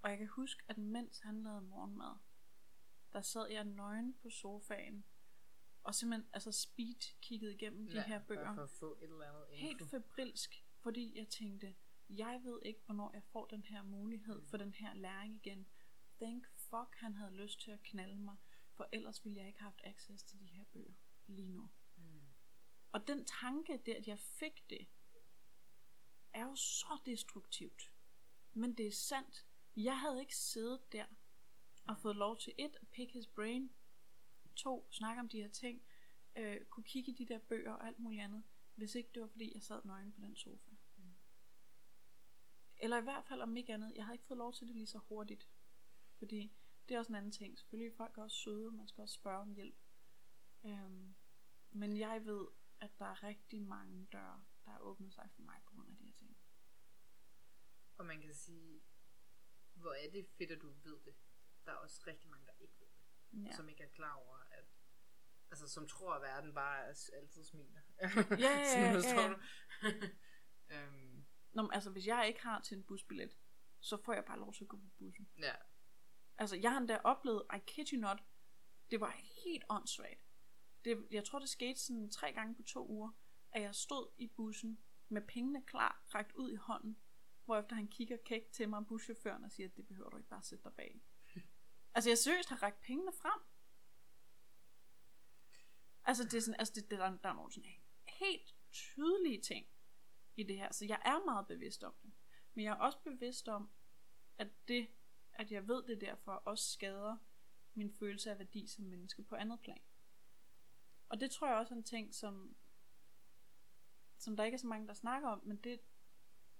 Og 0.01 0.09
jeg 0.09 0.17
kan 0.17 0.27
huske, 0.27 0.63
at 0.67 0.77
mens 0.77 1.19
han 1.19 1.43
lavede 1.43 1.61
morgenmad, 1.61 2.15
der 3.13 3.21
sad 3.21 3.49
jeg 3.49 3.63
nøgen 3.63 4.17
på 4.21 4.29
sofaen, 4.29 5.05
og 5.83 5.95
simpelthen 5.95 6.29
altså 6.33 6.51
speed 6.51 7.15
kiggede 7.21 7.53
igennem 7.53 7.87
ja, 7.87 7.93
de 7.93 8.01
her 8.01 8.19
bøger. 8.19 8.55
for 8.55 8.63
at 8.63 8.69
få 8.69 8.97
et 9.01 9.03
eller 9.03 9.25
andet 9.25 9.47
info. 9.51 9.67
Helt 9.67 9.89
febrilsk, 9.89 10.65
fordi 10.79 11.17
jeg 11.17 11.27
tænkte, 11.27 11.75
jeg 12.09 12.41
ved 12.43 12.59
ikke, 12.65 12.81
hvornår 12.85 13.11
jeg 13.13 13.23
får 13.23 13.45
den 13.45 13.63
her 13.63 13.83
mulighed 13.83 14.45
for 14.45 14.57
den 14.57 14.73
her 14.73 14.93
læring 14.93 15.35
igen. 15.35 15.67
Thank 16.21 16.47
fuck, 16.57 16.95
han 16.95 17.15
havde 17.15 17.35
lyst 17.35 17.61
til 17.61 17.71
at 17.71 17.83
knalde 17.83 18.19
mig, 18.19 18.35
for 18.73 18.89
ellers 18.91 19.25
ville 19.25 19.37
jeg 19.37 19.47
ikke 19.47 19.59
have 19.59 19.71
haft 19.71 19.81
access 19.83 20.23
til 20.23 20.39
de 20.39 20.45
her 20.45 20.63
bøger 20.73 20.93
lige 21.27 21.49
nu. 21.49 21.69
Mm. 21.95 22.21
Og 22.91 23.07
den 23.07 23.25
tanke, 23.25 23.81
det 23.85 23.93
at 23.93 24.07
jeg 24.07 24.19
fik 24.19 24.69
det, 24.69 24.87
er 26.33 26.45
jo 26.45 26.55
så 26.55 26.99
destruktivt. 27.05 27.93
Men 28.53 28.73
det 28.73 28.87
er 28.87 28.91
sandt. 28.91 29.46
Jeg 29.77 29.99
havde 29.99 30.21
ikke 30.21 30.35
siddet 30.35 30.91
der 30.91 31.05
og 31.87 31.97
fået 31.97 32.15
lov 32.15 32.37
til 32.37 32.53
et, 32.57 32.75
at 32.81 32.87
pick 32.87 33.13
his 33.13 33.27
brain, 33.27 33.73
to, 34.55 34.87
snakke 34.91 35.19
om 35.19 35.29
de 35.29 35.41
her 35.41 35.49
ting, 35.49 35.81
øh, 36.35 36.65
kunne 36.65 36.83
kigge 36.83 37.11
i 37.11 37.15
de 37.15 37.33
der 37.33 37.39
bøger 37.39 37.71
og 37.71 37.87
alt 37.87 37.99
muligt 37.99 38.21
andet, 38.21 38.43
hvis 38.75 38.95
ikke 38.95 39.09
det 39.13 39.21
var 39.21 39.27
fordi, 39.27 39.53
jeg 39.53 39.63
sad 39.63 39.81
nøgen 39.85 40.11
på 40.11 40.21
den 40.21 40.35
sofa. 40.35 40.71
Mm. 40.97 41.15
Eller 42.77 42.97
i 42.97 43.03
hvert 43.03 43.25
fald 43.25 43.41
om 43.41 43.57
ikke 43.57 43.73
andet, 43.73 43.93
jeg 43.95 44.05
havde 44.05 44.15
ikke 44.15 44.27
fået 44.27 44.37
lov 44.37 44.53
til 44.53 44.67
det 44.67 44.75
lige 44.75 44.87
så 44.87 44.97
hurtigt. 44.97 45.47
Fordi 46.17 46.51
det 46.89 46.95
er 46.95 46.99
også 46.99 47.11
en 47.11 47.15
anden 47.15 47.31
ting. 47.31 47.59
Selvfølgelig 47.59 47.93
folk 47.97 48.17
er 48.17 48.23
også 48.23 48.37
søde, 48.37 48.71
man 48.71 48.87
skal 48.87 49.01
også 49.01 49.15
spørge 49.15 49.41
om 49.41 49.53
hjælp. 49.53 49.77
Øhm, 50.65 51.15
men 51.71 51.97
jeg 51.97 52.25
ved, 52.25 52.47
at 52.79 52.99
der 52.99 53.05
er 53.05 53.23
rigtig 53.23 53.61
mange 53.61 54.05
døre, 54.11 54.43
der 54.65 54.71
er 54.71 54.79
åbnet 54.79 55.13
sig 55.13 55.29
for 55.35 55.41
mig 55.41 55.61
på 55.65 55.73
grund 55.75 55.89
af 55.89 55.95
de 55.97 56.05
her 56.05 56.13
ting. 56.13 56.37
Og 57.97 58.05
man 58.05 58.21
kan 58.21 58.35
sige, 58.35 58.81
hvor 59.81 59.93
er 59.93 60.09
det 60.11 60.27
fedt, 60.37 60.51
at 60.51 60.61
du 60.61 60.69
ved 60.69 60.99
det. 61.05 61.15
Der 61.65 61.71
er 61.71 61.75
også 61.75 62.03
rigtig 62.07 62.29
mange, 62.29 62.45
der 62.45 62.51
ikke 62.59 62.73
ved 62.79 62.87
det. 62.87 63.45
Ja. 63.45 63.55
Som 63.55 63.69
ikke 63.69 63.83
er 63.83 63.89
klar 63.89 64.13
over, 64.13 64.37
at 64.51 64.65
Altså, 65.51 65.67
som 65.67 65.87
tror, 65.87 66.13
at 66.13 66.21
verden 66.21 66.53
bare 66.53 66.79
er 66.79 66.93
altid 67.13 67.43
smiler. 67.43 67.81
Ja, 68.01 68.09
ja, 68.29 68.37
ja. 68.39 68.99
ja, 69.01 69.33
øhm. 70.83 71.25
Nå, 71.51 71.61
men 71.61 71.71
altså, 71.73 71.89
hvis 71.89 72.07
jeg 72.07 72.27
ikke 72.27 72.41
har 72.43 72.61
til 72.61 72.77
en 72.77 72.83
busbillet, 72.83 73.37
så 73.79 73.97
får 74.05 74.13
jeg 74.13 74.25
bare 74.25 74.39
lov 74.39 74.53
til 74.53 74.63
at 74.63 74.67
gå 74.67 74.77
på 74.77 74.87
bussen. 74.99 75.29
Ja. 75.37 75.53
Altså, 76.37 76.55
jeg 76.55 76.71
har 76.71 76.77
endda 76.77 76.97
oplevet, 77.03 77.43
I 77.55 77.59
kid 77.67 77.93
you 77.93 77.99
not, 77.99 78.23
det 78.91 78.99
var 78.99 79.21
helt 79.43 79.63
åndssvagt. 79.69 80.27
Det, 80.85 81.07
jeg 81.11 81.25
tror, 81.25 81.39
det 81.39 81.49
skete 81.49 81.79
sådan 81.79 82.09
tre 82.09 82.33
gange 82.33 82.55
på 82.55 82.63
to 82.63 82.87
uger, 82.87 83.11
at 83.51 83.61
jeg 83.61 83.75
stod 83.75 84.11
i 84.17 84.27
bussen 84.27 84.79
med 85.09 85.21
pengene 85.21 85.65
klar, 85.65 86.03
rakt 86.15 86.31
ud 86.31 86.51
i 86.51 86.55
hånden, 86.55 86.97
hvorefter 87.47 87.75
han 87.75 87.87
kigger 87.87 88.17
kæk 88.25 88.51
til 88.51 88.69
mig, 88.69 88.87
buschaufføren, 88.87 89.43
og 89.43 89.51
siger, 89.51 89.67
at 89.67 89.77
det 89.77 89.87
behøver 89.87 90.09
du 90.09 90.17
ikke 90.17 90.29
bare 90.29 90.43
sætte 90.43 90.63
dig 90.63 90.73
bag. 90.73 91.01
altså, 91.95 92.09
jeg 92.09 92.17
seriøst 92.17 92.49
har 92.49 92.63
rækket 92.63 92.81
pengene 92.81 93.11
frem. 93.21 93.41
Altså, 96.03 96.23
det 96.23 96.33
er 96.33 96.41
sådan, 96.41 96.59
altså, 96.59 96.73
det, 96.75 96.91
det, 96.91 96.99
der, 96.99 97.17
der 97.17 97.29
er 97.29 97.33
nogle 97.33 97.51
sådan 97.51 97.71
helt 98.07 98.55
tydelige 98.71 99.41
ting 99.41 99.67
i 100.35 100.43
det 100.43 100.57
her, 100.57 100.71
så 100.71 100.85
jeg 100.85 101.01
er 101.05 101.25
meget 101.25 101.47
bevidst 101.47 101.83
om 101.83 101.93
det. 102.03 102.11
Men 102.53 102.65
jeg 102.65 102.71
er 102.71 102.75
også 102.75 102.99
bevidst 103.03 103.47
om, 103.47 103.69
at 104.37 104.47
det, 104.67 104.87
at 105.33 105.51
jeg 105.51 105.67
ved 105.67 105.83
det 105.83 106.01
derfor, 106.01 106.31
også 106.31 106.71
skader 106.71 107.17
min 107.73 107.93
følelse 107.93 108.31
af 108.31 108.39
værdi 108.39 108.67
som 108.67 108.85
menneske 108.85 109.23
på 109.23 109.35
andet 109.35 109.59
plan. 109.61 109.81
Og 111.09 111.19
det 111.19 111.31
tror 111.31 111.47
jeg 111.47 111.57
også 111.57 111.73
er 111.73 111.77
en 111.77 111.83
ting, 111.83 112.15
som, 112.15 112.55
som 114.17 114.37
der 114.37 114.43
ikke 114.43 114.55
er 114.55 114.59
så 114.59 114.67
mange, 114.67 114.87
der 114.87 114.93
snakker 114.93 115.29
om, 115.29 115.41
men 115.45 115.57
det, 115.57 115.79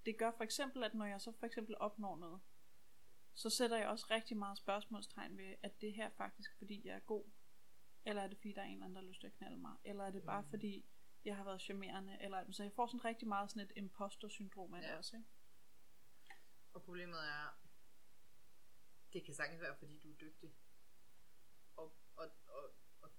det 0.06 0.18
gør 0.18 0.30
for 0.36 0.44
eksempel, 0.44 0.84
at 0.84 0.94
når 0.94 1.04
jeg 1.04 1.20
så 1.20 1.32
for 1.38 1.46
eksempel 1.46 1.74
opnår 1.78 2.16
noget, 2.16 2.40
så 3.34 3.50
sætter 3.50 3.76
jeg 3.76 3.88
også 3.88 4.06
rigtig 4.10 4.36
meget 4.36 4.58
spørgsmålstegn 4.58 5.38
ved, 5.38 5.54
at 5.62 5.80
det 5.80 5.94
her 5.94 6.10
faktisk 6.10 6.58
fordi 6.58 6.86
jeg 6.86 6.94
er 6.96 7.00
god, 7.00 7.24
eller 8.04 8.22
er 8.22 8.28
det 8.28 8.38
fordi 8.38 8.52
der 8.52 8.60
er 8.60 8.66
en 8.66 8.72
eller 8.72 8.84
anden, 8.84 8.96
der 8.96 9.02
har 9.02 9.08
lyst 9.08 9.20
til 9.20 9.26
at 9.26 9.34
knalde 9.34 9.58
mig, 9.58 9.76
eller 9.84 10.04
er 10.04 10.10
det 10.10 10.22
bare 10.22 10.42
mm. 10.42 10.48
fordi 10.48 10.86
jeg 11.24 11.36
har 11.36 11.44
været 11.44 11.60
charmerende, 11.60 12.18
eller 12.20 12.52
så 12.52 12.62
jeg 12.62 12.72
får 12.72 12.86
sådan 12.86 13.04
rigtig 13.04 13.28
meget 13.28 13.50
sådan 13.50 13.62
et 13.62 13.72
imposter-syndrom 13.76 14.74
af 14.74 14.82
ja. 14.82 14.88
det 14.88 14.96
også, 14.96 15.16
ikke? 15.16 15.28
Og 16.72 16.82
problemet 16.82 17.18
er, 17.18 17.60
det 19.12 19.24
kan 19.24 19.34
sagtens 19.34 19.60
være, 19.60 19.76
fordi 19.78 19.98
du 19.98 20.10
er 20.10 20.16
dygtig. 20.16 20.54
Og, 21.76 21.96
og, 22.16 22.30
og, 22.46 22.74
og, 23.00 23.10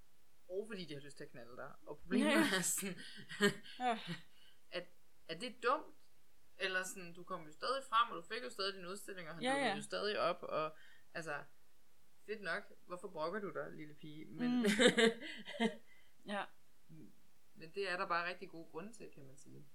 og 0.49 0.67
fordi 0.67 0.85
de 0.85 0.93
har 0.93 1.01
lyst 1.01 1.17
til 1.17 1.23
at 1.23 1.31
knalde 1.31 1.55
dig. 1.55 1.75
Og 1.87 1.99
problemet 1.99 2.25
ja. 2.25 2.57
er 2.57 2.61
sådan, 2.61 2.95
ja. 3.79 3.99
at, 4.77 4.87
at 5.27 5.41
det 5.41 5.47
er 5.49 5.59
dumt, 5.61 5.95
eller 6.59 6.83
sådan, 6.83 7.13
du 7.13 7.23
kom 7.23 7.45
jo 7.45 7.51
stadig 7.51 7.83
frem, 7.89 8.11
og 8.11 8.17
du 8.17 8.21
fik 8.21 8.43
jo 8.43 8.49
stadig 8.49 8.73
din 8.73 8.85
udstilling, 8.85 9.29
og 9.29 9.35
han 9.35 9.43
ja, 9.43 9.55
ja. 9.55 9.75
jo 9.75 9.81
stadig 9.81 10.19
op, 10.19 10.43
og 10.43 10.77
altså, 11.13 11.43
fedt 12.25 12.41
nok, 12.41 12.63
hvorfor 12.85 13.07
brokker 13.07 13.39
du 13.39 13.53
dig, 13.53 13.71
lille 13.71 13.93
pige? 13.93 14.25
Men, 14.25 14.57
mm. 14.57 14.65
ja. 16.33 16.45
Men 17.53 17.71
det 17.75 17.89
er 17.89 17.97
der 17.97 18.07
bare 18.07 18.29
rigtig 18.29 18.49
gode 18.49 18.67
grunde 18.71 18.93
til, 18.93 19.11
kan 19.11 19.23
man 19.23 19.37
sige. 19.37 19.65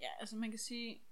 Ja, 0.00 0.10
altså 0.20 0.36
man 0.36 0.50
kan 0.50 0.58
sige, 0.58 1.02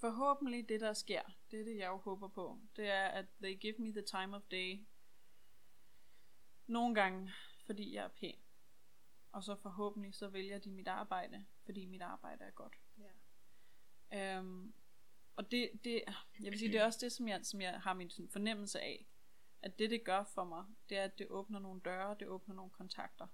forhåbentlig 0.00 0.68
det 0.68 0.80
der 0.80 0.92
sker, 0.92 1.22
det 1.50 1.60
er 1.60 1.64
det 1.64 1.76
jeg 1.76 1.86
jo 1.86 1.96
håber 1.96 2.28
på, 2.28 2.60
det 2.76 2.88
er 2.88 3.04
at 3.06 3.26
they 3.42 3.60
give 3.60 3.74
me 3.78 3.92
the 3.92 4.02
time 4.02 4.36
of 4.36 4.42
day. 4.50 4.86
Nogle 6.66 6.94
gange, 6.94 7.32
fordi 7.66 7.94
jeg 7.94 8.04
er 8.04 8.08
pæn. 8.08 8.38
Og 9.32 9.42
så 9.42 9.56
forhåbentlig 9.56 10.14
så 10.14 10.28
vælger 10.28 10.58
de 10.58 10.70
mit 10.70 10.88
arbejde, 10.88 11.46
fordi 11.66 11.84
mit 11.84 12.02
arbejde 12.02 12.44
er 12.44 12.50
godt. 12.50 12.76
Ja. 14.10 14.38
Øhm, 14.38 14.74
og 15.36 15.50
det, 15.50 15.70
det, 15.84 16.02
jeg 16.40 16.50
vil 16.50 16.58
sige, 16.58 16.72
det 16.72 16.80
er 16.80 16.84
også 16.84 16.98
det, 17.02 17.12
som 17.12 17.28
jeg, 17.28 17.46
som 17.46 17.60
jeg 17.60 17.80
har 17.80 17.94
min 17.94 18.10
sådan, 18.10 18.28
fornemmelse 18.28 18.80
af. 18.80 19.06
At 19.62 19.78
det, 19.78 19.90
det 19.90 20.04
gør 20.04 20.24
for 20.24 20.44
mig, 20.44 20.64
det 20.88 20.98
er, 20.98 21.04
at 21.04 21.18
det 21.18 21.26
åbner 21.30 21.58
nogle 21.58 21.80
døre, 21.80 22.16
det 22.20 22.28
åbner 22.28 22.54
nogle 22.54 22.70
kontakter. 22.70 23.26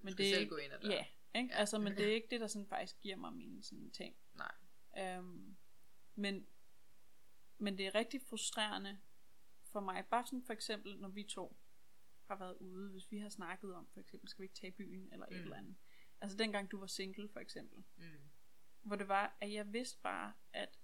Men 0.00 0.16
det 0.16 0.26
er 0.26 0.30
selv 0.30 0.40
ikke, 0.40 0.50
gå 0.50 0.56
ind 0.56 0.72
ad 0.72 0.78
Ja, 0.80 1.06
ikke? 1.34 1.48
Ja. 1.54 1.58
Altså, 1.58 1.78
men 1.78 1.96
det 1.96 2.08
er 2.08 2.14
ikke 2.14 2.28
det, 2.30 2.40
der 2.40 2.46
sådan 2.46 2.68
faktisk 2.68 3.00
giver 3.00 3.16
mig 3.16 3.32
mine 3.32 3.62
sådan 3.62 3.90
ting. 3.90 4.16
Nej. 4.34 4.54
Øhm, 4.98 5.56
men, 6.14 6.46
men 7.58 7.78
det 7.78 7.86
er 7.86 7.94
rigtig 7.94 8.22
frustrerende 8.22 9.00
for 9.64 9.80
mig. 9.80 10.06
Bare 10.06 10.26
sådan 10.26 10.42
for 10.42 10.52
eksempel, 10.52 10.98
når 10.98 11.08
vi 11.08 11.24
to 11.24 11.56
har 12.26 12.36
været 12.36 12.56
ude, 12.56 12.90
hvis 12.90 13.10
vi 13.10 13.18
har 13.18 13.28
snakket 13.28 13.74
om, 13.74 13.88
for 13.92 14.00
eksempel, 14.00 14.28
skal 14.28 14.42
vi 14.42 14.44
ikke 14.44 14.54
tage 14.54 14.72
byen, 14.72 15.12
eller 15.12 15.26
mm. 15.30 15.36
et 15.36 15.40
eller 15.40 15.56
andet. 15.56 15.76
Altså 16.20 16.36
dengang 16.36 16.70
du 16.70 16.78
var 16.78 16.86
single, 16.86 17.28
for 17.28 17.40
eksempel. 17.40 17.84
Mm. 17.96 18.30
Hvor 18.82 18.96
det 18.96 19.08
var, 19.08 19.36
at 19.40 19.52
jeg 19.52 19.72
vidste 19.72 20.00
bare, 20.02 20.32
at 20.52 20.78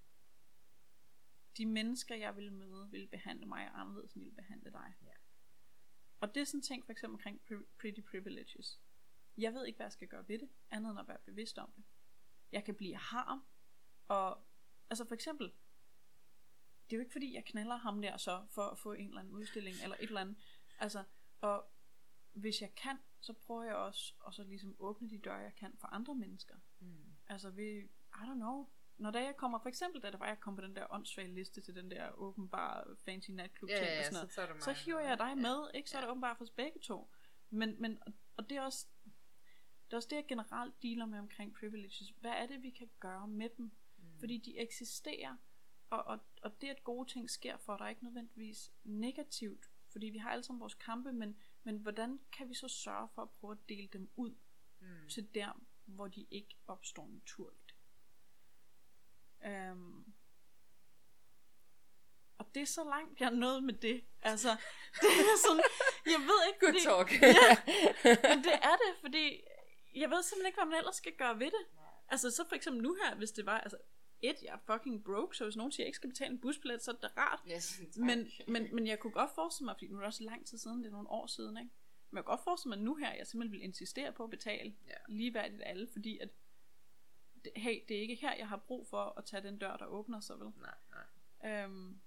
de 1.57 1.67
mennesker, 1.67 2.15
jeg 2.15 2.37
ville 2.37 2.51
møde, 2.51 2.91
ville 2.91 3.09
behandle 3.09 3.47
mig 3.47 3.71
anderledes, 3.75 4.13
end 4.13 4.21
de 4.21 4.25
ville 4.25 4.43
behandle 4.43 4.71
dig. 4.71 4.95
Ja. 5.03 5.13
Og 6.21 6.35
det 6.35 6.41
er 6.41 6.45
sådan 6.45 6.63
ting, 6.63 6.85
for 6.85 6.93
eksempel 6.93 7.15
omkring 7.15 7.41
pretty 7.81 8.01
privileges. 8.01 8.81
Jeg 9.39 9.55
ved 9.55 9.67
ikke, 9.67 9.77
hvad 9.77 9.85
jeg 9.85 9.93
skal 9.93 10.09
gøre 10.09 10.29
ved 10.29 10.39
det, 10.39 10.49
andet 10.71 10.91
end 10.91 11.01
at 11.01 11.09
være 11.09 11.19
bevidst 11.25 11.59
om 11.59 11.73
det. 11.77 11.85
Jeg 12.53 12.65
kan 12.65 12.75
blive 12.75 12.97
harm, 12.97 13.45
og 14.09 14.47
altså 14.91 15.05
for 15.05 15.15
eksempel, 15.15 15.53
det 16.85 16.93
er 16.93 16.97
jo 16.97 17.01
ikke 17.01 17.13
fordi, 17.13 17.35
jeg 17.35 17.45
knaller 17.45 17.77
ham 17.77 18.03
der 18.03 18.17
så, 18.17 18.47
for 18.51 18.63
at 18.63 18.79
få 18.79 18.93
en 18.93 19.09
eller 19.09 19.21
anden 19.21 19.35
udstilling, 19.35 19.77
eller 19.83 19.97
et 19.97 20.03
eller 20.03 20.21
andet. 20.21 20.37
Altså, 20.79 21.05
og 21.41 21.71
hvis 22.37 22.61
jeg 22.61 22.75
kan, 22.75 22.99
så 23.21 23.33
prøver 23.33 23.63
jeg 23.63 23.75
også 23.75 24.15
at 24.27 24.35
så 24.35 24.45
ligesom 24.45 24.77
åbne 24.79 25.11
de 25.11 25.19
døre, 25.19 25.37
jeg 25.37 25.55
kan 25.55 25.77
for 25.81 25.87
andre 25.87 26.15
mennesker. 26.15 26.55
Mm. 26.81 27.17
Altså 27.29 27.51
ved, 27.51 27.83
I 28.15 28.23
don't 28.23 28.35
know, 28.35 28.69
når 28.99 29.11
da 29.11 29.19
jeg 29.19 29.37
kommer, 29.37 29.59
for 29.59 29.69
eksempel 29.69 30.03
da 30.03 30.11
det 30.11 30.21
var, 30.21 30.27
jeg 30.27 30.41
kom 30.41 30.57
på 30.57 30.63
den 30.63 30.77
der 30.77 30.87
åndssvage 30.91 31.35
liste 31.35 31.61
til 31.61 31.75
den 31.75 31.91
der 31.91 32.11
åbenbare 32.11 32.97
fancy 33.05 33.31
natklub 33.31 33.69
ting 33.69 33.81
ja, 33.81 33.93
ja, 33.93 33.99
og 33.99 34.05
sådan 34.05 34.15
noget, 34.15 34.33
så, 34.33 34.47
så, 34.59 34.65
så 34.65 34.85
hiver 34.85 35.01
jeg 35.01 35.19
dig 35.19 35.39
med, 35.39 35.71
ikke? 35.75 35.91
Så 35.91 35.97
ja. 35.97 36.01
er 36.01 36.05
det 36.05 36.11
åbenbart 36.11 36.37
for 36.37 36.45
os 36.45 36.51
begge 36.51 36.81
to. 36.81 37.11
Men, 37.51 37.81
men, 37.81 37.99
og 38.37 38.51
det 38.51 38.57
er 38.57 38.63
også, 38.63 38.87
det 39.85 39.93
er 39.93 39.97
også 39.97 40.09
det, 40.11 40.17
jeg 40.17 40.27
generelt 40.29 40.83
dealer 40.83 41.07
med 41.07 41.19
omkring 41.19 41.55
privileges. 41.55 42.13
Hvad 42.21 42.31
er 42.31 42.47
det, 42.47 42.63
vi 42.63 42.71
kan 42.71 42.91
gøre 43.01 43.29
med 43.29 43.49
dem? 43.57 43.65
Mm. 43.97 44.19
Fordi 44.19 44.39
de 44.39 44.59
eksisterer, 44.59 45.37
og, 45.91 46.05
og, 46.05 46.19
og 46.43 46.61
det, 46.61 46.69
at 46.69 46.85
gode 46.85 47.09
ting 47.09 47.31
sker 47.31 47.57
for 47.57 47.77
dig, 47.77 47.85
er 47.85 47.89
ikke 47.89 48.05
nødvendigvis 48.05 48.73
negativt 48.85 49.71
Fordi 49.93 50.07
vi 50.07 50.19
har 50.19 50.31
alle 50.31 50.43
sammen 50.43 50.61
vores 50.61 50.75
kampe, 50.75 51.13
men, 51.13 51.37
men 51.67 51.77
hvordan 51.79 52.21
kan 52.33 52.49
vi 52.49 52.55
så 52.55 52.69
sørge 52.69 53.09
for 53.15 53.23
at 53.23 53.31
prøve 53.31 53.53
at 53.53 53.69
dele 53.69 53.89
dem 53.93 54.11
ud 54.17 54.35
Mm. 54.81 55.09
til 55.09 55.35
der, 55.35 55.61
hvor 55.85 56.09
de 56.09 56.27
ikke 56.31 56.57
opstår 56.67 57.09
naturligt? 57.09 57.75
Um, 59.73 60.15
og 62.39 62.55
det 62.55 62.63
er 62.63 62.67
så 62.67 62.85
langt, 62.85 63.21
jeg 63.21 63.27
er 63.27 63.31
nået 63.31 63.65
med 63.65 63.75
det. 63.75 64.05
Altså, 64.23 64.49
det 65.01 65.09
er 65.09 65.39
sådan, 65.47 65.63
jeg 66.07 66.21
ved 66.21 66.41
ikke, 66.49 66.61
Good 66.61 66.73
fordi, 66.73 66.85
talk. 66.89 67.09
men 68.31 68.45
det 68.45 68.55
er 68.71 68.77
det, 68.85 68.93
fordi 69.01 69.41
jeg 69.95 70.11
ved 70.11 70.23
simpelthen 70.23 70.47
ikke, 70.47 70.57
hvad 70.59 70.67
man 70.67 70.79
ellers 70.79 70.97
skal 70.97 71.17
gøre 71.17 71.39
ved 71.39 71.47
det. 71.47 71.67
Altså, 72.09 72.31
så 72.31 72.45
for 72.49 72.55
eksempel 72.57 72.83
nu 72.83 72.95
her, 73.03 73.15
hvis 73.17 73.31
det 73.31 73.47
var, 73.47 73.59
altså, 73.61 73.79
et, 74.23 74.37
jeg 74.43 74.55
er 74.55 74.59
fucking 74.73 75.05
broke, 75.05 75.37
så 75.37 75.45
hvis 75.45 75.57
nogen 75.57 75.73
siger, 75.73 75.85
jeg 75.85 75.89
ikke 75.89 75.97
skal 75.97 76.09
betale 76.11 76.31
en 76.33 76.39
busbillet, 76.41 76.83
så 76.83 76.91
er 76.91 76.95
det 76.95 77.17
rart. 77.17 77.41
Yes, 77.51 77.81
Men, 77.97 78.31
men, 78.49 78.75
men 78.75 78.87
jeg 78.87 78.99
kunne 78.99 79.13
godt 79.13 79.31
forestille 79.35 79.65
mig, 79.65 79.75
fordi 79.77 79.89
nu 79.89 79.95
er 79.97 80.01
det 80.01 80.07
også 80.07 80.25
lang 80.25 80.47
tid 80.47 80.59
siden, 80.59 80.79
det 80.79 80.87
er 80.87 80.91
nogle 80.93 81.11
år 81.11 81.27
siden, 81.27 81.57
ikke? 81.57 81.71
Men 82.11 82.17
jeg 82.17 82.25
kunne 82.25 82.33
godt 82.37 82.45
forestille 82.45 82.69
mig 82.77 82.85
nu 82.85 82.95
her, 82.95 83.15
jeg 83.15 83.27
simpelthen 83.27 83.53
vil 83.61 83.65
insistere 83.65 84.13
på 84.13 84.25
at 84.25 84.31
betale 84.31 84.75
Ja. 84.89 84.93
ligeværdigt 85.09 85.63
alle, 85.67 85.89
fordi 85.93 86.19
at, 86.19 86.29
det, 87.45 87.53
hey, 87.57 87.81
det 87.89 87.97
er 87.97 88.01
ikke 88.01 88.15
her, 88.15 88.35
jeg 88.35 88.49
har 88.49 88.57
brug 88.57 88.87
for 88.87 89.15
at 89.19 89.25
tage 89.25 89.43
den 89.43 89.59
dør, 89.59 89.77
der 89.77 89.87
åbner 89.87 90.21
sig, 90.21 90.41
vel? 90.41 90.49
Nej, 90.57 90.75
nej. 91.43 91.63
Øhm, 91.65 92.01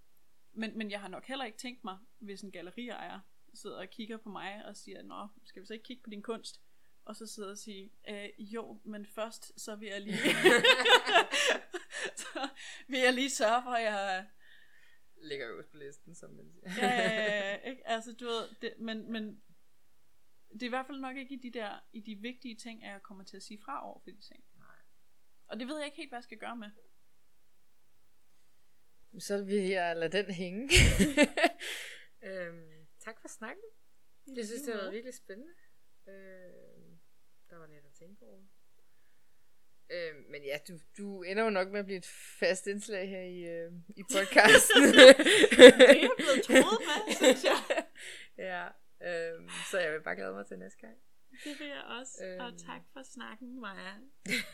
men, 0.53 0.77
men 0.77 0.91
jeg 0.91 1.01
har 1.01 1.07
nok 1.07 1.25
heller 1.25 1.45
ikke 1.45 1.57
tænkt 1.57 1.83
mig, 1.83 1.97
hvis 2.19 2.41
en 2.41 2.51
galleriejer 2.51 3.19
sidder 3.53 3.77
og 3.77 3.89
kigger 3.89 4.17
på 4.17 4.29
mig 4.29 4.65
og 4.65 4.75
siger, 4.77 5.01
Nå, 5.03 5.27
skal 5.45 5.61
vi 5.61 5.67
så 5.67 5.73
ikke 5.73 5.83
kigge 5.83 6.03
på 6.03 6.09
din 6.09 6.21
kunst? 6.21 6.61
Og 7.05 7.15
så 7.15 7.27
sidder 7.27 7.49
og 7.49 7.57
sige, 7.57 7.91
øh, 8.09 8.29
jo, 8.37 8.79
men 8.83 9.05
først 9.05 9.59
så 9.61 9.75
vil 9.75 9.87
jeg 9.89 10.01
lige, 10.01 10.17
så 12.23 12.49
vil 12.87 12.99
jeg 12.99 13.13
lige 13.13 13.29
sørge 13.29 13.63
for, 13.63 13.71
at 13.71 13.83
jeg, 13.83 14.27
Ligger 15.21 15.49
øverst 15.49 15.71
på 15.71 15.77
listen, 15.77 16.15
som 16.15 16.31
man 16.31 16.51
siger. 16.51 16.87
ja, 16.87 16.87
ja, 16.87 17.51
ja, 17.51 17.55
ikke? 17.69 17.87
Altså, 17.87 18.13
du 18.13 18.25
ved, 18.25 18.55
det, 18.61 18.73
men, 18.79 19.11
men 19.11 19.43
det 20.53 20.61
er 20.61 20.65
i 20.65 20.69
hvert 20.69 20.85
fald 20.85 20.99
nok 20.99 21.17
ikke 21.17 21.35
i 21.35 21.39
de 21.39 21.51
der, 21.59 21.79
i 21.93 22.01
de 22.01 22.15
vigtige 22.15 22.55
ting, 22.55 22.83
at 22.83 22.91
jeg 22.91 23.01
kommer 23.01 23.23
til 23.23 23.37
at 23.37 23.43
sige 23.43 23.59
fra 23.65 23.87
over 23.87 23.99
for 23.99 24.09
de 24.09 24.21
ting. 24.21 24.43
Nej. 24.57 24.77
Og 25.47 25.59
det 25.59 25.67
ved 25.67 25.77
jeg 25.77 25.85
ikke 25.85 25.97
helt, 25.97 26.09
hvad 26.09 26.17
jeg 26.17 26.23
skal 26.23 26.37
gøre 26.37 26.55
med. 26.55 26.69
Så 29.19 29.43
vil 29.43 29.63
jeg 29.67 29.95
lade 29.95 30.17
den 30.17 30.31
hænge. 30.33 30.69
øhm, 32.29 32.87
tak 32.99 33.21
for 33.21 33.27
snakken. 33.27 33.63
Jeg 34.35 34.45
synes, 34.45 34.61
det 34.61 34.73
har 34.73 34.81
været 34.81 34.93
virkelig 34.93 35.13
spændende. 35.13 35.53
Øhm, 36.07 36.99
der 37.49 37.57
var 37.57 37.67
lidt 37.67 37.85
at 37.85 37.93
tænke 37.93 38.25
over. 38.25 38.45
Øhm, 39.91 40.25
men 40.29 40.43
ja, 40.43 40.57
du, 40.67 40.73
du 40.97 41.23
ender 41.23 41.43
jo 41.43 41.49
nok 41.49 41.71
med 41.71 41.79
at 41.79 41.85
blive 41.85 41.97
et 41.97 42.05
fast 42.39 42.67
indslag 42.67 43.09
her 43.09 43.21
i, 43.21 43.39
øh, 43.43 43.71
i 43.97 44.03
podcasten. 44.03 44.83
Det 44.93 46.03
er 46.03 46.09
blevet 46.17 46.43
troet 46.43 46.81
med, 46.89 47.15
synes 47.15 47.43
jeg. 47.43 47.85
ja, 48.49 48.65
øhm, 49.09 49.49
så 49.71 49.79
jeg 49.79 49.93
vil 49.93 50.01
bare 50.01 50.15
glæde 50.15 50.33
mig 50.33 50.45
til 50.47 50.59
næste 50.59 50.79
gang. 50.79 50.97
Det 51.43 51.59
vil 51.59 51.67
jeg 51.67 51.83
også. 51.99 52.25
Øhm. 52.25 52.39
Og 52.45 52.57
tak 52.57 52.81
for 52.93 53.03
snakken, 53.03 53.61
Maja. 53.61 53.93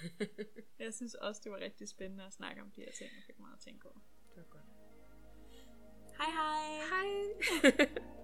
jeg 0.84 0.94
synes 0.94 1.14
også, 1.14 1.42
det 1.44 1.52
var 1.52 1.60
rigtig 1.60 1.90
spændende 1.90 2.26
at 2.26 2.34
snakke 2.34 2.62
om 2.62 2.72
de 2.72 2.82
her 2.82 2.92
ting. 2.92 3.10
Jeg 3.16 3.24
fik 3.28 3.40
meget 3.40 3.54
at 3.54 3.60
tænke 3.60 3.86
over. 3.88 4.00
Det 4.30 4.38
var 4.38 4.50
godt. 4.50 4.64
Hej 6.18 6.32
hej. 6.32 6.66
Hej. 6.92 8.16